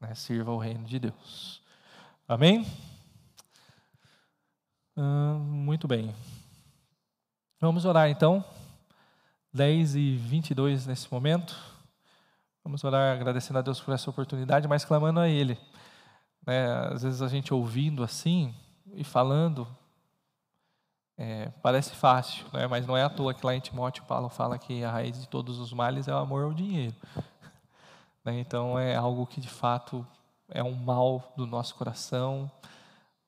[0.00, 0.14] né?
[0.14, 1.63] sirva ao reino de Deus.
[2.26, 2.66] Amém?
[4.96, 6.14] Ah, muito bem.
[7.60, 8.42] Vamos orar então.
[9.52, 11.54] 10 e 22 nesse momento.
[12.64, 15.58] Vamos orar agradecendo a Deus por essa oportunidade, mas clamando a Ele.
[16.46, 16.64] É,
[16.94, 18.54] às vezes a gente ouvindo assim
[18.94, 19.68] e falando,
[21.18, 22.66] é, parece fácil, né?
[22.66, 25.28] mas não é à toa que lá em Timóteo Paulo fala que a raiz de
[25.28, 26.96] todos os males é o amor ao dinheiro.
[28.24, 28.38] Né?
[28.38, 30.06] Então é algo que de fato
[30.54, 32.50] é um mal do nosso coração,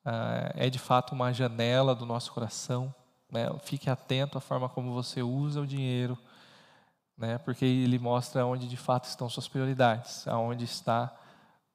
[0.03, 2.95] ah, é de fato uma janela do nosso coração
[3.31, 3.49] né?
[3.63, 6.19] Fique atento à forma como você usa o dinheiro,
[7.17, 7.39] né?
[7.39, 11.15] porque ele mostra onde de fato estão suas prioridades, aonde está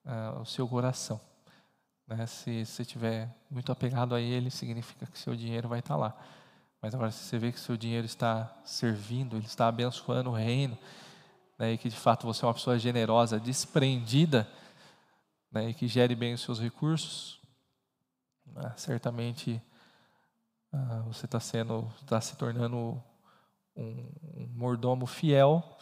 [0.05, 1.19] uh, o seu coração.
[2.07, 2.25] Né?
[2.25, 6.15] Se você estiver muito apegado a ele, significa que seu dinheiro vai estar lá.
[6.81, 10.77] Mas agora, se você vê que seu dinheiro está servindo, ele está abençoando o reino,
[11.59, 11.73] né?
[11.73, 14.49] e que de fato você é uma pessoa generosa, desprendida,
[15.51, 15.69] né?
[15.69, 17.39] e que gere bem os seus recursos,
[18.45, 18.73] né?
[18.77, 19.61] certamente
[20.71, 23.01] ah, você está sendo, está se tornando
[23.75, 25.77] um, um mordomo fiel,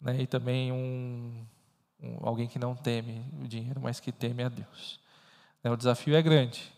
[0.00, 1.46] né, e também um,
[2.00, 5.00] um, alguém que não teme o dinheiro, mas que teme a Deus.
[5.62, 6.72] Né, o desafio é grande,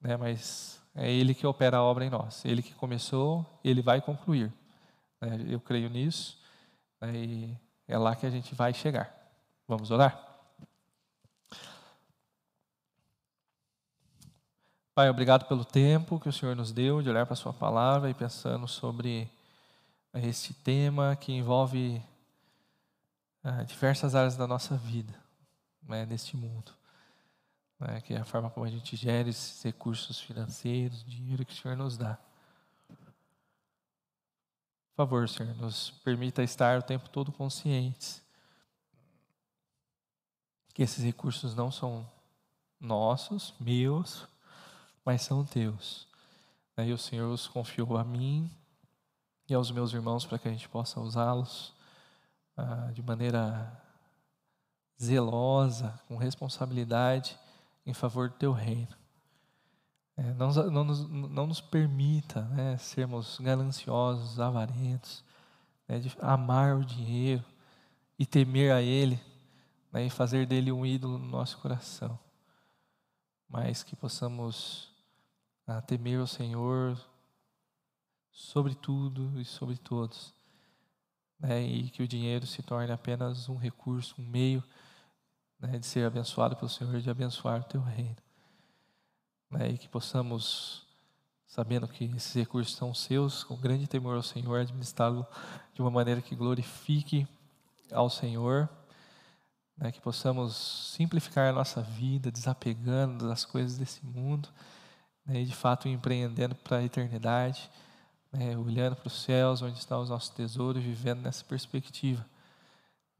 [0.00, 2.44] né, mas é Ele que opera a obra em nós.
[2.44, 4.52] Ele que começou, Ele vai concluir.
[5.20, 6.38] Né, eu creio nisso,
[7.00, 9.14] né, e é lá que a gente vai chegar.
[9.66, 10.27] Vamos orar?
[14.98, 18.10] Pai, obrigado pelo tempo que o Senhor nos deu de olhar para a Sua palavra
[18.10, 19.30] e pensando sobre
[20.12, 22.02] esse tema que envolve
[23.44, 25.14] ah, diversas áreas da nossa vida,
[25.84, 26.72] né, neste mundo.
[27.78, 31.56] Né, que é a forma como a gente gera esses recursos financeiros, dinheiro que o
[31.56, 32.18] Senhor nos dá.
[32.88, 32.96] Por
[34.96, 38.20] favor, Senhor, nos permita estar o tempo todo conscientes
[40.74, 42.04] que esses recursos não são
[42.80, 44.26] nossos, meus,
[45.08, 46.06] mas são teus.
[46.76, 48.50] E o Senhor os confiou a mim
[49.48, 51.72] e aos meus irmãos para que a gente possa usá-los
[52.54, 53.72] ah, de maneira
[55.02, 57.38] zelosa, com responsabilidade,
[57.86, 58.94] em favor do teu reino.
[60.14, 65.24] É, não, não, nos, não nos permita né, sermos gananciosos, avarentos,
[65.88, 67.42] né, de amar o dinheiro
[68.18, 69.18] e temer a Ele
[69.90, 72.18] né, e fazer dele um ídolo no nosso coração,
[73.48, 74.97] mas que possamos
[75.68, 76.98] a temer o Senhor
[78.32, 80.32] sobre tudo e sobre todos.
[81.38, 81.62] Né?
[81.62, 84.64] E que o dinheiro se torne apenas um recurso, um meio
[85.60, 88.16] né, de ser abençoado pelo Senhor, e de abençoar o teu reino.
[89.50, 89.72] Né?
[89.72, 90.86] E que possamos,
[91.46, 95.26] sabendo que esses recursos são seus, com grande temor ao Senhor, administrá-lo
[95.74, 97.28] de uma maneira que glorifique
[97.92, 98.70] ao Senhor.
[99.76, 100.56] Né, que possamos
[100.96, 104.48] simplificar a nossa vida, desapegando das coisas desse mundo
[105.28, 107.70] né, e de fato empreendendo para a eternidade,
[108.32, 112.24] né, olhando para os céus, onde estão os nossos tesouros, vivendo nessa perspectiva.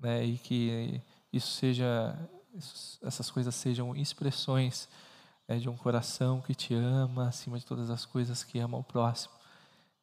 [0.01, 2.19] Né, e que isso seja,
[3.03, 4.89] essas coisas sejam expressões
[5.47, 8.85] né, de um coração que te ama acima de todas as coisas, que ama o
[8.85, 9.35] próximo,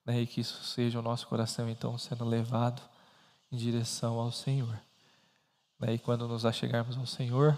[0.05, 2.81] né, e que isso seja o nosso coração então sendo levado
[3.51, 4.79] em direção ao Senhor.
[5.79, 7.57] Né, e quando nos achegarmos ao Senhor,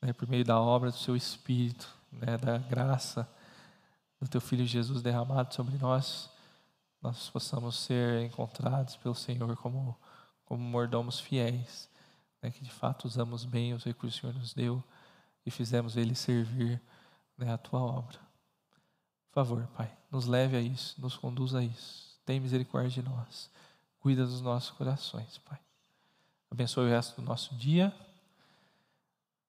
[0.00, 3.28] né, por meio da obra do Seu Espírito, né, da graça
[4.20, 6.30] do Teu Filho Jesus derramado sobre nós,
[7.00, 9.96] nós possamos ser encontrados pelo Senhor como,
[10.44, 11.88] como mordomos fiéis,
[12.42, 14.82] né, que de fato usamos bem os recursos que o Senhor nos deu
[15.46, 16.80] e fizemos Ele servir
[17.36, 18.18] né, a Tua obra.
[19.28, 22.18] Por favor, Pai, nos leve a isso, nos conduza a isso.
[22.24, 23.50] Tem misericórdia de nós.
[24.00, 25.58] Cuida dos nossos corações, Pai.
[26.50, 27.94] Abençoe o resto do nosso dia.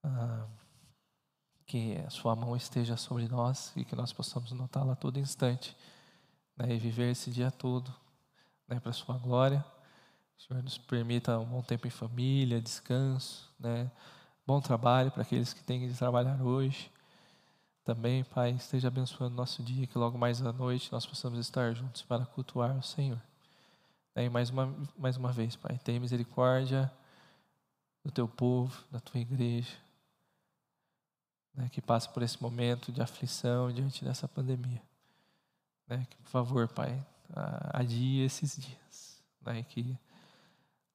[0.03, 0.45] Ah,
[1.69, 5.77] que a Sua mão esteja sobre nós e que nós possamos notá-la a todo instante
[6.57, 7.93] né, e viver esse dia todo
[8.67, 9.63] né, para a Sua glória.
[10.35, 13.89] Que o Senhor nos permita um bom tempo em família, descanso, né,
[14.47, 16.91] bom trabalho para aqueles que têm de trabalhar hoje.
[17.85, 22.01] Também, Pai, esteja abençoando nosso dia, que logo mais à noite nós possamos estar juntos
[22.01, 23.21] para cultuar o Senhor.
[24.15, 26.91] Né, E mais uma, mais uma vez, Pai, tenha misericórdia
[28.03, 29.77] do Teu povo, da Tua igreja,
[31.53, 34.81] né, que passa por esse momento de aflição diante dessa pandemia.
[35.87, 37.05] Né, que, por favor, Pai,
[37.73, 39.21] adie esses dias.
[39.41, 39.97] Né, que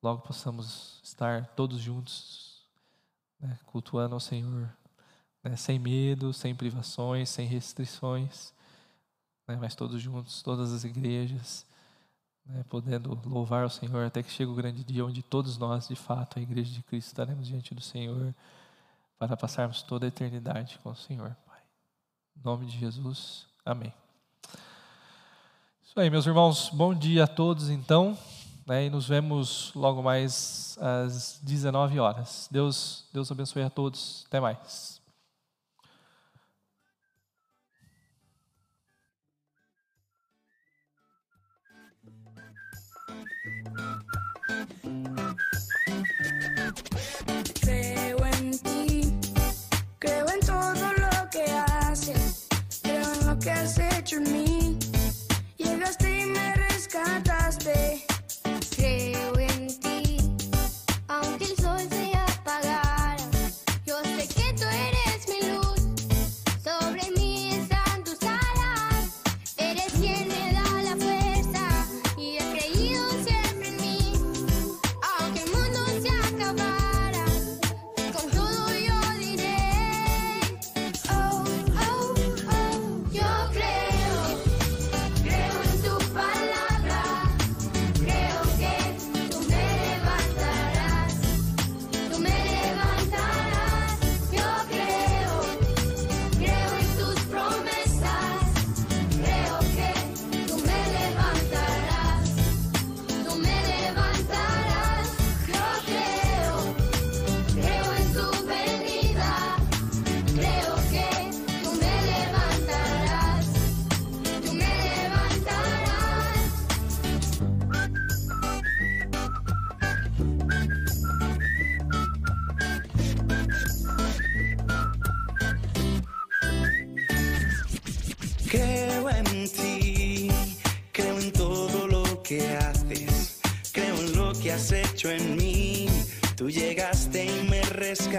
[0.03, 2.63] logo possamos estar todos juntos,
[3.41, 4.71] né, cultuando ao Senhor,
[5.43, 8.53] né, sem medo, sem privações, sem restrições,
[9.49, 11.67] né, mas todos juntos, todas as igrejas,
[12.45, 15.97] né, podendo louvar o Senhor até que chegue o grande dia onde todos nós, de
[15.97, 18.35] fato, a igreja de Cristo, estaremos diante do Senhor
[19.29, 21.61] para passarmos toda a eternidade com o Senhor, Pai.
[22.37, 23.93] Em nome de Jesus, amém.
[25.83, 28.19] Isso aí, meus irmãos, bom dia a todos, então,
[28.67, 32.49] né, e nos vemos logo mais às 19 horas.
[32.51, 35.01] Deus, Deus abençoe a todos, até mais.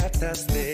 [0.09, 0.64] fantastic.